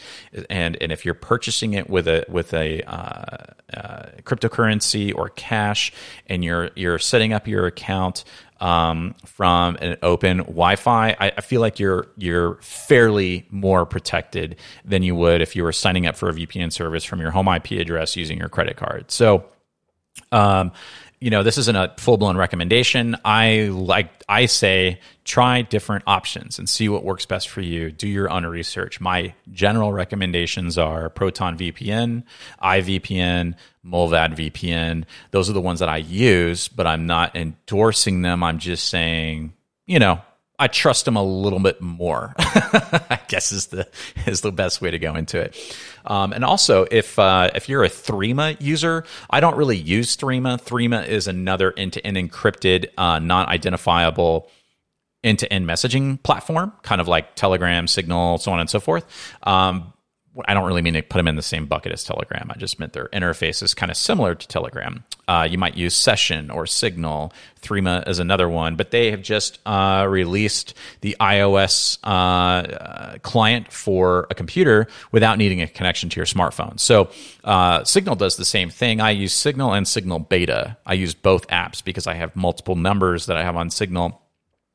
and 0.50 0.78
and 0.82 0.92
if 0.92 1.06
you're 1.06 1.14
purchasing 1.14 1.74
it 1.74 1.90
with 1.90 2.08
a 2.08 2.26
with 2.28 2.54
a 2.54 2.82
uh, 2.84 3.38
uh, 3.74 4.09
cryptocurrency 4.30 5.14
or 5.16 5.30
cash 5.30 5.92
and 6.28 6.44
you're 6.44 6.70
you're 6.76 7.00
setting 7.00 7.34
up 7.34 7.48
your 7.48 7.66
account 7.66 8.24
um, 8.60 9.16
from 9.26 9.78
an 9.78 9.98
open 10.02 10.40
Wi-Fi, 10.40 11.16
I, 11.20 11.32
I, 11.38 11.42
feel 11.42 11.62
like 11.62 11.80
you're 11.80 12.08
you're 12.18 12.56
fairly 12.56 13.48
more 13.50 13.86
protected 13.86 14.58
than 14.84 15.02
you 15.02 15.16
would 15.16 15.42
if 15.42 15.56
you 15.56 15.64
were 15.64 15.72
signing 15.72 16.06
up 16.06 16.18
for 16.18 16.28
a 16.28 16.34
VPN 16.34 16.72
service 16.72 17.06
from 17.06 17.22
your 17.22 17.32
home 17.32 17.48
IP 17.48 17.72
address 17.72 18.18
using 18.18 18.38
your 18.38 18.50
credit 18.50 18.76
card. 18.76 19.12
So, 19.12 19.46
um, 20.34 20.74
you 21.20 21.30
know, 21.30 21.44
this 21.44 21.58
isn't 21.58 21.76
a 21.76 21.94
full 21.98 22.18
blown 22.18 22.38
recommendation. 22.38 23.16
I 23.26 23.70
like, 23.72 24.24
I 24.30 24.46
say 24.46 25.00
try 25.26 25.62
different 25.64 26.06
options 26.08 26.60
and 26.60 26.70
see 26.70 26.88
what 26.88 27.04
works 27.04 27.26
best 27.26 27.50
for 27.50 27.62
you. 27.62 27.92
Do 27.92 28.08
your 28.08 28.30
own 28.30 28.46
research. 28.46 29.02
My 29.02 29.34
general 29.52 29.92
recommendations 29.92 30.78
are 30.78 31.10
Proton 31.10 31.58
VPN, 31.58 32.24
iVPN, 32.64 33.56
Mullvad 33.86 34.36
VPN. 34.36 35.04
Those 35.32 35.50
are 35.50 35.54
the 35.54 35.62
ones 35.62 35.80
that 35.80 35.90
I 35.90 35.98
use, 35.98 36.70
but 36.70 36.88
I'm 36.88 37.06
not 37.06 37.36
endorsing 37.36 38.22
them. 38.22 38.42
I'm 38.42 38.60
just 38.60 38.88
saying, 38.88 39.54
you 39.88 40.00
know, 40.00 40.22
I 40.60 40.68
trust 40.68 41.06
them 41.06 41.16
a 41.16 41.24
little 41.24 41.60
bit 41.60 41.82
more. 41.82 42.36
I 42.38 43.20
guess 43.30 43.52
is 43.52 43.68
the 43.68 43.88
is 44.28 44.42
the 44.42 44.52
best 44.52 44.82
way 44.82 44.92
to 44.92 45.00
go 45.00 45.16
into 45.16 45.40
it. 45.40 45.58
Um, 46.06 46.34
and 46.34 46.44
also, 46.44 46.86
if 46.92 47.18
uh, 47.18 47.50
if 47.56 47.70
you're 47.70 47.84
a 47.84 47.90
Threema 47.90 48.62
user, 48.62 49.06
I 49.30 49.40
don't 49.40 49.56
really 49.56 49.78
use 49.78 50.18
Threema. 50.18 50.62
Threema 50.62 51.08
is 51.08 51.28
another 51.28 51.74
end-to-end 51.78 52.18
encrypted, 52.18 52.88
uh, 52.98 53.20
non-identifiable 53.20 54.50
end-to-end 55.24 55.66
messaging 55.66 56.22
platform, 56.24 56.74
kind 56.84 57.02
of 57.02 57.08
like 57.08 57.36
Telegram, 57.36 57.88
Signal, 57.88 58.38
so 58.38 58.52
on 58.52 58.60
and 58.60 58.70
so 58.70 58.80
forth. 58.80 59.06
Um, 59.44 59.94
I 60.48 60.54
don't 60.54 60.66
really 60.66 60.82
mean 60.82 60.94
to 60.94 61.02
put 61.02 61.18
them 61.18 61.28
in 61.28 61.36
the 61.36 61.42
same 61.42 61.66
bucket 61.66 61.92
as 61.92 62.04
Telegram. 62.04 62.52
I 62.54 62.58
just 62.58 62.80
meant 62.80 62.94
their 62.94 63.08
interface 63.10 63.62
is 63.64 63.74
kind 63.74 63.92
of 63.92 63.98
similar 63.98 64.36
to 64.36 64.48
Telegram. 64.48 65.04
Uh, 65.28 65.48
you 65.50 65.58
might 65.58 65.76
use 65.76 65.94
Session 65.96 66.50
or 66.50 66.66
Signal. 66.66 67.34
Threema 67.62 68.08
is 68.08 68.20
another 68.20 68.48
one, 68.50 68.76
but 68.76 68.92
they 68.92 69.12
have 69.12 69.22
just 69.22 69.60
uh, 69.66 70.06
released 70.10 70.74
the 71.02 71.16
iOS 71.20 71.98
uh, 72.04 72.08
uh, 72.08 73.18
client 73.20 73.72
for 73.72 74.28
a 74.30 74.36
computer 74.36 74.88
without 75.12 75.38
needing 75.38 75.62
a 75.62 75.68
connection 75.68 76.10
to 76.10 76.18
your 76.18 76.26
smartphone. 76.26 76.80
So 76.80 77.10
uh, 77.44 77.84
Signal 77.84 78.16
does 78.16 78.38
the 78.38 78.46
same 78.46 78.70
thing. 78.70 79.02
I 79.02 79.12
use 79.12 79.34
Signal 79.34 79.74
and 79.74 79.88
Signal 79.88 80.20
Beta. 80.20 80.78
I 80.86 80.94
use 80.94 81.14
both 81.14 81.48
apps 81.48 81.84
because 81.84 82.08
I 82.08 82.14
have 82.14 82.36
multiple 82.36 82.76
numbers 82.76 83.26
that 83.26 83.38
I 83.38 83.44
have 83.44 83.56
on 83.56 83.70
Signal 83.70 84.22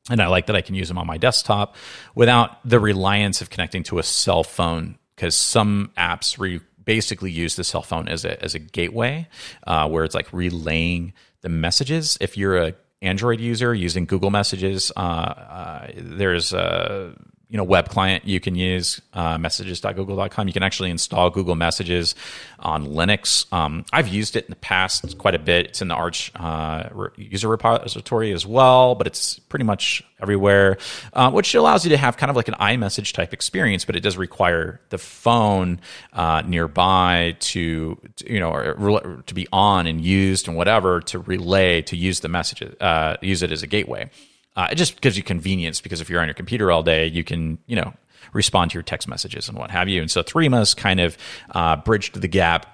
and 0.09 0.21
I 0.21 0.27
like 0.27 0.47
that 0.47 0.55
I 0.55 0.61
can 0.61 0.75
use 0.75 0.87
them 0.87 0.97
on 0.97 1.07
my 1.07 1.17
desktop 1.17 1.75
without 2.13 2.57
the 2.67 2.79
reliance 2.79 3.41
of 3.41 3.49
connecting 3.49 3.83
to 3.83 3.99
a 3.99 4.03
cell 4.03 4.43
phone 4.43 4.97
because 5.15 5.35
some 5.35 5.91
apps 5.97 6.37
re- 6.39 6.61
basically 6.83 7.31
use 7.31 7.55
the 7.55 7.63
cell 7.63 7.81
phone 7.81 8.07
as 8.07 8.25
a 8.25 8.41
as 8.43 8.55
a 8.55 8.59
gateway 8.59 9.27
uh, 9.65 9.87
where 9.89 10.03
it's 10.03 10.15
like 10.15 10.31
relaying 10.31 11.13
the 11.41 11.49
messages. 11.49 12.17
If 12.21 12.37
you're 12.37 12.57
a 12.57 12.73
Android 13.01 13.39
user 13.39 13.73
using 13.73 14.05
Google 14.05 14.31
Messages, 14.31 14.91
uh, 14.95 14.99
uh, 14.99 15.87
there's 15.95 16.53
a 16.53 17.13
you 17.55 17.57
know 17.57 17.63
web 17.63 17.87
client 17.87 18.25
you 18.27 18.41
can 18.41 18.53
use 18.53 19.01
uh, 19.13 19.37
messages.google.com 19.37 20.45
you 20.45 20.51
can 20.51 20.61
actually 20.61 20.89
install 20.89 21.29
google 21.29 21.55
messages 21.55 22.13
on 22.59 22.85
linux. 22.87 23.45
Um, 23.53 23.85
i've 23.93 24.09
used 24.09 24.35
it 24.35 24.43
in 24.43 24.49
the 24.49 24.57
past 24.57 25.17
quite 25.17 25.35
a 25.35 25.39
bit. 25.39 25.67
It's 25.67 25.81
in 25.81 25.87
the 25.87 25.95
arch 25.95 26.33
uh, 26.35 26.89
user 27.15 27.47
repository 27.47 28.33
as 28.33 28.45
well 28.45 28.95
but 28.95 29.07
it's 29.07 29.39
pretty 29.39 29.63
much 29.63 30.03
everywhere 30.19 30.77
uh, 31.13 31.31
which 31.31 31.55
allows 31.55 31.85
you 31.85 31.91
to 31.91 31.97
have 31.97 32.17
kind 32.17 32.29
of 32.29 32.35
like 32.35 32.49
an 32.49 32.55
imessage 32.59 33.13
type 33.13 33.31
experience 33.31 33.85
but 33.85 33.95
it 33.95 34.01
does 34.01 34.17
require 34.17 34.81
the 34.89 34.97
phone 34.97 35.79
uh, 36.11 36.41
nearby 36.45 37.37
to, 37.39 37.97
to, 38.17 38.33
you 38.33 38.41
know 38.41 38.51
or, 38.51 39.23
to 39.27 39.33
be 39.33 39.47
on 39.53 39.87
and 39.87 40.01
used 40.01 40.49
and 40.49 40.57
whatever 40.57 40.99
to 40.99 41.19
relay 41.19 41.81
to 41.81 41.95
use 41.95 42.19
the 42.19 42.27
messages 42.27 42.75
uh, 42.81 43.15
use 43.21 43.41
it 43.41 43.53
as 43.53 43.63
a 43.63 43.67
gateway 43.67 44.09
uh, 44.55 44.67
it 44.71 44.75
just 44.75 45.01
gives 45.01 45.17
you 45.17 45.23
convenience 45.23 45.81
because 45.81 46.01
if 46.01 46.09
you're 46.09 46.21
on 46.21 46.27
your 46.27 46.33
computer 46.33 46.71
all 46.71 46.83
day, 46.83 47.07
you 47.07 47.23
can, 47.23 47.57
you 47.67 47.75
know, 47.75 47.93
respond 48.33 48.71
to 48.71 48.75
your 48.75 48.83
text 48.83 49.07
messages 49.07 49.49
and 49.49 49.57
what 49.57 49.71
have 49.71 49.89
you. 49.89 50.01
And 50.01 50.09
so 50.09 50.23
Threema's 50.23 50.73
kind 50.73 50.99
of 50.99 51.17
uh, 51.51 51.77
bridged 51.77 52.19
the 52.19 52.27
gap. 52.27 52.71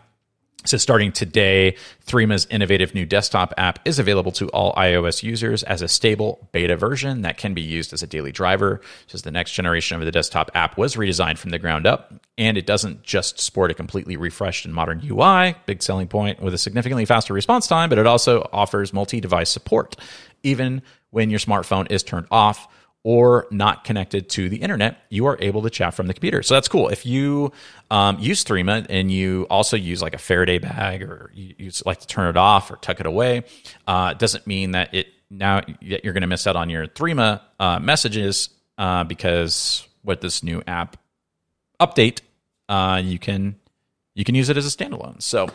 So 0.63 0.77
starting 0.77 1.11
today, 1.11 1.75
Threema's 2.01 2.45
innovative 2.51 2.93
new 2.93 3.03
desktop 3.03 3.51
app 3.57 3.79
is 3.83 3.97
available 3.97 4.31
to 4.33 4.47
all 4.49 4.73
iOS 4.75 5.23
users 5.23 5.63
as 5.63 5.81
a 5.81 5.87
stable 5.87 6.47
beta 6.51 6.77
version 6.77 7.23
that 7.23 7.37
can 7.37 7.55
be 7.55 7.63
used 7.63 7.93
as 7.93 8.03
a 8.03 8.07
daily 8.07 8.31
driver. 8.31 8.79
Says 9.07 9.23
the 9.23 9.31
next 9.31 9.53
generation 9.53 9.99
of 9.99 10.05
the 10.05 10.11
desktop 10.11 10.51
app 10.53 10.77
was 10.77 10.95
redesigned 10.95 11.39
from 11.39 11.49
the 11.49 11.57
ground 11.57 11.87
up, 11.87 12.13
and 12.37 12.59
it 12.59 12.67
doesn't 12.67 13.01
just 13.01 13.39
sport 13.39 13.71
a 13.71 13.73
completely 13.73 14.17
refreshed 14.17 14.65
and 14.65 14.73
modern 14.73 15.01
UI, 15.03 15.55
big 15.65 15.81
selling 15.81 16.07
point 16.07 16.39
with 16.39 16.53
a 16.53 16.59
significantly 16.59 17.05
faster 17.05 17.33
response 17.33 17.65
time, 17.65 17.89
but 17.89 17.97
it 17.97 18.05
also 18.05 18.47
offers 18.53 18.93
multi-device 18.93 19.49
support, 19.49 19.95
even 20.43 20.83
when 21.11 21.29
your 21.29 21.39
smartphone 21.39 21.89
is 21.91 22.03
turned 22.03 22.27
off 22.31 22.67
or 23.03 23.47
not 23.51 23.83
connected 23.83 24.29
to 24.29 24.47
the 24.49 24.57
internet, 24.57 25.03
you 25.09 25.25
are 25.25 25.37
able 25.39 25.61
to 25.63 25.69
chat 25.69 25.93
from 25.93 26.07
the 26.07 26.13
computer. 26.13 26.43
So 26.43 26.53
that's 26.53 26.67
cool. 26.67 26.89
If 26.89 27.05
you 27.05 27.51
um, 27.89 28.19
use 28.19 28.43
Threema 28.43 28.85
and 28.89 29.11
you 29.11 29.47
also 29.49 29.75
use 29.75 30.01
like 30.01 30.13
a 30.13 30.19
Faraday 30.19 30.59
bag 30.59 31.01
or 31.01 31.31
you, 31.33 31.55
you 31.57 31.71
like 31.85 31.99
to 32.01 32.07
turn 32.07 32.29
it 32.29 32.37
off 32.37 32.69
or 32.69 32.75
tuck 32.77 32.99
it 32.99 33.05
away, 33.05 33.43
uh, 33.87 34.13
doesn't 34.13 34.45
mean 34.45 34.71
that 34.71 34.93
it 34.93 35.07
now 35.29 35.61
you're 35.79 36.13
going 36.13 36.21
to 36.21 36.27
miss 36.27 36.45
out 36.45 36.55
on 36.55 36.69
your 36.69 36.87
Threema 36.87 37.41
uh, 37.59 37.79
messages 37.79 38.49
uh, 38.77 39.03
because 39.05 39.87
with 40.03 40.21
this 40.21 40.43
new 40.43 40.61
app 40.67 40.97
update, 41.79 42.19
uh, 42.69 43.01
you 43.03 43.17
can 43.17 43.55
you 44.13 44.23
can 44.23 44.35
use 44.35 44.49
it 44.49 44.57
as 44.57 44.65
a 44.65 44.77
standalone. 44.77 45.21
So 45.21 45.49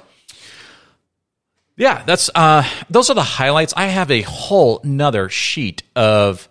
yeah, 1.77 2.03
that's 2.05 2.31
uh, 2.35 2.65
those 2.89 3.11
are 3.11 3.15
the 3.15 3.23
highlights. 3.23 3.75
I 3.77 3.87
have 3.87 4.11
a 4.11 4.23
whole 4.23 4.81
nother 4.83 5.29
sheet 5.29 5.83
of 5.95 6.49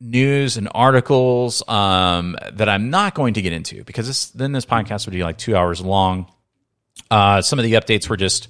news 0.00 0.56
and 0.56 0.68
articles 0.74 1.66
um, 1.68 2.36
that 2.52 2.68
I'm 2.68 2.90
not 2.90 3.14
going 3.14 3.34
to 3.34 3.42
get 3.42 3.52
into 3.52 3.84
because 3.84 4.06
this, 4.06 4.30
then 4.30 4.52
this 4.52 4.66
podcast 4.66 5.06
would 5.06 5.14
be 5.14 5.22
like 5.22 5.38
two 5.38 5.56
hours 5.56 5.80
long. 5.80 6.26
Uh, 7.10 7.40
some 7.42 7.58
of 7.58 7.64
the 7.64 7.74
updates 7.74 8.08
were 8.08 8.16
just 8.16 8.48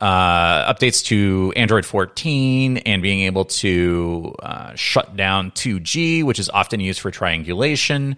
uh, 0.00 0.72
updates 0.72 1.04
to 1.06 1.52
Android 1.56 1.84
14 1.84 2.78
and 2.78 3.02
being 3.02 3.20
able 3.20 3.44
to 3.46 4.34
uh, 4.42 4.74
shut 4.74 5.16
down 5.16 5.50
2G, 5.52 6.24
which 6.24 6.38
is 6.38 6.48
often 6.48 6.80
used 6.80 7.00
for 7.00 7.10
triangulation. 7.10 8.16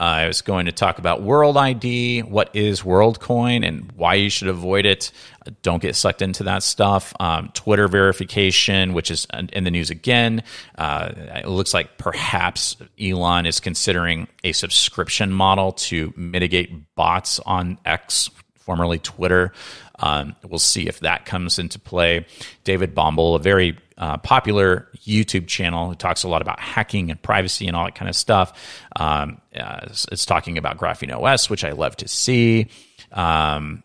I 0.00 0.26
was 0.26 0.40
going 0.40 0.64
to 0.64 0.72
talk 0.72 0.98
about 0.98 1.20
World 1.20 1.58
ID, 1.58 2.22
what 2.22 2.56
is 2.56 2.80
WorldCoin, 2.80 3.66
and 3.66 3.92
why 3.92 4.14
you 4.14 4.30
should 4.30 4.48
avoid 4.48 4.86
it. 4.86 5.12
Don't 5.60 5.82
get 5.82 5.94
sucked 5.94 6.22
into 6.22 6.44
that 6.44 6.62
stuff. 6.62 7.12
Um, 7.20 7.50
Twitter 7.52 7.86
verification, 7.86 8.94
which 8.94 9.10
is 9.10 9.26
in 9.52 9.64
the 9.64 9.70
news 9.70 9.90
again. 9.90 10.42
Uh, 10.78 11.12
it 11.16 11.48
looks 11.48 11.74
like 11.74 11.98
perhaps 11.98 12.78
Elon 12.98 13.44
is 13.44 13.60
considering 13.60 14.26
a 14.42 14.52
subscription 14.52 15.30
model 15.30 15.72
to 15.72 16.14
mitigate 16.16 16.94
bots 16.94 17.38
on 17.40 17.76
X, 17.84 18.30
formerly 18.56 18.98
Twitter. 18.98 19.52
Um, 20.00 20.34
we'll 20.48 20.58
see 20.58 20.88
if 20.88 21.00
that 21.00 21.26
comes 21.26 21.58
into 21.58 21.78
play. 21.78 22.26
David 22.64 22.94
Bombal, 22.94 23.36
a 23.36 23.38
very 23.38 23.78
uh, 23.98 24.16
popular 24.16 24.88
YouTube 24.96 25.46
channel 25.46 25.90
who 25.90 25.94
talks 25.94 26.22
a 26.22 26.28
lot 26.28 26.42
about 26.42 26.58
hacking 26.58 27.10
and 27.10 27.20
privacy 27.20 27.66
and 27.66 27.76
all 27.76 27.84
that 27.84 27.94
kind 27.94 28.08
of 28.08 28.16
stuff. 28.16 28.52
Um, 28.96 29.40
uh, 29.54 29.80
it's, 29.84 30.06
it's, 30.10 30.24
talking 30.24 30.56
about 30.56 30.78
Graphene 30.78 31.14
OS, 31.14 31.50
which 31.50 31.64
I 31.64 31.72
love 31.72 31.96
to 31.96 32.08
see. 32.08 32.68
Um, 33.12 33.82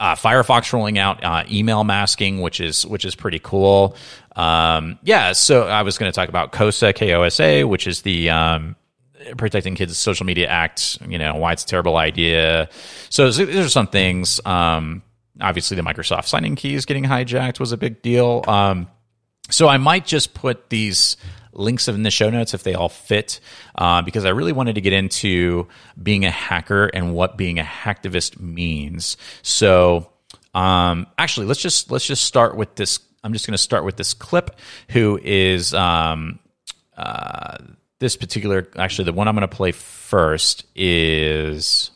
uh, 0.00 0.14
Firefox 0.14 0.72
rolling 0.72 0.98
out 0.98 1.22
uh, 1.22 1.44
email 1.50 1.84
masking, 1.84 2.40
which 2.40 2.60
is 2.60 2.86
which 2.86 3.04
is 3.04 3.14
pretty 3.14 3.38
cool. 3.38 3.96
Um, 4.34 4.98
yeah, 5.02 5.32
so 5.32 5.66
I 5.66 5.82
was 5.82 5.96
going 5.96 6.10
to 6.10 6.14
talk 6.14 6.28
about 6.28 6.52
KOSA, 6.52 6.94
KOSA, 6.94 7.66
which 7.66 7.86
is 7.86 8.02
the 8.02 8.28
um, 8.30 8.76
Protecting 9.38 9.74
Kids 9.74 9.96
Social 9.96 10.26
Media 10.26 10.48
Act. 10.48 10.98
You 11.06 11.18
know 11.18 11.36
why 11.36 11.52
it's 11.52 11.64
a 11.64 11.66
terrible 11.66 11.96
idea. 11.96 12.68
So 13.08 13.30
these 13.30 13.56
are 13.56 13.68
some 13.70 13.86
things. 13.86 14.40
Um, 14.44 15.02
obviously, 15.40 15.76
the 15.76 15.82
Microsoft 15.82 16.26
signing 16.26 16.56
keys 16.56 16.84
getting 16.84 17.04
hijacked 17.04 17.60
was 17.60 17.72
a 17.72 17.76
big 17.76 18.02
deal. 18.02 18.44
Um, 18.46 18.88
so 19.50 19.68
I 19.68 19.78
might 19.78 20.06
just 20.06 20.34
put 20.34 20.70
these 20.70 21.16
links 21.52 21.88
in 21.88 22.02
the 22.02 22.10
show 22.10 22.30
notes 22.30 22.54
if 22.54 22.62
they 22.62 22.74
all 22.74 22.88
fit, 22.88 23.40
uh, 23.74 24.02
because 24.02 24.24
I 24.24 24.30
really 24.30 24.52
wanted 24.52 24.74
to 24.74 24.80
get 24.80 24.92
into 24.92 25.68
being 26.00 26.24
a 26.24 26.30
hacker 26.30 26.86
and 26.86 27.14
what 27.14 27.36
being 27.36 27.58
a 27.58 27.62
hacktivist 27.62 28.40
means. 28.40 29.16
So, 29.42 30.10
um, 30.54 31.06
actually, 31.18 31.46
let's 31.46 31.60
just 31.60 31.90
let's 31.90 32.06
just 32.06 32.24
start 32.24 32.56
with 32.56 32.74
this. 32.74 32.98
I'm 33.24 33.32
just 33.32 33.46
going 33.46 33.52
to 33.52 33.58
start 33.58 33.84
with 33.84 33.96
this 33.96 34.14
clip. 34.14 34.58
Who 34.90 35.18
is 35.22 35.74
um, 35.74 36.38
uh, 36.96 37.58
this 37.98 38.16
particular? 38.16 38.68
Actually, 38.76 39.06
the 39.06 39.12
one 39.12 39.28
I'm 39.28 39.34
going 39.34 39.48
to 39.48 39.56
play 39.56 39.72
first 39.72 40.64
is 40.74 41.90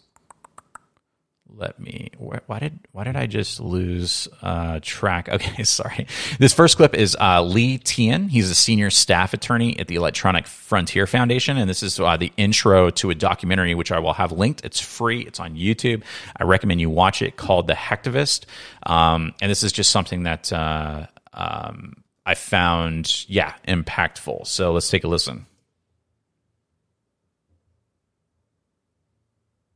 let 1.61 1.79
me 1.79 2.11
why 2.17 2.59
did 2.59 2.81
why 2.93 3.05
did 3.05 3.17
I 3.17 3.27
just 3.27 3.61
lose 3.61 4.27
uh, 4.43 4.81
track? 4.83 5.29
Okay, 5.41 5.63
sorry. 5.63 6.07
This 6.39 6.53
first 6.53 6.77
clip 6.77 6.95
is 6.95 7.17
uh, 7.19 7.43
Lee 7.43 7.79
Tien. 7.79 8.29
He's 8.29 8.51
a 8.51 8.55
senior 8.55 8.91
staff 8.91 9.33
attorney 9.33 9.79
at 9.79 9.89
the 9.89 9.95
Electronic 9.95 10.47
Frontier 10.47 11.07
Foundation, 11.07 11.57
and 11.57 11.69
this 11.69 11.83
is 11.83 11.99
uh, 11.99 12.17
the 12.17 12.33
intro 12.37 12.91
to 12.91 13.11
a 13.11 13.15
documentary 13.15 13.75
which 13.75 13.91
I 13.91 13.99
will 14.01 14.13
have 14.13 14.33
linked. 14.33 14.65
It's 14.65 14.81
free. 14.81 15.21
It's 15.21 15.41
on 15.41 15.57
YouTube. 15.57 16.03
I 16.37 16.45
recommend 16.45 16.81
you 16.81 16.91
watch 16.91 17.23
it. 17.23 17.37
Called 17.37 17.69
The 17.69 17.75
Hacktivist, 17.75 18.45
um, 18.83 19.35
and 19.41 19.51
this 19.51 19.63
is 19.63 19.73
just 19.73 19.91
something 19.91 20.25
that 20.25 20.53
uh, 20.53 21.07
um, 21.33 22.03
I 22.27 22.35
found 22.35 23.25
yeah 23.29 23.55
impactful. 23.67 24.47
So 24.47 24.73
let's 24.73 24.91
take 24.91 25.05
a 25.05 25.09
listen. 25.09 25.47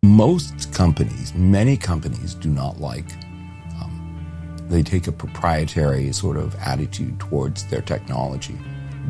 Most 0.04 0.72
companies, 0.72 1.34
many 1.34 1.76
companies 1.76 2.34
do 2.34 2.50
not 2.50 2.78
like, 2.78 3.10
um, 3.80 4.66
they 4.68 4.82
take 4.82 5.06
a 5.06 5.12
proprietary 5.12 6.12
sort 6.12 6.36
of 6.36 6.54
attitude 6.56 7.18
towards 7.18 7.64
their 7.68 7.80
technology. 7.80 8.58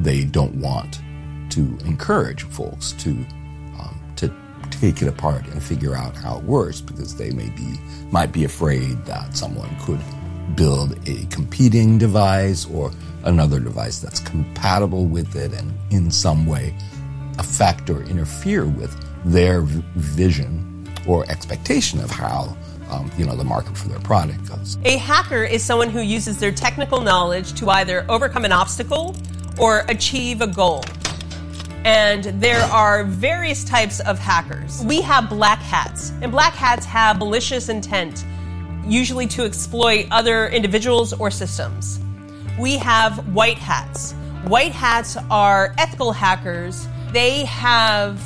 They 0.01 0.25
don't 0.25 0.55
want 0.57 1.01
to 1.51 1.61
encourage 1.85 2.45
folks 2.45 2.93
to, 2.93 3.11
um, 3.11 4.01
to 4.17 4.33
take 4.71 5.03
it 5.03 5.09
apart 5.09 5.47
and 5.49 5.63
figure 5.63 5.97
out 5.97 6.17
how 6.17 6.39
it 6.39 6.45
works 6.45 6.81
because 6.81 7.17
they 7.17 7.31
may 7.33 7.51
be, 7.51 7.79
might 8.11 8.33
be 8.33 8.45
afraid 8.45 9.05
that 9.05 9.37
someone 9.37 9.77
could 9.81 10.01
build 10.55 10.97
a 11.09 11.27
competing 11.27 11.99
device 11.99 12.67
or 12.71 12.93
another 13.25 13.59
device 13.59 13.99
that's 13.99 14.21
compatible 14.21 15.07
with 15.07 15.35
it 15.35 15.53
and 15.55 15.75
in 15.91 16.11
some 16.11 16.47
way 16.47 16.75
affect 17.39 17.91
or 17.91 18.03
interfere 18.05 18.67
with 18.67 18.95
their 19.25 19.63
vision 19.63 20.74
or 21.07 21.29
expectation 21.31 22.01
of 22.01 22.11
how 22.11 22.57
um, 22.91 23.11
you 23.17 23.25
know 23.25 23.37
the 23.37 23.45
market 23.45 23.77
for 23.77 23.89
their 23.89 24.01
product 24.01 24.49
goes. 24.49 24.79
A 24.85 24.97
hacker 24.97 25.45
is 25.45 25.63
someone 25.63 25.91
who 25.91 26.01
uses 26.01 26.39
their 26.39 26.53
technical 26.53 27.01
knowledge 27.01 27.55
to 27.55 27.71
either 27.71 28.05
overcome 28.09 28.45
an 28.45 28.53
obstacle 28.53 29.17
or 29.59 29.85
achieve 29.89 30.41
a 30.41 30.47
goal. 30.47 30.85
And 31.85 32.25
there 32.41 32.63
are 32.63 33.05
various 33.05 33.63
types 33.63 34.01
of 34.01 34.19
hackers. 34.19 34.83
We 34.85 35.03
have 35.03 35.29
black 35.29 35.59
hats, 35.59 36.13
and 36.23 36.33
black 36.33 36.55
hats 36.55 36.87
have 36.87 37.19
malicious 37.19 37.69
intent, 37.69 38.25
usually 38.87 39.27
to 39.29 39.45
exploit 39.45 40.07
other 40.11 40.49
individuals 40.49 41.13
or 41.13 41.31
systems. 41.31 42.01
We 42.59 42.79
have 42.79 43.35
white 43.35 43.59
hats. 43.59 44.13
White 44.47 44.73
hats 44.73 45.17
are 45.31 45.75
ethical 45.77 46.13
hackers. 46.13 46.87
They 47.13 47.45
have 47.45 48.23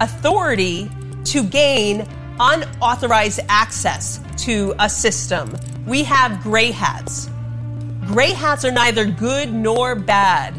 authority 0.00 0.90
to 1.24 1.44
gain 1.44 2.06
unauthorized 2.38 3.40
access 3.48 4.20
to 4.38 4.74
a 4.78 4.88
system. 4.88 5.54
We 5.86 6.02
have 6.04 6.42
gray 6.42 6.70
hats. 6.70 7.30
Gray 8.06 8.32
hats 8.32 8.64
are 8.64 8.70
neither 8.70 9.04
good 9.04 9.52
nor 9.52 9.94
bad, 9.94 10.54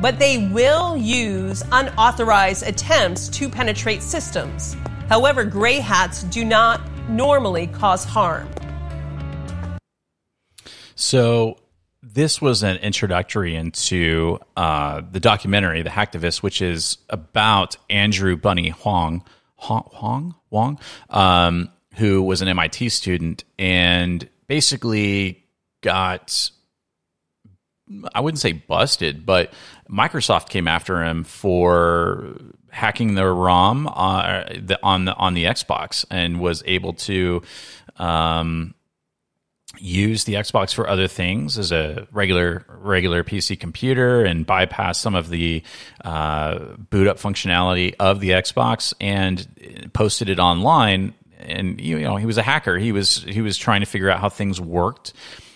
but 0.00 0.18
they 0.18 0.48
will 0.48 0.96
use 0.96 1.62
unauthorized 1.72 2.66
attempts 2.66 3.28
to 3.30 3.48
penetrate 3.48 4.02
systems. 4.02 4.76
However, 5.08 5.44
gray 5.44 5.80
hats 5.80 6.22
do 6.24 6.44
not 6.44 6.80
normally 7.08 7.66
cause 7.68 8.04
harm. 8.04 8.48
So, 10.94 11.58
this 12.02 12.42
was 12.42 12.62
an 12.62 12.76
introductory 12.78 13.56
into 13.56 14.38
uh, 14.56 15.02
the 15.10 15.20
documentary, 15.20 15.82
The 15.82 15.90
Hacktivist, 15.90 16.42
which 16.42 16.60
is 16.60 16.98
about 17.08 17.76
Andrew 17.88 18.36
bunnie 18.36 18.70
Huang 18.70 19.24
Huang 19.62 20.34
Wong, 20.50 20.78
um, 21.10 21.70
who 21.94 22.22
was 22.22 22.42
an 22.42 22.48
MIT 22.48 22.88
student 22.88 23.44
and 23.58 24.28
basically 24.46 25.44
got 25.82 26.50
I 28.14 28.20
wouldn't 28.20 28.40
say 28.40 28.52
busted, 28.52 29.26
but 29.26 29.52
Microsoft 29.90 30.48
came 30.48 30.66
after 30.66 31.04
him 31.04 31.24
for 31.24 32.36
hacking 32.70 33.14
their 33.14 33.34
ROM 33.34 33.86
uh, 33.86 34.44
the, 34.58 34.78
on 34.82 35.04
the 35.04 35.14
on 35.14 35.34
the 35.34 35.44
Xbox 35.44 36.04
and 36.10 36.40
was 36.40 36.62
able 36.66 36.94
to 36.94 37.42
um, 37.96 38.74
use 39.82 40.24
the 40.24 40.34
Xbox 40.34 40.72
for 40.72 40.88
other 40.88 41.08
things 41.08 41.58
as 41.58 41.72
a 41.72 42.06
regular 42.12 42.64
regular 42.68 43.24
PC 43.24 43.58
computer 43.58 44.24
and 44.24 44.46
bypass 44.46 45.00
some 45.00 45.16
of 45.16 45.28
the 45.28 45.62
uh, 46.04 46.58
boot 46.90 47.08
up 47.08 47.18
functionality 47.18 47.94
of 47.98 48.20
the 48.20 48.30
Xbox 48.30 48.94
and 49.00 49.90
posted 49.92 50.28
it 50.28 50.38
online. 50.38 51.14
And 51.40 51.80
you 51.80 51.98
know 51.98 52.16
he 52.16 52.26
was 52.26 52.38
a 52.38 52.42
hacker. 52.42 52.78
He 52.78 52.92
was 52.92 53.24
he 53.24 53.40
was 53.40 53.58
trying 53.58 53.80
to 53.80 53.86
figure 53.86 54.08
out 54.08 54.20
how 54.20 54.28
things 54.28 54.60
worked. 54.60 55.12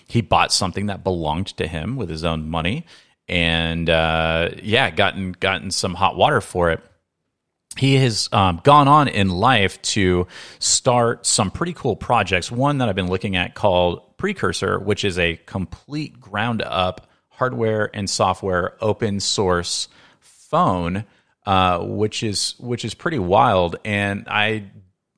He 0.08 0.20
bought 0.20 0.52
something 0.52 0.86
that 0.86 1.04
belonged 1.04 1.48
to 1.58 1.66
him 1.68 1.94
with 1.94 2.08
his 2.08 2.24
own 2.24 2.48
money, 2.48 2.84
and 3.28 3.88
uh, 3.88 4.50
yeah, 4.60 4.90
gotten 4.90 5.32
gotten 5.32 5.70
some 5.70 5.94
hot 5.94 6.16
water 6.16 6.40
for 6.40 6.70
it 6.72 6.80
he 7.76 7.96
has 7.96 8.28
um, 8.32 8.60
gone 8.64 8.88
on 8.88 9.06
in 9.06 9.28
life 9.28 9.80
to 9.82 10.26
start 10.58 11.26
some 11.26 11.50
pretty 11.50 11.74
cool 11.74 11.94
projects. 11.94 12.50
One 12.50 12.78
that 12.78 12.88
I've 12.88 12.94
been 12.94 13.08
looking 13.08 13.36
at 13.36 13.54
called 13.54 14.02
Precursor, 14.16 14.78
which 14.78 15.04
is 15.04 15.18
a 15.18 15.36
complete 15.46 16.20
ground 16.20 16.62
up 16.62 17.08
hardware 17.28 17.90
and 17.94 18.08
software 18.08 18.76
open 18.80 19.20
source 19.20 19.88
phone, 20.20 21.04
uh, 21.44 21.80
which 21.80 22.22
is 22.22 22.54
which 22.58 22.84
is 22.84 22.94
pretty 22.94 23.18
wild. 23.18 23.76
And 23.84 24.26
I 24.28 24.64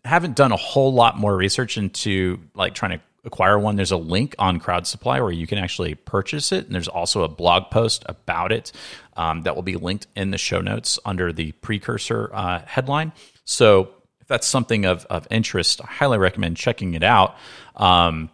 haven't 0.05 0.37
done 0.37 0.53
a 0.53 0.57
whole 0.57 0.93
lot 0.93 1.17
more 1.17 1.37
research 1.37 1.79
into 1.79 2.41
like 2.55 2.75
trying 2.75 2.99
to 2.99 3.05
acquire 3.25 3.59
one. 3.59 3.77
There's 3.77 3.93
a 3.93 3.97
link 3.97 4.35
on 4.39 4.59
Crowd 4.59 4.87
Supply 4.87 5.21
where 5.21 5.31
you 5.31 5.47
can 5.47 5.59
actually 5.59 5.95
purchase 5.95 6.51
it, 6.51 6.67
and 6.67 6.75
there's 6.75 6.89
also 6.89 7.23
a 7.23 7.29
blog 7.29 7.71
post 7.71 8.05
about 8.07 8.53
it 8.53 8.73
um, 9.17 9.43
that 9.43 9.55
will 9.55 9.63
be 9.63 9.77
linked 9.77 10.07
in 10.17 10.31
the 10.31 10.39
show 10.39 10.61
notes 10.61 10.99
under 11.05 11.33
the 11.33 11.53
Precursor 11.53 12.31
uh, 12.33 12.63
headline. 12.67 13.13
So 13.45 13.91
if 14.21 14.27
that's 14.27 14.47
something 14.47 14.87
of 14.87 15.05
of 15.07 15.27
interest, 15.31 15.81
I 15.83 15.87
highly 15.87 16.19
recommend 16.19 16.57
checking 16.57 16.95
it 16.95 17.03
out. 17.03 17.37
Um, 17.77 18.31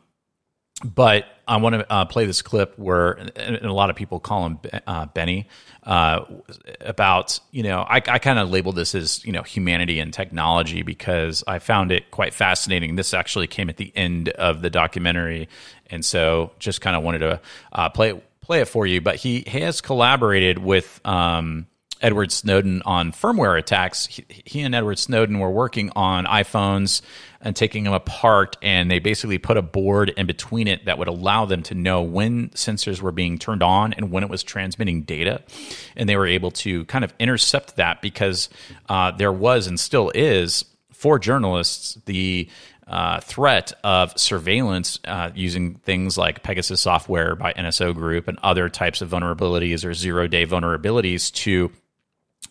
but 0.82 1.26
I 1.46 1.58
want 1.58 1.74
to 1.74 1.92
uh, 1.92 2.04
play 2.06 2.26
this 2.26 2.42
clip 2.42 2.78
where, 2.78 3.12
and 3.12 3.64
a 3.64 3.72
lot 3.72 3.90
of 3.90 3.96
people 3.96 4.18
call 4.18 4.46
him 4.46 4.58
uh, 4.86 5.06
Benny, 5.06 5.46
uh, 5.84 6.24
about 6.80 7.38
you 7.50 7.62
know 7.62 7.82
I, 7.82 7.96
I 7.96 8.18
kind 8.18 8.38
of 8.38 8.50
labeled 8.50 8.76
this 8.76 8.94
as 8.94 9.24
you 9.24 9.32
know 9.32 9.42
humanity 9.42 10.00
and 10.00 10.12
technology 10.12 10.82
because 10.82 11.44
I 11.46 11.58
found 11.58 11.92
it 11.92 12.10
quite 12.10 12.34
fascinating. 12.34 12.96
This 12.96 13.14
actually 13.14 13.46
came 13.46 13.68
at 13.68 13.76
the 13.76 13.92
end 13.94 14.30
of 14.30 14.62
the 14.62 14.70
documentary, 14.70 15.48
and 15.88 16.04
so 16.04 16.52
just 16.58 16.80
kind 16.80 16.96
of 16.96 17.02
wanted 17.02 17.18
to 17.20 17.40
uh, 17.72 17.88
play 17.90 18.20
play 18.40 18.60
it 18.60 18.68
for 18.68 18.86
you. 18.86 19.00
But 19.00 19.16
he 19.16 19.44
has 19.46 19.80
collaborated 19.80 20.58
with. 20.58 21.00
Um, 21.04 21.66
Edward 22.00 22.32
Snowden 22.32 22.82
on 22.84 23.12
firmware 23.12 23.58
attacks. 23.58 24.04
He, 24.04 24.26
he, 24.28 24.60
and 24.60 24.74
Edward 24.74 24.98
Snowden 24.98 25.38
were 25.38 25.50
working 25.50 25.90
on 25.96 26.26
iPhones 26.26 27.00
and 27.44 27.54
taking 27.54 27.84
them 27.84 27.92
apart, 27.92 28.56
and 28.62 28.90
they 28.90 28.98
basically 28.98 29.38
put 29.38 29.56
a 29.56 29.62
board 29.62 30.08
in 30.16 30.26
between 30.26 30.66
it 30.66 30.86
that 30.86 30.98
would 30.98 31.08
allow 31.08 31.44
them 31.44 31.62
to 31.64 31.74
know 31.74 32.02
when 32.02 32.48
sensors 32.50 33.02
were 33.02 33.12
being 33.12 33.38
turned 33.38 33.62
on 33.62 33.92
and 33.92 34.10
when 34.10 34.24
it 34.24 34.30
was 34.30 34.42
transmitting 34.42 35.02
data. 35.02 35.42
And 35.94 36.08
they 36.08 36.16
were 36.16 36.26
able 36.26 36.50
to 36.52 36.86
kind 36.86 37.04
of 37.04 37.12
intercept 37.18 37.76
that 37.76 38.00
because 38.00 38.48
uh, 38.88 39.10
there 39.12 39.32
was 39.32 39.66
and 39.66 39.78
still 39.78 40.10
is 40.14 40.64
for 40.90 41.18
journalists 41.18 41.98
the 42.06 42.48
uh, 42.86 43.20
threat 43.20 43.72
of 43.82 44.18
surveillance 44.18 44.98
uh, 45.04 45.30
using 45.34 45.74
things 45.76 46.18
like 46.18 46.42
Pegasus 46.42 46.80
software 46.80 47.34
by 47.34 47.52
NSO 47.52 47.94
Group 47.94 48.28
and 48.28 48.38
other 48.42 48.68
types 48.68 49.00
of 49.00 49.10
vulnerabilities 49.10 49.84
or 49.84 49.94
zero 49.94 50.26
day 50.26 50.46
vulnerabilities 50.46 51.32
to 51.32 51.70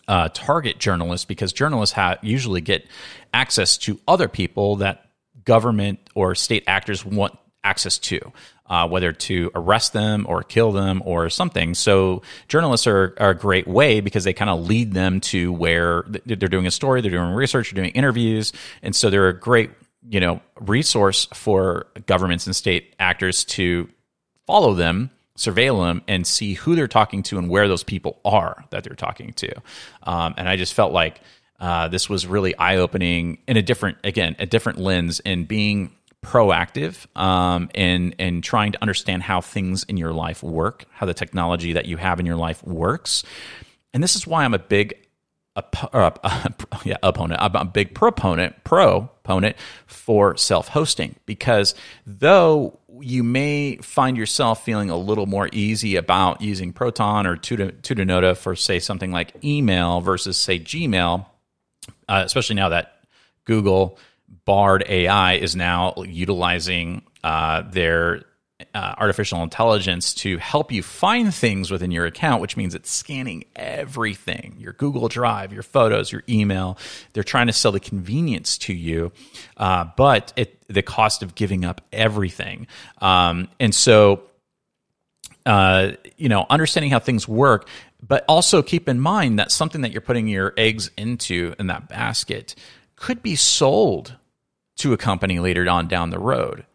uh, 0.08 0.30
target 0.34 0.80
journalists 0.80 1.26
because 1.26 1.54
journalists 1.54 1.94
ha- 1.94 2.18
usually 2.22 2.62
get 2.62 2.86
access 3.34 3.78
to 3.78 4.00
other 4.08 4.28
people 4.28 4.78
that 4.78 5.10
government 5.46 6.00
or 6.16 6.36
state 6.36 6.64
actors 6.68 7.06
want 7.06 7.38
access 7.64 7.98
to, 7.98 8.20
uh, 8.68 8.88
whether 8.88 9.14
to 9.14 9.50
arrest 9.56 9.94
them 9.94 10.26
or 10.28 10.44
kill 10.44 10.72
them 10.72 11.02
or 11.06 11.30
something. 11.30 11.74
So 11.74 12.22
journalists 12.48 12.88
are, 12.88 13.16
are 13.20 13.32
a 13.32 13.38
great 13.38 13.68
way 13.68 14.02
because 14.02 14.24
they 14.24 14.34
kind 14.34 14.50
of 14.50 14.68
lead 14.68 14.94
them 14.94 15.22
to 15.22 15.52
where 15.54 16.04
they're 16.26 16.36
doing 16.36 16.68
a 16.68 16.72
story, 16.72 17.02
they're 17.02 17.12
doing 17.12 17.32
research, 17.32 17.72
they're 17.72 17.82
doing 17.84 17.96
interviews, 17.96 18.52
and 18.82 18.96
so 18.96 19.10
they're 19.10 19.30
a 19.30 19.40
great 19.40 19.72
you 20.10 20.20
know 20.20 20.42
resource 20.60 21.28
for 21.34 21.88
governments 22.06 22.46
and 22.46 22.56
state 22.56 22.94
actors 23.00 23.46
to 23.46 23.90
follow 24.46 24.74
them 24.74 25.10
surveil 25.38 25.86
them 25.86 26.02
and 26.08 26.28
see 26.28 26.54
who 26.54 26.76
they're 26.76 26.88
talking 26.88 27.24
to 27.24 27.38
and 27.38 27.50
where 27.50 27.68
those 27.68 27.84
people 27.84 28.20
are 28.24 28.64
that 28.70 28.84
they're 28.84 28.96
talking 28.96 29.34
to. 29.34 29.52
Um, 30.04 30.36
and 30.38 30.48
I 30.48 30.58
just 30.58 30.74
felt 30.74 30.94
like 30.94 31.22
uh, 31.60 31.88
this 31.88 32.10
was 32.10 32.28
really 32.28 32.56
eye 32.58 32.78
opening 32.78 33.40
in 33.48 33.58
a 33.58 33.62
different, 33.62 33.98
again, 34.04 34.36
a 34.40 34.46
different 34.46 34.80
lens 34.80 35.20
in 35.22 35.46
being 35.46 35.92
proactive 36.24 37.06
um, 37.18 37.70
and 37.76 38.16
and 38.18 38.44
trying 38.44 38.72
to 38.72 38.82
understand 38.82 39.22
how 39.22 39.42
things 39.42 39.84
in 39.84 39.98
your 39.98 40.14
life 40.14 40.42
work, 40.42 40.86
how 40.92 41.06
the 41.06 41.14
technology 41.14 41.74
that 41.74 41.86
you 41.86 41.98
have 41.98 42.20
in 42.20 42.26
your 42.26 42.38
life 42.38 42.64
works. 42.64 43.24
And 43.94 44.02
this 44.02 44.16
is 44.16 44.26
why 44.26 44.44
I'm 44.44 44.54
a 44.54 44.60
big 44.60 45.03
a, 45.56 45.64
uh, 45.94 46.50
yeah, 46.84 46.98
opponent. 47.04 47.42
I'm 47.42 47.56
a 47.56 47.66
big 47.66 47.94
proponent, 47.94 48.64
proponent 48.64 49.56
for 49.86 50.36
self-hosting 50.38 51.16
because 51.26 51.76
though 52.06 52.80
you 53.00 53.24
may 53.24 53.78
find 53.78 54.18
yourself 54.18 54.64
feeling 54.64 54.90
a 54.90 54.98
little 54.98 55.26
more 55.26 55.50
easy 55.52 55.96
about 55.96 56.42
using 56.42 56.74
Proton 56.74 57.26
or 57.26 57.36
Tutanota 57.36 58.38
for 58.38 58.56
say 58.56 58.80
something 58.80 59.12
like 59.12 59.34
email 59.44 60.02
versus 60.02 60.38
say 60.38 60.60
Gmail, 60.60 61.26
uh, 62.08 62.22
especially 62.26 62.56
now 62.56 62.70
that 62.70 63.06
Google 63.46 63.98
Bard 64.46 64.84
AI 64.88 65.34
is 65.34 65.56
now 65.56 65.94
utilizing 65.98 67.04
uh, 67.24 67.64
their 67.64 68.24
uh, 68.74 68.96
artificial 68.98 69.44
intelligence 69.44 70.14
to 70.16 70.38
help 70.40 70.72
you 70.72 70.82
find 70.82 71.34
things 71.34 71.70
within 71.70 71.92
your 71.92 72.06
account, 72.06 72.42
which 72.42 72.58
means 72.58 72.74
it's 72.74 72.90
scanning 72.90 73.46
everything 73.56 74.56
your 74.58 74.74
Google 74.74 75.08
Drive, 75.08 75.54
your 75.54 75.64
photos, 75.64 76.12
your 76.12 76.24
email. 76.28 76.78
They're 77.14 77.24
trying 77.24 77.48
to 77.48 77.54
sell 77.54 77.72
the 77.72 77.80
convenience 77.80 78.58
to 78.60 78.74
you, 78.74 79.12
uh, 79.58 79.86
but 79.96 80.34
at 80.38 80.54
the 80.68 80.82
cost 80.82 81.22
of 81.22 81.36
giving 81.36 81.66
up 81.66 81.82
everything. 81.92 82.68
Um, 83.00 83.48
and 83.60 83.76
so, 83.76 84.24
uh, 85.46 85.92
you 86.18 86.30
know, 86.30 86.46
understanding 86.50 86.90
how 86.90 87.00
things 87.00 87.28
work, 87.28 87.68
but 88.02 88.26
also 88.28 88.64
keep 88.64 88.90
in 88.90 89.00
mind 89.00 89.38
that 89.38 89.52
something 89.52 89.82
that 89.82 89.92
you're 89.92 90.02
putting 90.02 90.28
your 90.28 90.54
eggs 90.58 90.90
into 90.98 91.54
in 91.60 91.68
that 91.68 91.90
basket 91.90 92.56
could 92.96 93.22
be 93.22 93.36
sold 93.36 94.16
to 94.78 94.94
a 94.94 94.98
company 94.98 95.40
later 95.40 95.70
on 95.70 95.88
down 95.88 96.10
the 96.10 96.20
road 96.20 96.66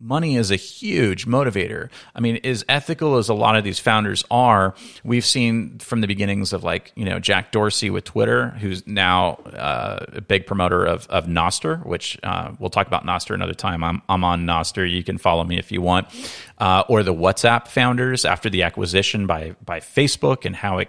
money 0.00 0.36
is 0.36 0.50
a 0.50 0.56
huge 0.56 1.26
motivator. 1.26 1.88
I 2.14 2.20
mean, 2.20 2.38
as 2.44 2.64
ethical 2.68 3.16
as 3.16 3.28
a 3.28 3.34
lot 3.34 3.56
of 3.56 3.64
these 3.64 3.78
founders 3.78 4.24
are, 4.30 4.74
we've 5.04 5.24
seen 5.24 5.78
from 5.78 6.00
the 6.00 6.06
beginnings 6.06 6.52
of 6.52 6.64
like, 6.64 6.92
you 6.94 7.04
know, 7.04 7.18
Jack 7.18 7.52
Dorsey 7.52 7.90
with 7.90 8.04
Twitter, 8.04 8.50
who's 8.50 8.86
now 8.86 9.34
uh, 9.54 10.04
a 10.14 10.20
big 10.20 10.46
promoter 10.46 10.84
of, 10.84 11.06
of 11.08 11.26
Nostr, 11.26 11.84
which 11.86 12.18
uh, 12.22 12.52
we'll 12.58 12.70
talk 12.70 12.86
about 12.86 13.06
Nostr 13.06 13.34
another 13.34 13.54
time. 13.54 13.84
I'm, 13.84 14.02
I'm 14.08 14.24
on 14.24 14.44
Nostr. 14.44 14.90
You 14.90 15.04
can 15.04 15.16
follow 15.16 15.44
me 15.44 15.58
if 15.58 15.70
you 15.70 15.80
want. 15.80 16.08
Uh, 16.58 16.84
or 16.88 17.02
the 17.02 17.14
WhatsApp 17.14 17.68
founders 17.68 18.24
after 18.24 18.50
the 18.50 18.62
acquisition 18.62 19.26
by, 19.26 19.54
by 19.64 19.80
Facebook 19.80 20.44
and 20.44 20.56
how 20.56 20.78
it, 20.78 20.88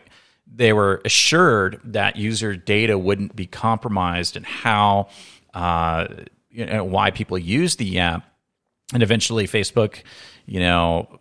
they 0.52 0.74
were 0.74 1.02
assured 1.06 1.80
that 1.84 2.16
user 2.16 2.56
data 2.56 2.98
wouldn't 2.98 3.36
be 3.36 3.46
compromised 3.46 4.36
and 4.36 4.46
how, 4.46 5.08
uh, 5.54 6.08
you 6.50 6.66
know, 6.66 6.84
why 6.84 7.12
people 7.12 7.38
use 7.38 7.76
the 7.76 8.00
app 8.00 8.35
and 8.94 9.04
eventually 9.04 9.48
Facebook, 9.48 10.04
you 10.46 10.60
know, 10.60 11.20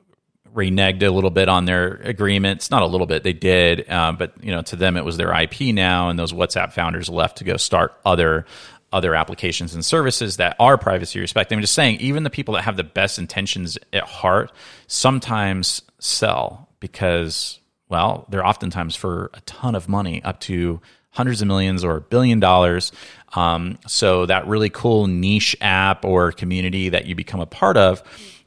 reneged 0.55 1.03
a 1.03 1.11
little 1.11 1.31
bit 1.31 1.49
on 1.49 1.65
their 1.65 1.95
agreements. 1.97 2.71
Not 2.71 2.83
a 2.83 2.87
little 2.87 3.07
bit, 3.07 3.23
they 3.23 3.33
did, 3.33 3.89
uh, 3.89 4.13
but 4.13 4.33
you 4.43 4.53
know, 4.53 4.63
to 4.63 4.77
them 4.77 4.97
it 4.97 5.05
was 5.05 5.17
their 5.17 5.33
IP 5.33 5.75
now, 5.75 6.09
and 6.09 6.19
those 6.19 6.33
WhatsApp 6.33 6.73
founders 6.73 7.09
left 7.09 7.39
to 7.39 7.45
go 7.45 7.57
start 7.57 7.95
other 8.05 8.47
other 8.93 9.17
applications 9.17 9.75
and 9.75 9.85
services 9.85 10.37
that 10.37 10.55
are 10.61 10.79
privacy 10.79 11.19
respecting. 11.19 11.59
I'm 11.59 11.63
just 11.63 11.75
saying, 11.75 11.97
even 11.97 12.23
the 12.23 12.31
people 12.31 12.55
that 12.55 12.63
have 12.63 12.77
the 12.77 12.85
best 12.85 13.19
intentions 13.19 13.77
at 13.93 14.05
heart 14.05 14.53
sometimes 14.87 15.83
sell 15.99 16.69
because, 16.79 17.59
well, 17.89 18.25
they're 18.29 18.47
oftentimes 18.47 18.95
for 18.95 19.33
a 19.35 19.41
ton 19.41 19.75
of 19.75 19.89
money, 19.89 20.23
up 20.23 20.39
to 20.41 20.81
hundreds 21.11 21.43
of 21.43 21.49
millions 21.49 21.83
or 21.83 21.97
a 21.97 22.01
billion 22.01 22.39
dollars. 22.39 22.93
Um, 23.35 23.79
so 23.87 24.27
that 24.27 24.47
really 24.47 24.71
cool 24.71 25.07
niche 25.07 25.57
app 25.61 26.05
or 26.05 26.33
community 26.33 26.89
that 26.89 27.07
you 27.07 27.15
become 27.15 27.41
a 27.41 27.47
part 27.47 27.77
of, 27.77 28.03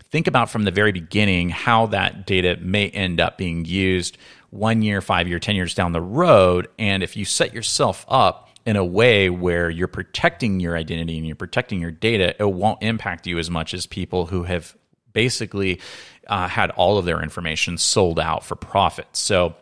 think 0.09 0.27
about 0.27 0.49
from 0.49 0.63
the 0.63 0.71
very 0.71 0.91
beginning 0.91 1.49
how 1.49 1.87
that 1.87 2.25
data 2.25 2.57
may 2.61 2.89
end 2.89 3.19
up 3.19 3.37
being 3.37 3.65
used 3.65 4.17
one 4.49 4.81
year, 4.81 5.01
five 5.01 5.27
year, 5.27 5.39
ten 5.39 5.55
years 5.55 5.73
down 5.73 5.91
the 5.91 6.01
road. 6.01 6.69
And 6.79 7.03
if 7.03 7.17
you 7.17 7.25
set 7.25 7.53
yourself 7.53 8.05
up 8.07 8.49
in 8.65 8.75
a 8.75 8.85
way 8.85 9.29
where 9.29 9.69
you're 9.69 9.87
protecting 9.87 10.59
your 10.59 10.77
identity 10.77 11.17
and 11.17 11.27
you're 11.27 11.35
protecting 11.35 11.81
your 11.81 11.91
data, 11.91 12.35
it 12.39 12.49
won't 12.49 12.81
impact 12.81 13.27
you 13.27 13.39
as 13.39 13.49
much 13.49 13.73
as 13.73 13.85
people 13.85 14.25
who 14.27 14.43
have 14.43 14.75
basically 15.13 15.79
uh, 16.27 16.47
had 16.47 16.69
all 16.71 16.97
of 16.97 17.05
their 17.05 17.21
information 17.21 17.77
sold 17.77 18.19
out 18.19 18.45
for 18.45 18.55
profit. 18.55 19.07
So 19.13 19.55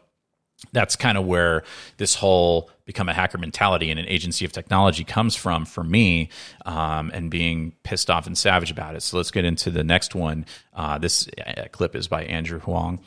that's 0.71 0.95
kind 0.95 1.17
of 1.17 1.25
where 1.25 1.63
this 1.97 2.15
whole 2.15 2.69
become 2.85 3.09
a 3.09 3.13
hacker 3.13 3.37
mentality 3.37 3.89
and 3.89 3.99
an 3.99 4.07
agency 4.07 4.45
of 4.45 4.51
technology 4.51 5.03
comes 5.03 5.35
from 5.35 5.65
for 5.65 5.83
me 5.83 6.29
um, 6.65 7.11
and 7.13 7.31
being 7.31 7.73
pissed 7.83 8.09
off 8.09 8.27
and 8.27 8.37
savage 8.37 8.71
about 8.71 8.95
it. 8.95 9.01
So 9.01 9.17
let's 9.17 9.31
get 9.31 9.43
into 9.43 9.71
the 9.71 9.83
next 9.83 10.13
one. 10.15 10.45
Uh, 10.73 10.97
this 10.97 11.27
uh, 11.45 11.65
clip 11.71 11.95
is 11.95 12.07
by 12.07 12.23
Andrew 12.25 12.59
Huang. 12.59 12.99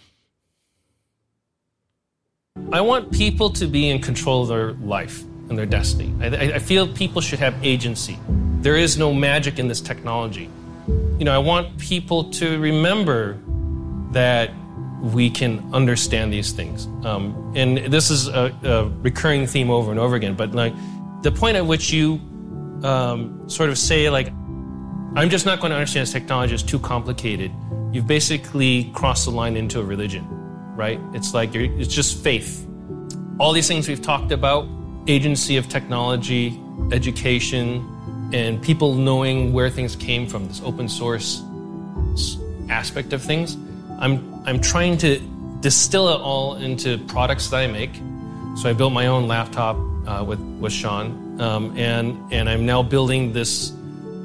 I 2.73 2.81
want 2.81 3.13
people 3.13 3.51
to 3.51 3.67
be 3.67 3.89
in 3.89 4.03
control 4.03 4.43
of 4.43 4.49
their 4.49 4.73
life 4.73 5.23
and 5.49 5.57
their 5.57 5.67
destiny. 5.67 6.13
I, 6.21 6.55
I 6.55 6.59
feel 6.59 6.89
people 6.89 7.23
should 7.23 7.39
have 7.39 7.55
agency. 7.65 8.19
There 8.61 8.77
is 8.77 8.99
no 8.99 9.15
magic 9.15 9.61
in 9.61 9.69
this 9.69 9.81
technology. 9.81 10.51
You 11.19 11.25
know, 11.25 11.33
I 11.33 11.39
want 11.39 11.79
people 11.79 12.31
to 12.33 12.59
remember 12.59 13.39
that 14.11 14.51
we 15.01 15.31
can 15.31 15.63
understand 15.73 16.33
these 16.33 16.53
things. 16.53 16.87
Um, 17.05 17.53
and 17.55 17.79
this 17.79 18.11
is 18.11 18.29
a, 18.29 18.53
a, 18.63 18.89
recurring 19.01 19.47
theme 19.47 19.71
over 19.71 19.91
and 19.91 20.01
over 20.01 20.17
again. 20.17 20.35
But 20.35 20.53
like 20.55 20.75
the 21.23 21.31
point 21.31 21.57
at 21.57 21.67
which 21.67 21.93
you 21.93 22.15
um, 22.83 23.49
sort 23.49 23.71
of 23.71 23.79
say 23.79 24.11
like, 24.11 24.29
I'm 25.15 25.31
just 25.31 25.47
not 25.47 25.61
going 25.61 25.71
to 25.71 25.77
understand 25.77 26.03
this 26.03 26.13
technology; 26.13 26.55
it's 26.55 26.63
too 26.63 26.79
complicated. 26.79 27.53
You've 27.93 28.07
basically 28.07 28.91
crossed 28.93 29.25
the 29.25 29.31
line 29.31 29.57
into 29.57 29.81
a 29.81 29.85
religion, 29.85 30.27
right? 30.77 31.01
It's 31.15 31.33
like 31.33 31.55
it's 31.55 31.93
just 31.93 32.23
faith. 32.23 32.67
All 33.39 33.53
these 33.53 33.69
things 33.69 33.89
we've 33.89 34.03
talked 34.03 34.33
about: 34.33 34.69
agency 35.07 35.57
of 35.57 35.69
technology, 35.69 36.61
education, 36.93 38.31
and 38.33 38.61
people 38.63 38.95
knowing 38.95 39.53
where 39.53 39.71
things 39.71 39.97
came 39.97 40.27
from. 40.27 40.47
This 40.49 40.61
open 40.63 40.89
source 40.89 41.43
aspect 42.69 43.13
of 43.13 43.23
things. 43.23 43.57
I'm 43.99 44.43
I'm 44.47 44.61
trying 44.61 44.97
to 44.99 45.19
distill 45.61 46.09
it 46.09 46.21
all 46.21 46.55
into 46.57 46.99
products 46.99 47.49
that 47.49 47.57
I 47.57 47.67
make. 47.67 47.91
So 48.57 48.69
I 48.69 48.73
built 48.73 48.93
my 48.93 49.07
own 49.07 49.29
laptop 49.29 49.77
uh, 50.07 50.25
with 50.25 50.41
with 50.61 50.73
Sean, 50.73 51.41
um, 51.41 51.77
and 51.77 52.33
and 52.33 52.49
I'm 52.49 52.65
now 52.65 52.83
building 52.83 53.33
this 53.33 53.71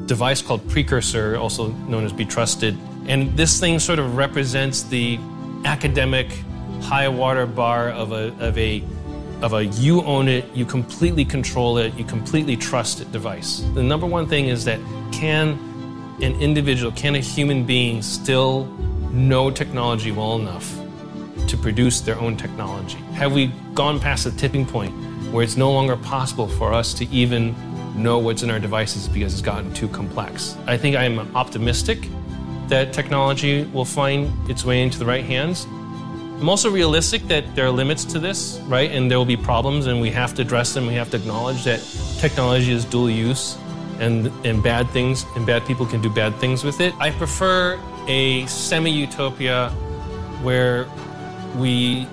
device 0.06 0.42
called 0.42 0.68
Precursor, 0.70 1.38
also 1.38 1.68
known 1.88 2.06
as 2.06 2.14
Betrusted. 2.14 2.78
And 3.08 3.36
this 3.36 3.60
thing 3.60 3.80
sort 3.80 4.00
of 4.00 4.16
represents 4.16 4.84
the 4.84 5.20
academic 5.66 6.28
high 6.82 7.08
water 7.08 7.46
bar 7.46 7.90
of 7.90 8.12
a 8.12 8.28
of 8.40 8.58
a 8.58 8.84
of 9.42 9.54
a 9.54 9.66
you 9.66 10.02
own 10.04 10.30
it, 10.30 10.46
you 10.54 10.66
completely 10.66 11.26
control 11.26 11.78
it, 11.78 11.94
you 11.96 12.06
completely 12.06 12.56
trust 12.56 13.02
it 13.02 13.12
device. 13.12 13.60
The 13.74 13.84
number 13.84 14.06
one 14.06 14.28
thing 14.28 14.48
is 14.48 14.64
that 14.66 14.80
can 15.12 15.60
an 16.22 16.40
individual, 16.42 16.92
can 16.94 17.16
a 17.16 17.20
human 17.20 17.66
being 17.66 18.02
still 18.02 18.66
know 19.14 19.52
technology 19.52 20.12
well 20.12 20.36
enough 20.36 20.80
to 21.48 21.56
produce 21.56 22.02
their 22.02 22.20
own 22.20 22.36
technology? 22.36 22.98
Have 23.14 23.34
we 23.34 23.48
gone 23.74 24.00
past 24.00 24.24
the 24.24 24.32
tipping 24.32 24.66
point 24.66 24.94
where 25.32 25.44
it's 25.44 25.56
no 25.56 25.72
longer 25.72 25.96
possible 25.96 26.48
for 26.48 26.74
us 26.74 26.94
to 26.96 27.06
even 27.10 27.56
know 27.96 28.18
what's 28.18 28.44
in 28.44 28.50
our 28.50 28.60
devices 28.60 29.08
because 29.08 29.34
it's 29.34 29.42
gotten 29.42 29.72
too 29.74 29.88
complex? 29.88 30.58
I 30.66 30.78
think 30.78 30.96
I'm 30.96 31.20
optimistic 31.36 32.08
that 32.68 32.92
technology 32.92 33.66
will 33.66 33.86
find 33.86 34.32
its 34.50 34.66
way 34.66 34.82
into 34.82 34.98
the 34.98 35.06
right 35.06 35.24
hands. 35.24 35.66
I'm 35.66 36.50
also 36.50 36.72
realistic 36.72 37.22
that 37.28 37.56
there 37.56 37.66
are 37.66 37.72
limits 37.72 38.04
to 38.06 38.20
this, 38.20 38.60
right? 38.68 38.92
And 38.92 39.10
there 39.10 39.18
will 39.18 39.26
be 39.26 39.38
problems, 39.38 39.86
and 39.86 40.02
we 40.02 40.10
have 40.10 40.34
to 40.36 40.42
address 40.42 40.74
them. 40.74 40.88
We 40.88 40.96
have 40.96 41.10
to 41.12 41.18
acknowledge 41.18 41.64
that 41.66 41.80
technology 42.20 42.72
is 42.72 42.84
dual 42.84 43.10
use, 43.10 43.58
and 44.00 44.28
and 44.44 44.62
bad 44.64 44.90
things 44.90 45.26
and 45.36 45.46
bad 45.46 45.66
people 45.66 45.86
can 45.86 46.02
do 46.02 46.10
bad 46.10 46.36
things 46.38 46.64
with 46.64 46.82
it. 46.82 46.94
I 47.00 47.12
prefer 47.12 47.80
a 48.08 48.46
semi-utopia 48.48 49.70
where 50.42 50.88
we 51.58 52.08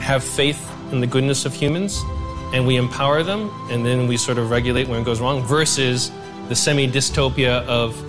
have 0.00 0.24
faith 0.24 0.70
in 0.92 1.00
the 1.00 1.06
goodness 1.06 1.44
of 1.44 1.54
humans 1.54 2.02
and 2.52 2.66
we 2.66 2.76
empower 2.76 3.22
them, 3.22 3.50
and 3.70 3.84
then 3.84 4.06
we 4.06 4.16
sort 4.16 4.38
of 4.38 4.50
regulate 4.50 4.86
when 4.86 5.00
it 5.00 5.04
goes 5.04 5.20
wrong, 5.20 5.42
versus 5.42 6.12
the 6.48 6.54
semi-dystopia 6.54 7.64
of 7.66 8.00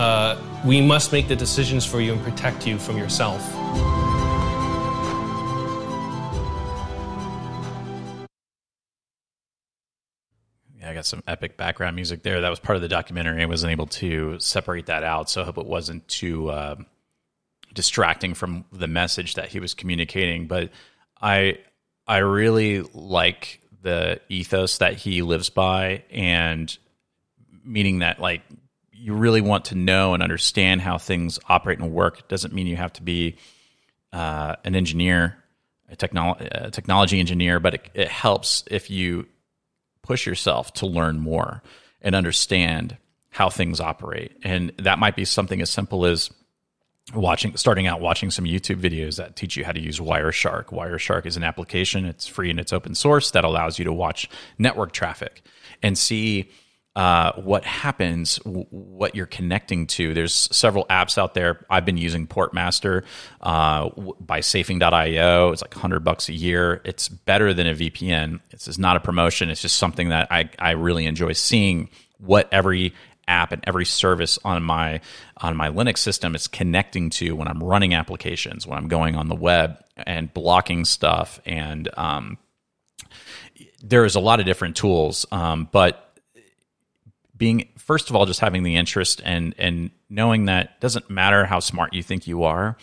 uh, 0.00 0.36
we 0.64 0.80
must 0.80 1.12
make 1.12 1.26
the 1.28 1.36
decisions 1.36 1.86
for 1.86 2.00
you 2.00 2.12
and 2.12 2.22
protect 2.22 2.66
you 2.66 2.78
from 2.78 2.98
yourself. 2.98 3.40
Got 11.04 11.08
some 11.08 11.22
epic 11.26 11.56
background 11.58 11.96
music 11.96 12.22
there. 12.22 12.40
That 12.40 12.48
was 12.48 12.58
part 12.58 12.76
of 12.76 12.82
the 12.82 12.88
documentary. 12.88 13.42
I 13.42 13.46
wasn't 13.46 13.72
able 13.72 13.86
to 13.88 14.38
separate 14.40 14.86
that 14.86 15.04
out, 15.04 15.28
so 15.28 15.42
I 15.42 15.44
hope 15.44 15.58
it 15.58 15.66
wasn't 15.66 16.06
too 16.08 16.50
uh, 16.50 16.76
distracting 17.74 18.32
from 18.32 18.64
the 18.72 18.88
message 18.88 19.34
that 19.34 19.48
he 19.48 19.60
was 19.60 19.74
communicating. 19.74 20.46
But 20.46 20.70
I, 21.20 21.58
I 22.06 22.18
really 22.18 22.80
like 22.94 23.60
the 23.82 24.20
ethos 24.30 24.78
that 24.78 24.94
he 24.94 25.20
lives 25.20 25.50
by, 25.50 26.04
and 26.10 26.76
meaning 27.62 27.98
that 27.98 28.18
like 28.18 28.40
you 28.92 29.14
really 29.14 29.42
want 29.42 29.66
to 29.66 29.74
know 29.74 30.14
and 30.14 30.22
understand 30.22 30.80
how 30.80 30.96
things 30.96 31.38
operate 31.48 31.78
and 31.78 31.92
work. 31.92 32.20
It 32.20 32.28
doesn't 32.28 32.54
mean 32.54 32.66
you 32.66 32.76
have 32.76 32.94
to 32.94 33.02
be 33.02 33.36
uh, 34.10 34.56
an 34.64 34.74
engineer, 34.74 35.36
a, 35.90 35.96
technolo- 35.96 36.40
a 36.40 36.70
technology 36.70 37.20
engineer, 37.20 37.60
but 37.60 37.74
it, 37.74 37.90
it 37.92 38.08
helps 38.08 38.64
if 38.70 38.90
you 38.90 39.26
push 40.04 40.26
yourself 40.26 40.72
to 40.74 40.86
learn 40.86 41.18
more 41.18 41.62
and 42.00 42.14
understand 42.14 42.96
how 43.30 43.48
things 43.50 43.80
operate. 43.80 44.36
And 44.44 44.72
that 44.78 44.98
might 44.98 45.16
be 45.16 45.24
something 45.24 45.60
as 45.60 45.70
simple 45.70 46.06
as 46.06 46.30
watching 47.12 47.56
starting 47.56 47.86
out 47.86 48.00
watching 48.00 48.30
some 48.30 48.44
YouTube 48.44 48.80
videos 48.80 49.16
that 49.16 49.36
teach 49.36 49.56
you 49.56 49.64
how 49.64 49.72
to 49.72 49.80
use 49.80 49.98
Wireshark. 49.98 50.66
Wireshark 50.66 51.26
is 51.26 51.36
an 51.36 51.42
application, 51.42 52.04
it's 52.04 52.26
free 52.26 52.48
and 52.48 52.60
it's 52.60 52.72
open 52.72 52.94
source 52.94 53.30
that 53.32 53.44
allows 53.44 53.78
you 53.78 53.84
to 53.84 53.92
watch 53.92 54.28
network 54.58 54.92
traffic 54.92 55.42
and 55.82 55.98
see 55.98 56.50
uh, 56.96 57.32
what 57.32 57.64
happens, 57.64 58.36
w- 58.38 58.66
what 58.70 59.16
you're 59.16 59.26
connecting 59.26 59.86
to. 59.88 60.14
There's 60.14 60.32
several 60.32 60.84
apps 60.86 61.18
out 61.18 61.34
there. 61.34 61.64
I've 61.68 61.84
been 61.84 61.96
using 61.96 62.26
Portmaster 62.26 63.04
uh, 63.40 63.88
w- 63.88 64.14
by 64.20 64.40
Safing.io. 64.40 65.50
It's 65.50 65.62
like 65.62 65.74
100 65.74 66.00
bucks 66.00 66.28
a 66.28 66.32
year. 66.32 66.80
It's 66.84 67.08
better 67.08 67.52
than 67.52 67.66
a 67.66 67.74
VPN. 67.74 68.40
This 68.50 68.68
is 68.68 68.78
not 68.78 68.96
a 68.96 69.00
promotion. 69.00 69.50
It's 69.50 69.62
just 69.62 69.76
something 69.76 70.10
that 70.10 70.28
I, 70.30 70.50
I 70.58 70.70
really 70.72 71.06
enjoy 71.06 71.32
seeing 71.32 71.90
what 72.18 72.48
every 72.52 72.94
app 73.26 73.52
and 73.52 73.64
every 73.66 73.86
service 73.86 74.38
on 74.44 74.62
my 74.62 75.00
on 75.38 75.56
my 75.56 75.70
Linux 75.70 75.98
system 75.98 76.34
is 76.34 76.46
connecting 76.46 77.10
to 77.10 77.34
when 77.34 77.48
I'm 77.48 77.62
running 77.62 77.94
applications, 77.94 78.66
when 78.66 78.78
I'm 78.78 78.88
going 78.88 79.16
on 79.16 79.28
the 79.28 79.34
web 79.34 79.82
and 79.96 80.32
blocking 80.32 80.84
stuff. 80.84 81.40
And 81.44 81.88
um, 81.96 82.38
there's 83.82 84.14
a 84.14 84.20
lot 84.20 84.40
of 84.40 84.46
different 84.46 84.76
tools, 84.76 85.26
um, 85.32 85.68
but 85.72 86.13
being 87.36 87.68
first 87.76 88.10
of 88.10 88.16
all 88.16 88.26
just 88.26 88.40
having 88.40 88.62
the 88.62 88.76
interest 88.76 89.20
and 89.24 89.54
and 89.58 89.90
knowing 90.08 90.46
that 90.46 90.80
doesn't 90.80 91.10
matter 91.10 91.44
how 91.44 91.60
smart 91.60 91.92
you 91.92 92.02
think 92.02 92.26
you 92.26 92.44
are 92.44 92.76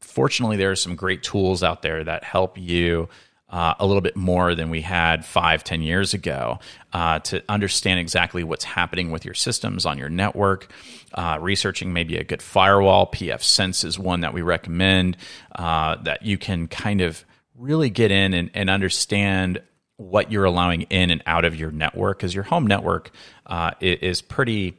fortunately 0.00 0.56
there 0.56 0.70
are 0.70 0.76
some 0.76 0.94
great 0.94 1.22
tools 1.22 1.62
out 1.62 1.82
there 1.82 2.04
that 2.04 2.24
help 2.24 2.58
you 2.58 3.08
uh, 3.52 3.74
a 3.78 3.86
little 3.86 4.00
bit 4.00 4.16
more 4.16 4.54
than 4.54 4.70
we 4.70 4.80
had 4.80 5.24
five, 5.24 5.62
ten 5.62 5.82
years 5.82 6.14
ago 6.14 6.58
uh, 6.94 7.18
to 7.20 7.42
understand 7.48 8.00
exactly 8.00 8.42
what's 8.42 8.64
happening 8.64 9.10
with 9.10 9.24
your 9.26 9.34
systems 9.34 9.84
on 9.84 9.98
your 9.98 10.08
network. 10.08 10.68
Uh, 11.12 11.36
researching 11.40 11.92
maybe 11.92 12.16
a 12.16 12.24
good 12.24 12.40
firewall. 12.40 13.10
pfSense 13.10 13.84
is 13.84 13.98
one 13.98 14.22
that 14.22 14.32
we 14.32 14.40
recommend 14.40 15.18
uh, 15.54 15.96
that 15.96 16.22
you 16.22 16.38
can 16.38 16.66
kind 16.66 17.02
of 17.02 17.24
really 17.54 17.90
get 17.90 18.10
in 18.10 18.32
and, 18.32 18.50
and 18.54 18.70
understand 18.70 19.60
what 19.96 20.32
you're 20.32 20.44
allowing 20.44 20.82
in 20.82 21.10
and 21.10 21.22
out 21.26 21.44
of 21.44 21.56
your 21.56 21.70
network 21.70 22.18
because 22.18 22.34
your 22.34 22.44
home 22.44 22.66
network 22.66 23.10
uh, 23.46 23.72
is 23.80 24.22
pretty 24.22 24.76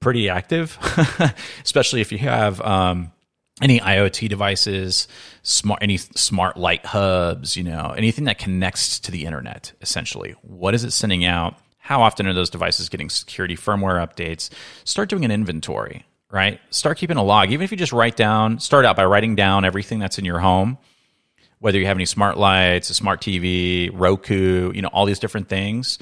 pretty 0.00 0.28
active, 0.28 0.76
especially 1.64 2.00
if 2.00 2.10
you 2.10 2.18
have 2.18 2.60
um, 2.60 3.12
any 3.60 3.78
IoT 3.80 4.28
devices, 4.28 5.08
smart 5.42 5.82
any 5.82 5.96
smart 5.96 6.56
light 6.56 6.84
hubs, 6.86 7.56
you 7.56 7.62
know, 7.62 7.94
anything 7.96 8.24
that 8.24 8.38
connects 8.38 8.98
to 9.00 9.10
the 9.10 9.24
internet. 9.24 9.72
Essentially, 9.80 10.34
what 10.42 10.74
is 10.74 10.84
it 10.84 10.92
sending 10.92 11.24
out? 11.24 11.56
How 11.78 12.02
often 12.02 12.26
are 12.26 12.34
those 12.34 12.50
devices 12.50 12.88
getting 12.88 13.08
security 13.08 13.56
firmware 13.56 14.04
updates? 14.04 14.50
Start 14.84 15.08
doing 15.08 15.24
an 15.24 15.30
inventory, 15.30 16.04
right? 16.30 16.60
Start 16.70 16.98
keeping 16.98 17.16
a 17.16 17.24
log, 17.24 17.50
even 17.50 17.64
if 17.64 17.70
you 17.70 17.76
just 17.76 17.92
write 17.92 18.16
down. 18.16 18.58
Start 18.58 18.84
out 18.84 18.96
by 18.96 19.04
writing 19.04 19.36
down 19.36 19.64
everything 19.64 19.98
that's 19.98 20.18
in 20.18 20.24
your 20.24 20.40
home 20.40 20.78
whether 21.60 21.78
you 21.78 21.86
have 21.86 21.96
any 21.96 22.06
smart 22.06 22.36
lights, 22.36 22.90
a 22.90 22.94
smart 22.94 23.20
TV, 23.20 23.90
Roku, 23.92 24.72
you 24.72 24.82
know, 24.82 24.88
all 24.88 25.06
these 25.06 25.18
different 25.18 25.48
things, 25.48 25.98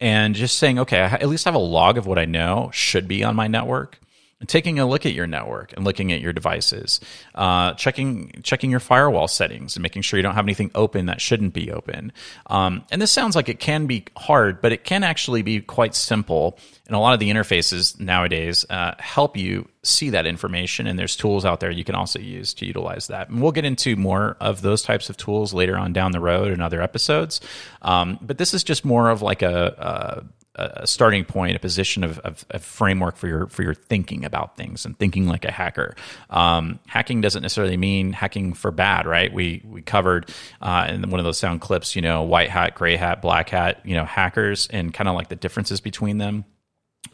and 0.00 0.34
just 0.34 0.58
saying, 0.58 0.78
okay, 0.78 1.00
I 1.00 1.06
at 1.06 1.28
least 1.28 1.44
have 1.44 1.54
a 1.54 1.58
log 1.58 1.98
of 1.98 2.06
what 2.06 2.18
I 2.18 2.24
know 2.24 2.70
should 2.72 3.08
be 3.08 3.24
on 3.24 3.34
my 3.34 3.48
network. 3.48 3.98
Taking 4.46 4.78
a 4.78 4.86
look 4.86 5.04
at 5.04 5.14
your 5.14 5.26
network 5.26 5.72
and 5.72 5.84
looking 5.84 6.12
at 6.12 6.20
your 6.20 6.32
devices, 6.32 7.00
uh, 7.34 7.74
checking 7.74 8.40
checking 8.44 8.70
your 8.70 8.78
firewall 8.78 9.26
settings 9.26 9.74
and 9.74 9.82
making 9.82 10.02
sure 10.02 10.16
you 10.16 10.22
don't 10.22 10.36
have 10.36 10.44
anything 10.44 10.70
open 10.76 11.06
that 11.06 11.20
shouldn't 11.20 11.54
be 11.54 11.72
open. 11.72 12.12
Um, 12.46 12.84
and 12.92 13.02
this 13.02 13.10
sounds 13.10 13.34
like 13.34 13.48
it 13.48 13.58
can 13.58 13.86
be 13.86 14.04
hard, 14.16 14.60
but 14.60 14.70
it 14.70 14.84
can 14.84 15.02
actually 15.02 15.42
be 15.42 15.60
quite 15.60 15.96
simple. 15.96 16.56
And 16.86 16.94
a 16.94 17.00
lot 17.00 17.14
of 17.14 17.20
the 17.20 17.30
interfaces 17.30 17.98
nowadays 17.98 18.64
uh, 18.70 18.94
help 19.00 19.36
you 19.36 19.68
see 19.82 20.10
that 20.10 20.24
information. 20.24 20.86
And 20.86 20.98
there's 20.98 21.16
tools 21.16 21.44
out 21.44 21.60
there 21.60 21.70
you 21.70 21.84
can 21.84 21.94
also 21.94 22.20
use 22.20 22.54
to 22.54 22.66
utilize 22.66 23.08
that. 23.08 23.28
And 23.28 23.42
we'll 23.42 23.52
get 23.52 23.64
into 23.64 23.96
more 23.96 24.36
of 24.40 24.62
those 24.62 24.82
types 24.82 25.10
of 25.10 25.16
tools 25.16 25.52
later 25.52 25.76
on 25.76 25.92
down 25.92 26.12
the 26.12 26.20
road 26.20 26.52
in 26.52 26.60
other 26.60 26.80
episodes. 26.80 27.40
Um, 27.82 28.18
but 28.22 28.38
this 28.38 28.54
is 28.54 28.62
just 28.62 28.84
more 28.84 29.10
of 29.10 29.20
like 29.20 29.42
a, 29.42 30.22
a 30.22 30.37
a 30.58 30.86
starting 30.86 31.24
point, 31.24 31.56
a 31.56 31.58
position 31.58 32.04
of, 32.04 32.18
of, 32.20 32.44
framework 32.62 33.16
for 33.16 33.28
your 33.28 33.46
for 33.46 33.62
your 33.62 33.74
thinking 33.74 34.24
about 34.24 34.56
things 34.56 34.84
and 34.84 34.98
thinking 34.98 35.26
like 35.26 35.44
a 35.44 35.50
hacker. 35.50 35.94
Um, 36.30 36.80
hacking 36.86 37.20
doesn't 37.20 37.42
necessarily 37.42 37.76
mean 37.76 38.12
hacking 38.12 38.54
for 38.54 38.70
bad, 38.70 39.06
right? 39.06 39.32
We 39.32 39.62
we 39.64 39.82
covered 39.82 40.30
uh, 40.60 40.86
in 40.90 41.10
one 41.10 41.20
of 41.20 41.24
those 41.24 41.38
sound 41.38 41.60
clips, 41.60 41.94
you 41.94 42.02
know, 42.02 42.22
white 42.22 42.50
hat, 42.50 42.74
gray 42.74 42.96
hat, 42.96 43.22
black 43.22 43.50
hat, 43.50 43.80
you 43.84 43.94
know, 43.94 44.04
hackers, 44.04 44.66
and 44.68 44.92
kind 44.92 45.08
of 45.08 45.14
like 45.14 45.28
the 45.28 45.36
differences 45.36 45.80
between 45.80 46.18
them. 46.18 46.44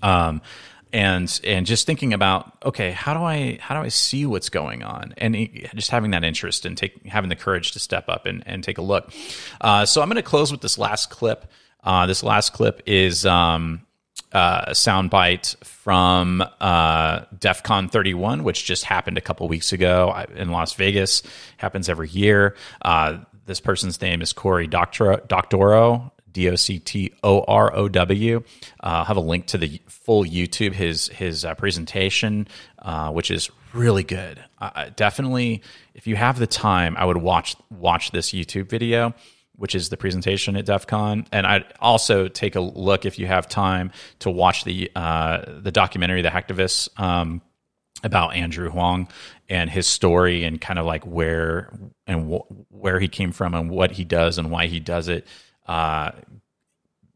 Um, 0.03 0.41
and 0.95 1.41
and 1.43 1.67
just 1.67 1.87
thinking 1.87 2.15
about 2.15 2.57
okay 2.65 2.93
how 2.93 3.13
do 3.13 3.21
i 3.21 3.59
how 3.61 3.75
do 3.75 3.85
i 3.85 3.89
see 3.89 4.25
what's 4.25 4.49
going 4.49 4.85
on 4.85 5.13
and 5.19 5.35
just 5.75 5.91
having 5.91 6.13
that 6.13 6.23
interest 6.23 6.65
and 6.65 6.79
take 6.79 7.05
having 7.07 7.29
the 7.29 7.37
courage 7.37 7.73
to 7.73 7.81
step 7.81 8.09
up 8.09 8.27
and, 8.27 8.45
and 8.47 8.63
take 8.63 8.79
a 8.79 8.83
look 8.83 9.13
uh, 9.61 9.85
so 9.85 10.01
i'm 10.01 10.09
going 10.09 10.17
to 10.17 10.23
close 10.23 10.53
with 10.53 10.61
this 10.61 10.79
last 10.79 11.11
clip 11.11 11.51
uh, 11.85 12.07
this 12.07 12.23
last 12.23 12.53
clip 12.53 12.83
is 12.87 13.25
um, 13.27 13.83
uh, 14.33 14.65
a 14.69 14.73
soundbite 14.73 15.57
from 15.65 16.43
uh, 16.61 17.21
DEF 17.39 17.63
CON 17.63 17.89
31, 17.89 18.43
which 18.43 18.65
just 18.65 18.85
happened 18.85 19.19
a 19.19 19.21
couple 19.21 19.47
weeks 19.49 19.73
ago 19.73 20.25
in 20.35 20.51
Las 20.51 20.75
Vegas. 20.75 21.23
Happens 21.59 21.89
every 21.89 22.09
year. 22.09 22.57
Uh, 22.83 23.19
this 23.47 23.61
person's 23.61 24.01
name 24.01 24.23
is 24.23 24.33
Cory 24.33 24.67
Doctorow 24.67 26.11
D 26.35 26.51
O 26.51 26.57
C 26.57 26.79
T 26.81 27.13
O 27.23 27.43
R 27.43 27.75
O 27.75 27.89
W. 27.89 28.43
Uh, 28.83 28.87
I'll 28.87 29.05
have 29.05 29.17
a 29.17 29.21
link 29.21 29.47
to 29.47 29.59
the 29.59 29.81
full 29.87 30.25
YouTube 30.25 30.73
his 30.73 31.09
his 31.09 31.45
uh, 31.45 31.55
presentation, 31.55 32.49
uh, 32.81 33.11
which 33.13 33.31
is 33.31 33.51
really 33.73 34.03
good. 34.03 34.43
Uh, 34.61 34.91
definitely, 34.97 35.63
if 35.95 36.07
you 36.07 36.17
have 36.17 36.39
the 36.39 36.47
time, 36.47 36.97
I 36.99 37.05
would 37.05 37.17
watch 37.17 37.57
watch 37.71 38.11
this 38.11 38.33
YouTube 38.33 38.69
video 38.69 39.15
which 39.57 39.75
is 39.75 39.89
the 39.89 39.97
presentation 39.97 40.57
at 40.57 40.67
DEF 40.67 40.87
CON. 40.87 41.27
And 41.33 41.47
I'd 41.47 41.65
also 41.81 42.29
take 42.29 42.57
a 42.57 42.61
look 42.61 43.05
if 43.05 43.19
you 43.19 43.27
have 43.27 43.49
time 43.49 43.93
to 44.21 44.31
watch 44.31 44.65
the 44.65 44.91
uh, 44.95 45.45
the 45.61 45.73
documentary, 45.73 46.23
The 46.23 46.31
Hacktivists, 46.31 46.89
um, 47.01 47.41
about 48.03 48.35
Andrew 48.35 48.71
Huang 48.71 49.09
and 49.49 49.71
his 49.71 49.87
story 49.87 50.45
and 50.45 50.61
kind 50.61 50.79
of 50.79 50.87
like 50.87 51.05
where 51.05 51.73
and 52.07 52.33
wh- 52.33 52.73
where 52.73 53.01
he 53.01 53.09
came 53.09 53.33
from 53.33 53.55
and 53.55 53.71
what 53.71 53.93
he 53.93 54.05
does 54.05 54.39
and 54.39 54.51
why 54.51 54.67
he 54.67 54.81
does 54.81 55.09
it. 55.09 55.27
Uh, 55.67 56.11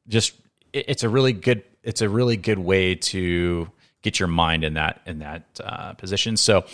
just 0.09 0.35
it, 0.73 0.87
it's 0.89 1.03
a 1.03 1.09
really 1.09 1.33
good 1.33 1.63
it's 1.83 2.01
a 2.01 2.09
really 2.09 2.37
good 2.37 2.59
way 2.59 2.95
to 2.95 3.71
get 4.03 4.19
your 4.19 4.29
mind 4.29 4.65
in 4.65 4.75
that 4.75 5.01
in 5.07 5.19
that 5.21 5.61
uh, 5.63 5.93
position. 5.95 6.37
So 6.37 6.65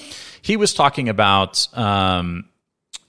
he 0.42 0.56
was 0.56 0.74
talking 0.74 1.08
about 1.08 1.66
um, 1.76 2.48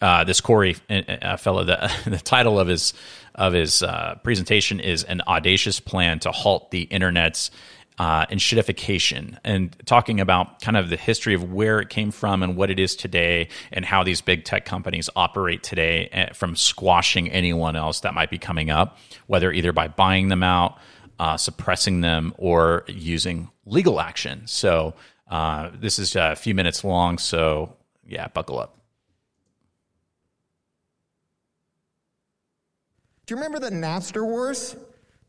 uh, 0.05 0.23
this 0.23 0.39
Cory 0.39 0.75
uh, 0.89 1.35
fellow. 1.37 1.63
The, 1.63 1.91
the 2.05 2.19
title 2.19 2.59
of 2.59 2.67
his 2.67 2.93
of 3.33 3.53
his 3.53 3.81
uh, 3.81 4.15
presentation 4.23 4.79
is 4.79 5.03
an 5.03 5.21
audacious 5.27 5.79
plan 5.79 6.19
to 6.19 6.31
halt 6.31 6.71
the 6.71 6.83
internet's 6.83 7.51
uh, 7.97 8.25
and 8.29 9.39
and 9.43 9.75
talking 9.85 10.19
about 10.19 10.61
kind 10.61 10.77
of 10.77 10.89
the 10.89 10.97
history 10.97 11.33
of 11.33 11.51
where 11.51 11.79
it 11.79 11.89
came 11.89 12.11
from 12.11 12.43
and 12.43 12.55
what 12.57 12.69
it 12.69 12.79
is 12.79 12.95
today 12.95 13.47
and 13.71 13.85
how 13.85 14.03
these 14.03 14.21
big 14.21 14.43
tech 14.43 14.65
companies 14.65 15.09
operate 15.15 15.63
today 15.63 16.09
eh, 16.11 16.33
from 16.33 16.55
squashing 16.55 17.31
anyone 17.31 17.75
else 17.75 18.01
that 18.01 18.13
might 18.13 18.29
be 18.29 18.37
coming 18.37 18.69
up, 18.69 18.97
whether 19.27 19.51
either 19.51 19.71
by 19.71 19.87
buying 19.87 20.27
them 20.27 20.43
out, 20.43 20.77
uh, 21.19 21.37
suppressing 21.37 22.01
them, 22.01 22.33
or 22.37 22.83
using 22.87 23.49
legal 23.65 24.01
action. 24.01 24.41
So 24.45 24.93
uh, 25.29 25.71
this 25.73 25.97
is 25.97 26.15
a 26.17 26.35
few 26.35 26.53
minutes 26.53 26.83
long. 26.83 27.17
So 27.17 27.77
yeah, 28.05 28.27
buckle 28.27 28.59
up. 28.59 28.77
Do 33.25 33.33
you 33.33 33.37
remember 33.37 33.59
the 33.59 33.71
Napster 33.75 34.23
wars? 34.23 34.75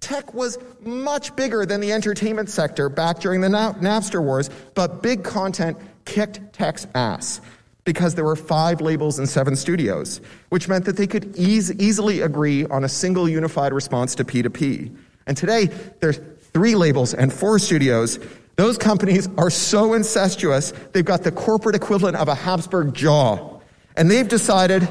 Tech 0.01 0.35
was 0.35 0.59
much 0.83 1.35
bigger 1.35 1.65
than 1.65 1.81
the 1.81 1.93
entertainment 1.93 2.51
sector 2.51 2.91
back 2.91 3.21
during 3.21 3.41
the 3.41 3.49
Napster 3.49 4.23
wars, 4.23 4.51
but 4.75 5.03
big 5.03 5.25
content 5.25 5.79
kicked 6.05 6.53
tech's 6.53 6.87
ass 6.95 7.41
because 7.85 8.15
there 8.15 8.25
were 8.25 8.37
five 8.37 8.83
labels 8.83 9.19
and 9.19 9.27
seven 9.27 9.57
studios, 9.57 10.21
which 10.51 10.69
meant 10.69 10.85
that 10.85 10.99
they 10.99 11.07
could 11.07 11.35
ease, 11.37 11.73
easily 11.73 12.21
agree 12.21 12.67
on 12.67 12.85
a 12.85 12.89
single 12.89 13.27
unified 13.29 13.73
response 13.73 14.15
to 14.17 14.25
P2P. 14.25 14.95
And 15.27 15.35
today, 15.35 15.67
there's 16.01 16.21
three 16.53 16.75
labels 16.75 17.15
and 17.15 17.33
four 17.33 17.59
studios. 17.59 18.19
Those 18.57 18.77
companies 18.77 19.27
are 19.39 19.51
so 19.51 19.95
incestuous, 19.95 20.73
they've 20.93 21.05
got 21.05 21.23
the 21.23 21.33
corporate 21.33 21.77
equivalent 21.77 22.17
of 22.17 22.29
a 22.29 22.35
Habsburg 22.35 22.93
jaw. 22.93 23.61
And 23.97 24.11
they've 24.11 24.29
decided 24.29 24.87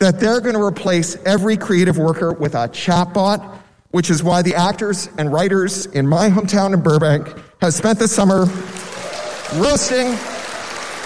that 0.00 0.18
they're 0.18 0.40
going 0.40 0.54
to 0.54 0.62
replace 0.62 1.16
every 1.24 1.56
creative 1.56 1.96
worker 1.96 2.32
with 2.32 2.54
a 2.54 2.68
chatbot 2.68 3.60
which 3.90 4.10
is 4.10 4.22
why 4.22 4.42
the 4.42 4.54
actors 4.54 5.08
and 5.18 5.32
writers 5.32 5.86
in 5.86 6.06
my 6.06 6.30
hometown 6.30 6.72
of 6.72 6.82
Burbank 6.82 7.28
have 7.60 7.74
spent 7.74 7.98
the 7.98 8.06
summer 8.06 8.44
roasting 9.60 10.16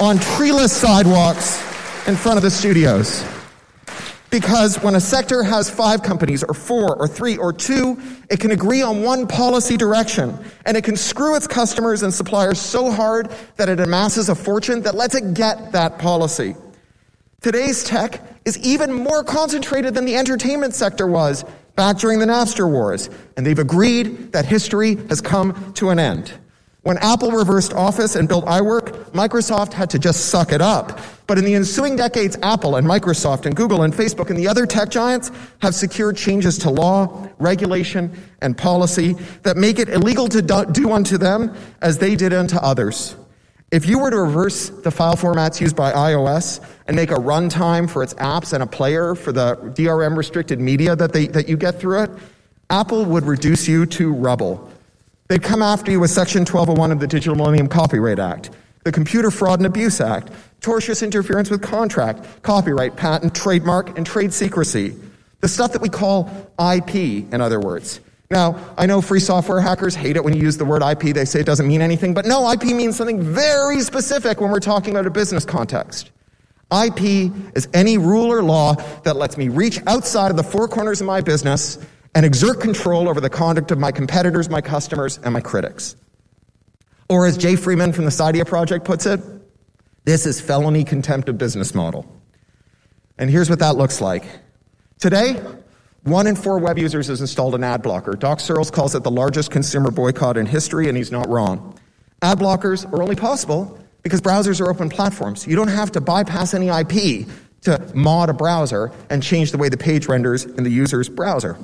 on 0.00 0.18
treeless 0.18 0.72
sidewalks 0.72 1.58
in 2.06 2.16
front 2.16 2.36
of 2.36 2.42
the 2.42 2.50
studios. 2.50 3.24
Because 4.28 4.82
when 4.82 4.96
a 4.96 5.00
sector 5.00 5.44
has 5.44 5.70
five 5.70 6.02
companies, 6.02 6.42
or 6.42 6.54
four, 6.54 6.96
or 6.96 7.06
three, 7.06 7.36
or 7.36 7.52
two, 7.52 7.96
it 8.28 8.40
can 8.40 8.50
agree 8.50 8.82
on 8.82 9.02
one 9.02 9.28
policy 9.28 9.76
direction, 9.76 10.36
and 10.66 10.76
it 10.76 10.82
can 10.82 10.96
screw 10.96 11.36
its 11.36 11.46
customers 11.46 12.02
and 12.02 12.12
suppliers 12.12 12.60
so 12.60 12.90
hard 12.90 13.30
that 13.56 13.68
it 13.68 13.78
amasses 13.78 14.28
a 14.28 14.34
fortune 14.34 14.82
that 14.82 14.96
lets 14.96 15.14
it 15.14 15.34
get 15.34 15.70
that 15.70 16.00
policy. 16.00 16.56
Today's 17.44 17.84
tech 17.84 18.22
is 18.46 18.56
even 18.60 18.90
more 18.90 19.22
concentrated 19.22 19.92
than 19.92 20.06
the 20.06 20.16
entertainment 20.16 20.72
sector 20.74 21.06
was 21.06 21.44
back 21.76 21.98
during 21.98 22.18
the 22.18 22.24
Napster 22.24 22.66
wars, 22.66 23.10
and 23.36 23.44
they've 23.44 23.58
agreed 23.58 24.32
that 24.32 24.46
history 24.46 24.94
has 25.10 25.20
come 25.20 25.74
to 25.74 25.90
an 25.90 25.98
end. 25.98 26.32
When 26.84 26.96
Apple 26.96 27.32
reversed 27.32 27.74
Office 27.74 28.16
and 28.16 28.26
built 28.26 28.46
iWork, 28.46 29.10
Microsoft 29.10 29.74
had 29.74 29.90
to 29.90 29.98
just 29.98 30.30
suck 30.30 30.52
it 30.52 30.62
up. 30.62 30.98
But 31.26 31.36
in 31.36 31.44
the 31.44 31.54
ensuing 31.54 31.96
decades, 31.96 32.38
Apple 32.42 32.76
and 32.76 32.86
Microsoft 32.86 33.44
and 33.44 33.54
Google 33.54 33.82
and 33.82 33.92
Facebook 33.92 34.30
and 34.30 34.38
the 34.38 34.48
other 34.48 34.64
tech 34.64 34.88
giants 34.88 35.30
have 35.60 35.74
secured 35.74 36.16
changes 36.16 36.56
to 36.60 36.70
law, 36.70 37.28
regulation, 37.38 38.10
and 38.40 38.56
policy 38.56 39.18
that 39.42 39.58
make 39.58 39.78
it 39.78 39.90
illegal 39.90 40.28
to 40.28 40.40
do 40.72 40.92
unto 40.92 41.18
them 41.18 41.54
as 41.82 41.98
they 41.98 42.16
did 42.16 42.32
unto 42.32 42.56
others. 42.56 43.16
If 43.74 43.86
you 43.86 43.98
were 43.98 44.08
to 44.08 44.20
reverse 44.20 44.68
the 44.68 44.92
file 44.92 45.16
formats 45.16 45.60
used 45.60 45.74
by 45.74 45.90
iOS 45.90 46.64
and 46.86 46.94
make 46.94 47.10
a 47.10 47.16
runtime 47.16 47.90
for 47.90 48.04
its 48.04 48.14
apps 48.14 48.52
and 48.52 48.62
a 48.62 48.66
player 48.68 49.16
for 49.16 49.32
the 49.32 49.56
DRM 49.56 50.16
restricted 50.16 50.60
media 50.60 50.94
that, 50.94 51.12
they, 51.12 51.26
that 51.26 51.48
you 51.48 51.56
get 51.56 51.80
through 51.80 52.04
it, 52.04 52.10
Apple 52.70 53.04
would 53.04 53.24
reduce 53.24 53.66
you 53.66 53.84
to 53.86 54.14
rubble. 54.14 54.70
They'd 55.26 55.42
come 55.42 55.60
after 55.60 55.90
you 55.90 55.98
with 55.98 56.12
Section 56.12 56.42
1201 56.42 56.92
of 56.92 57.00
the 57.00 57.08
Digital 57.08 57.34
Millennium 57.34 57.66
Copyright 57.66 58.20
Act, 58.20 58.50
the 58.84 58.92
Computer 58.92 59.32
Fraud 59.32 59.58
and 59.58 59.66
Abuse 59.66 60.00
Act, 60.00 60.30
tortious 60.60 61.02
interference 61.02 61.50
with 61.50 61.60
contract, 61.60 62.44
copyright, 62.44 62.94
patent, 62.94 63.34
trademark, 63.34 63.98
and 63.98 64.06
trade 64.06 64.32
secrecy. 64.32 64.94
The 65.40 65.48
stuff 65.48 65.72
that 65.72 65.82
we 65.82 65.88
call 65.88 66.30
IP, 66.60 66.94
in 66.94 67.40
other 67.40 67.58
words. 67.58 67.98
Now, 68.30 68.74
I 68.78 68.86
know 68.86 69.00
free 69.00 69.20
software 69.20 69.60
hackers 69.60 69.94
hate 69.94 70.16
it 70.16 70.24
when 70.24 70.34
you 70.34 70.42
use 70.42 70.56
the 70.56 70.64
word 70.64 70.82
IP. 70.82 71.14
They 71.14 71.24
say 71.24 71.40
it 71.40 71.46
doesn't 71.46 71.68
mean 71.68 71.82
anything, 71.82 72.14
but 72.14 72.24
no, 72.24 72.50
IP 72.50 72.64
means 72.64 72.96
something 72.96 73.22
very 73.22 73.80
specific 73.80 74.40
when 74.40 74.50
we're 74.50 74.60
talking 74.60 74.90
about 74.90 75.06
a 75.06 75.10
business 75.10 75.44
context. 75.44 76.10
IP 76.72 77.30
is 77.54 77.68
any 77.74 77.98
rule 77.98 78.32
or 78.32 78.42
law 78.42 78.74
that 79.02 79.16
lets 79.16 79.36
me 79.36 79.48
reach 79.48 79.78
outside 79.86 80.30
of 80.30 80.36
the 80.36 80.42
four 80.42 80.66
corners 80.66 81.00
of 81.00 81.06
my 81.06 81.20
business 81.20 81.78
and 82.14 82.24
exert 82.24 82.60
control 82.60 83.08
over 83.08 83.20
the 83.20 83.30
conduct 83.30 83.70
of 83.70 83.78
my 83.78 83.92
competitors, 83.92 84.48
my 84.48 84.60
customers, 84.60 85.18
and 85.18 85.32
my 85.32 85.40
critics. 85.40 85.96
Or 87.08 87.26
as 87.26 87.36
Jay 87.36 87.56
Freeman 87.56 87.92
from 87.92 88.04
the 88.04 88.10
Cydia 88.10 88.46
Project 88.46 88.84
puts 88.84 89.04
it, 89.04 89.20
this 90.04 90.26
is 90.26 90.40
felony 90.40 90.84
contempt 90.84 91.28
of 91.28 91.36
business 91.36 91.74
model. 91.74 92.06
And 93.18 93.30
here's 93.30 93.50
what 93.50 93.58
that 93.58 93.76
looks 93.76 94.00
like. 94.00 94.24
Today, 94.98 95.40
one 96.04 96.26
in 96.26 96.36
four 96.36 96.58
web 96.58 96.78
users 96.78 97.08
has 97.08 97.20
installed 97.20 97.54
an 97.54 97.64
ad 97.64 97.82
blocker. 97.82 98.12
Doc 98.12 98.40
Searls 98.40 98.70
calls 98.70 98.94
it 98.94 99.02
the 99.02 99.10
largest 99.10 99.50
consumer 99.50 99.90
boycott 99.90 100.36
in 100.36 100.46
history, 100.46 100.88
and 100.88 100.96
he's 100.96 101.10
not 101.10 101.28
wrong. 101.28 101.78
Ad 102.22 102.38
blockers 102.38 102.90
are 102.92 103.02
only 103.02 103.16
possible 103.16 103.78
because 104.02 104.20
browsers 104.20 104.60
are 104.60 104.70
open 104.70 104.90
platforms. 104.90 105.46
You 105.46 105.56
don't 105.56 105.68
have 105.68 105.92
to 105.92 106.00
bypass 106.00 106.52
any 106.52 106.68
IP 106.68 107.26
to 107.62 107.90
mod 107.94 108.28
a 108.28 108.34
browser 108.34 108.92
and 109.08 109.22
change 109.22 109.50
the 109.50 109.58
way 109.58 109.70
the 109.70 109.78
page 109.78 110.06
renders 110.06 110.44
in 110.44 110.62
the 110.62 110.70
user's 110.70 111.08
browser. 111.08 111.56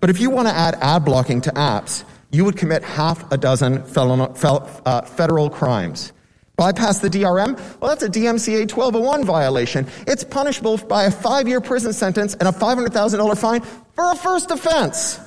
But 0.00 0.10
if 0.10 0.20
you 0.20 0.30
want 0.30 0.48
to 0.48 0.54
add 0.54 0.74
ad 0.80 1.04
blocking 1.04 1.40
to 1.42 1.50
apps, 1.52 2.02
you 2.30 2.44
would 2.44 2.56
commit 2.56 2.82
half 2.82 3.30
a 3.32 3.36
dozen 3.36 3.84
uh, 3.96 5.02
federal 5.02 5.50
crimes. 5.50 6.12
Bypass 6.58 6.98
the 6.98 7.08
DRM? 7.08 7.56
Well, 7.80 7.88
that's 7.88 8.02
a 8.02 8.08
DMCA 8.08 8.70
1201 8.70 9.24
violation. 9.24 9.86
It's 10.08 10.24
punishable 10.24 10.76
by 10.76 11.04
a 11.04 11.10
five 11.10 11.46
year 11.46 11.60
prison 11.60 11.92
sentence 11.92 12.34
and 12.34 12.48
a 12.48 12.52
$500,000 12.52 13.38
fine 13.38 13.60
for 13.60 14.10
a 14.10 14.16
first 14.16 14.50
offense. 14.50 15.20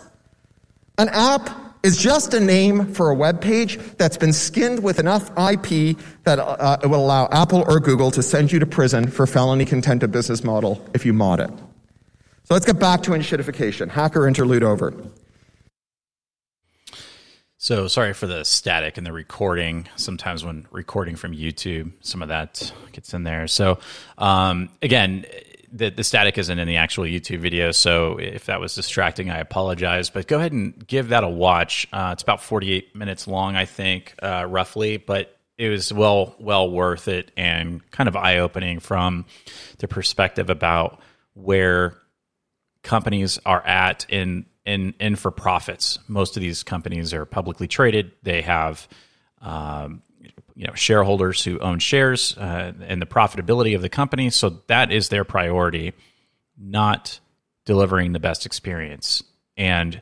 An 0.98 1.08
app 1.10 1.50
is 1.84 1.98
just 1.98 2.34
a 2.34 2.40
name 2.42 2.94
for 2.94 3.10
a 3.10 3.16
web 3.16 3.40
page 3.40 3.78
that's 3.98 4.18
been 4.18 4.34
skinned 4.34 4.84
with 4.84 5.00
enough 5.00 5.30
IP 5.40 5.98
that 6.26 6.38
uh, 6.38 6.78
it 6.84 6.88
will 6.88 7.04
allow 7.04 7.30
Apple 7.32 7.64
or 7.66 7.80
Google 7.80 8.12
to 8.12 8.22
send 8.22 8.52
you 8.52 8.60
to 8.60 8.66
prison 8.66 9.10
for 9.10 9.26
felony 9.26 9.64
contempt 9.64 10.04
of 10.04 10.12
business 10.12 10.44
model 10.44 10.86
if 10.94 11.06
you 11.06 11.14
mod 11.14 11.40
it. 11.40 11.50
So 12.44 12.54
let's 12.54 12.66
get 12.66 12.78
back 12.78 13.04
to 13.04 13.12
enshittification. 13.12 13.90
Hacker 13.90 14.28
interlude 14.28 14.64
over. 14.64 14.94
So 17.64 17.88
sorry 17.88 18.14
for 18.14 18.26
the 18.26 18.44
static 18.44 18.98
and 18.98 19.06
the 19.06 19.14
recording. 19.14 19.88
Sometimes 19.96 20.44
when 20.44 20.66
recording 20.72 21.16
from 21.16 21.34
YouTube, 21.34 21.92
some 22.02 22.24
of 22.24 22.30
that 22.30 22.74
gets 22.92 23.14
in 23.14 23.22
there. 23.22 23.48
So 23.48 23.78
um, 24.18 24.70
again, 24.82 25.28
the, 25.72 25.92
the 25.92 26.04
static 26.04 26.40
isn't 26.40 26.58
in 26.58 26.68
the 26.68 26.78
actual 26.78 27.04
YouTube 27.04 27.38
video. 27.38 27.70
So 27.70 28.18
if 28.18 28.48
that 28.48 28.60
was 28.60 28.74
distracting, 28.74 29.30
I 29.30 29.38
apologize. 29.38 30.10
But 30.10 30.28
go 30.28 30.40
ahead 30.40 30.54
and 30.54 30.88
give 30.88 31.10
that 31.10 31.24
a 31.24 31.30
watch. 31.30 31.86
Uh, 31.94 32.10
it's 32.14 32.24
about 32.24 32.42
48 32.42 32.96
minutes 32.96 33.28
long, 33.28 33.56
I 33.56 33.66
think, 33.66 34.16
uh, 34.24 34.48
roughly. 34.50 34.98
But 34.98 35.38
it 35.60 35.70
was 35.70 35.94
well 35.94 36.36
well 36.40 36.68
worth 36.68 37.08
it 37.08 37.30
and 37.38 37.88
kind 37.92 38.10
of 38.10 38.16
eye 38.16 38.40
opening 38.40 38.80
from 38.80 39.28
the 39.78 39.88
perspective 39.88 40.50
about 40.50 41.00
where 41.36 41.96
companies 42.82 43.38
are 43.46 43.64
at 43.64 44.08
in 44.10 44.48
in 44.66 44.94
in 45.00 45.16
for 45.16 45.32
profits. 45.32 46.00
Most 46.08 46.38
of 46.38 46.42
these 46.42 46.64
companies 46.64 47.14
are 47.14 47.26
publicly 47.26 47.68
traded. 47.68 48.12
They 48.24 48.42
have 48.42 48.88
um, 49.42 50.04
you 50.56 50.68
know 50.68 50.74
shareholders 50.74 51.44
who 51.44 51.60
own 51.60 51.80
shares 51.80 52.38
uh, 52.38 52.74
and 52.82 53.02
the 53.02 53.06
profitability 53.06 53.76
of 53.76 53.82
the 53.82 53.90
company. 53.90 54.30
So 54.30 54.62
that 54.68 54.92
is 54.92 55.10
their 55.10 55.24
priority, 55.24 55.94
not 56.58 57.20
delivering 57.66 58.14
the 58.14 58.20
best 58.20 58.46
experience. 58.46 59.24
And 59.58 60.02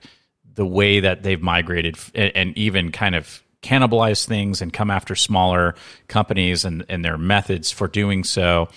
the 0.53 0.65
way 0.65 0.99
that 0.99 1.23
they've 1.23 1.41
migrated 1.41 1.97
and, 2.13 2.31
and 2.35 2.57
even 2.57 2.91
kind 2.91 3.15
of 3.15 3.43
cannibalize 3.61 4.25
things 4.25 4.61
and 4.61 4.71
come 4.71 4.89
after 4.89 5.15
smaller 5.15 5.75
companies 6.07 6.63
and, 6.63 6.85
and 6.87 7.03
their 7.03 7.17
methods 7.17 7.71
for 7.71 7.87
doing 7.87 8.23
so 8.23 8.69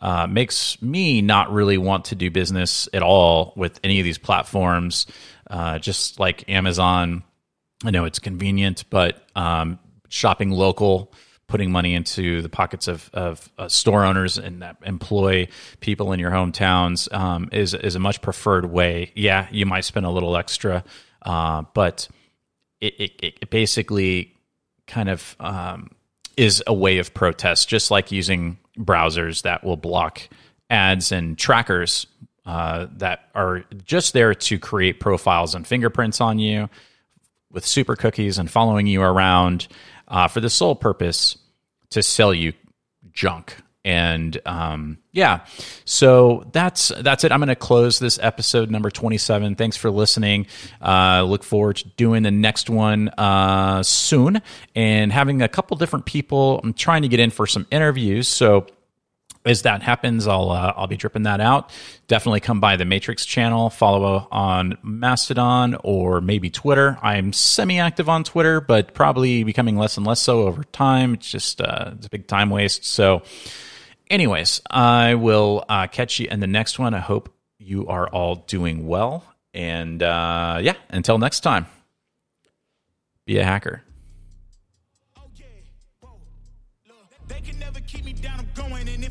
uh, 0.00 0.26
makes 0.26 0.80
me 0.80 1.22
not 1.22 1.52
really 1.52 1.78
want 1.78 2.06
to 2.06 2.14
do 2.14 2.30
business 2.30 2.88
at 2.92 3.02
all 3.02 3.52
with 3.56 3.80
any 3.82 4.00
of 4.00 4.04
these 4.04 4.18
platforms. 4.18 5.06
Uh, 5.48 5.78
just 5.78 6.20
like 6.20 6.48
Amazon, 6.48 7.22
I 7.84 7.90
know 7.90 8.04
it's 8.04 8.18
convenient, 8.18 8.84
but 8.90 9.22
um, 9.34 9.78
shopping 10.08 10.50
local, 10.50 11.12
putting 11.46 11.70
money 11.72 11.94
into 11.94 12.42
the 12.42 12.48
pockets 12.48 12.88
of, 12.88 13.10
of 13.12 13.48
uh, 13.58 13.68
store 13.68 14.04
owners 14.04 14.36
and 14.38 14.62
that 14.62 14.76
employ 14.84 15.48
people 15.80 16.12
in 16.12 16.20
your 16.20 16.30
hometowns 16.30 17.12
um, 17.12 17.48
is 17.52 17.72
is 17.74 17.94
a 17.94 17.98
much 17.98 18.20
preferred 18.20 18.66
way. 18.66 19.12
Yeah, 19.14 19.48
you 19.50 19.64
might 19.64 19.84
spend 19.84 20.04
a 20.06 20.10
little 20.10 20.36
extra, 20.36 20.84
uh, 21.22 21.62
but 21.74 22.08
it, 22.80 22.94
it, 22.98 23.38
it 23.42 23.50
basically 23.50 24.34
kind 24.86 25.08
of 25.08 25.36
um, 25.40 25.90
is 26.38 26.62
a 26.68 26.72
way 26.72 26.98
of 26.98 27.12
protest, 27.12 27.68
just 27.68 27.90
like 27.90 28.12
using 28.12 28.58
browsers 28.78 29.42
that 29.42 29.64
will 29.64 29.76
block 29.76 30.22
ads 30.70 31.10
and 31.10 31.36
trackers 31.36 32.06
uh, 32.46 32.86
that 32.96 33.28
are 33.34 33.64
just 33.84 34.12
there 34.12 34.34
to 34.34 34.58
create 34.58 35.00
profiles 35.00 35.54
and 35.54 35.66
fingerprints 35.66 36.20
on 36.20 36.38
you 36.38 36.70
with 37.50 37.66
super 37.66 37.96
cookies 37.96 38.38
and 38.38 38.50
following 38.50 38.86
you 38.86 39.02
around 39.02 39.66
uh, 40.06 40.28
for 40.28 40.40
the 40.40 40.48
sole 40.48 40.76
purpose 40.76 41.36
to 41.90 42.02
sell 42.02 42.32
you 42.32 42.52
junk 43.10 43.56
and 43.88 44.38
um, 44.44 44.98
yeah 45.12 45.46
so 45.86 46.46
that's 46.52 46.92
that's 47.00 47.24
it 47.24 47.32
i'm 47.32 47.40
going 47.40 47.48
to 47.48 47.56
close 47.56 47.98
this 47.98 48.18
episode 48.22 48.70
number 48.70 48.90
27 48.90 49.54
thanks 49.54 49.78
for 49.78 49.90
listening 49.90 50.46
uh, 50.82 51.22
look 51.22 51.42
forward 51.42 51.76
to 51.76 51.88
doing 51.96 52.22
the 52.22 52.30
next 52.30 52.68
one 52.68 53.08
uh, 53.16 53.82
soon 53.82 54.42
and 54.74 55.10
having 55.10 55.40
a 55.40 55.48
couple 55.48 55.74
different 55.78 56.04
people 56.04 56.60
i'm 56.62 56.74
trying 56.74 57.00
to 57.00 57.08
get 57.08 57.18
in 57.18 57.30
for 57.30 57.46
some 57.46 57.66
interviews 57.70 58.28
so 58.28 58.66
as 59.44 59.62
that 59.62 59.82
happens, 59.82 60.26
I'll 60.26 60.50
uh, 60.50 60.74
I'll 60.76 60.86
be 60.86 60.96
dripping 60.96 61.22
that 61.22 61.40
out. 61.40 61.70
Definitely 62.06 62.40
come 62.40 62.60
by 62.60 62.76
the 62.76 62.84
Matrix 62.84 63.24
channel, 63.24 63.70
follow 63.70 64.28
on 64.30 64.76
Mastodon 64.82 65.76
or 65.82 66.20
maybe 66.20 66.50
Twitter. 66.50 66.98
I'm 67.02 67.32
semi-active 67.32 68.08
on 68.08 68.24
Twitter, 68.24 68.60
but 68.60 68.94
probably 68.94 69.44
becoming 69.44 69.76
less 69.76 69.96
and 69.96 70.06
less 70.06 70.20
so 70.20 70.42
over 70.42 70.64
time. 70.64 71.14
It's 71.14 71.30
just 71.30 71.60
uh, 71.60 71.92
it's 71.96 72.06
a 72.06 72.10
big 72.10 72.26
time 72.26 72.50
waste. 72.50 72.84
So, 72.84 73.22
anyways, 74.10 74.60
I 74.70 75.14
will 75.14 75.64
uh, 75.68 75.86
catch 75.86 76.18
you 76.18 76.28
in 76.30 76.40
the 76.40 76.46
next 76.46 76.78
one. 76.78 76.94
I 76.94 77.00
hope 77.00 77.32
you 77.58 77.88
are 77.88 78.08
all 78.08 78.36
doing 78.36 78.86
well, 78.86 79.24
and 79.54 80.02
uh, 80.02 80.58
yeah, 80.62 80.74
until 80.90 81.18
next 81.18 81.40
time, 81.40 81.66
be 83.26 83.38
a 83.38 83.44
hacker. 83.44 83.82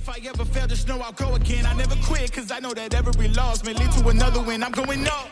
If 0.08 0.10
I 0.10 0.30
ever 0.30 0.45
fail, 0.45 0.68
just 0.68 0.88
know 0.88 1.00
I'll 1.02 1.12
go 1.12 1.36
again. 1.36 1.66
I 1.66 1.74
never 1.74 1.95
quit, 2.04 2.32
cause 2.32 2.50
I 2.50 2.60
know 2.60 2.74
that 2.74 2.93
every 2.93 3.28
loss 3.28 3.62
may 3.66 3.74
lead 3.74 3.91
to 3.91 4.08
another 4.08 4.41
win. 4.41 4.64
I'm 4.64 4.72
going 4.72 5.06
up. 5.06 5.30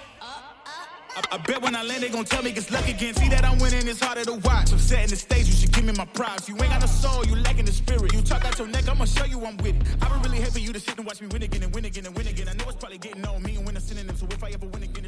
I, 1.16 1.22
I, 1.32 1.38
bet 1.38 1.62
when 1.62 1.76
I 1.76 1.84
land, 1.84 2.04
they 2.04 2.10
gon' 2.10 2.26
tell 2.26 2.44
me 2.44 2.52
it's 2.52 2.70
luck 2.72 2.88
again. 2.90 3.14
See 3.14 3.30
that 3.30 3.46
I'm 3.46 3.58
winning, 3.60 3.88
it's 3.88 4.02
harder 4.02 4.26
to 4.26 4.34
watch. 4.34 4.74
I'm 4.74 4.80
setting 4.80 5.10
the 5.10 5.16
stage, 5.16 5.48
you 5.48 5.54
should 5.54 5.72
give 5.72 5.86
me 5.86 5.94
my 5.94 6.04
prize. 6.06 6.50
You 6.50 6.56
ain't 6.56 6.70
got 6.70 6.82
no 6.82 6.88
soul, 6.88 7.26
you 7.26 7.36
lacking 7.38 7.66
the 7.66 7.72
spirit. 7.72 8.14
You 8.14 8.22
talk 8.22 8.44
out 8.44 8.60
your 8.60 8.68
neck, 8.68 8.90
I'ma 8.90 9.06
show 9.06 9.24
you 9.24 9.40
I'm 9.46 9.56
with 9.58 9.80
it. 9.80 9.88
I 10.02 10.10
been 10.10 10.22
really 10.24 10.42
happy. 10.42 10.62
you 10.62 10.74
to 10.74 10.80
sit 10.80 10.98
and 10.98 11.06
watch 11.06 11.22
me 11.22 11.28
win 11.28 11.44
again 11.44 11.64
and 11.64 11.74
win 11.74 11.86
again 11.86 12.06
and 12.06 12.16
win 12.16 12.28
again. 12.28 12.50
I 12.50 12.54
know 12.54 12.66
it's 12.68 12.76
probably 12.76 12.98
getting 12.98 13.26
on 13.26 13.42
me 13.44 13.56
and 13.56 13.66
when 13.66 13.78
I'm 13.78 13.84
them, 13.86 14.18
so 14.18 14.28
if 14.30 14.44
I 14.44 14.50
ever 14.50 14.66
win 14.68 14.84
again, 14.84 15.05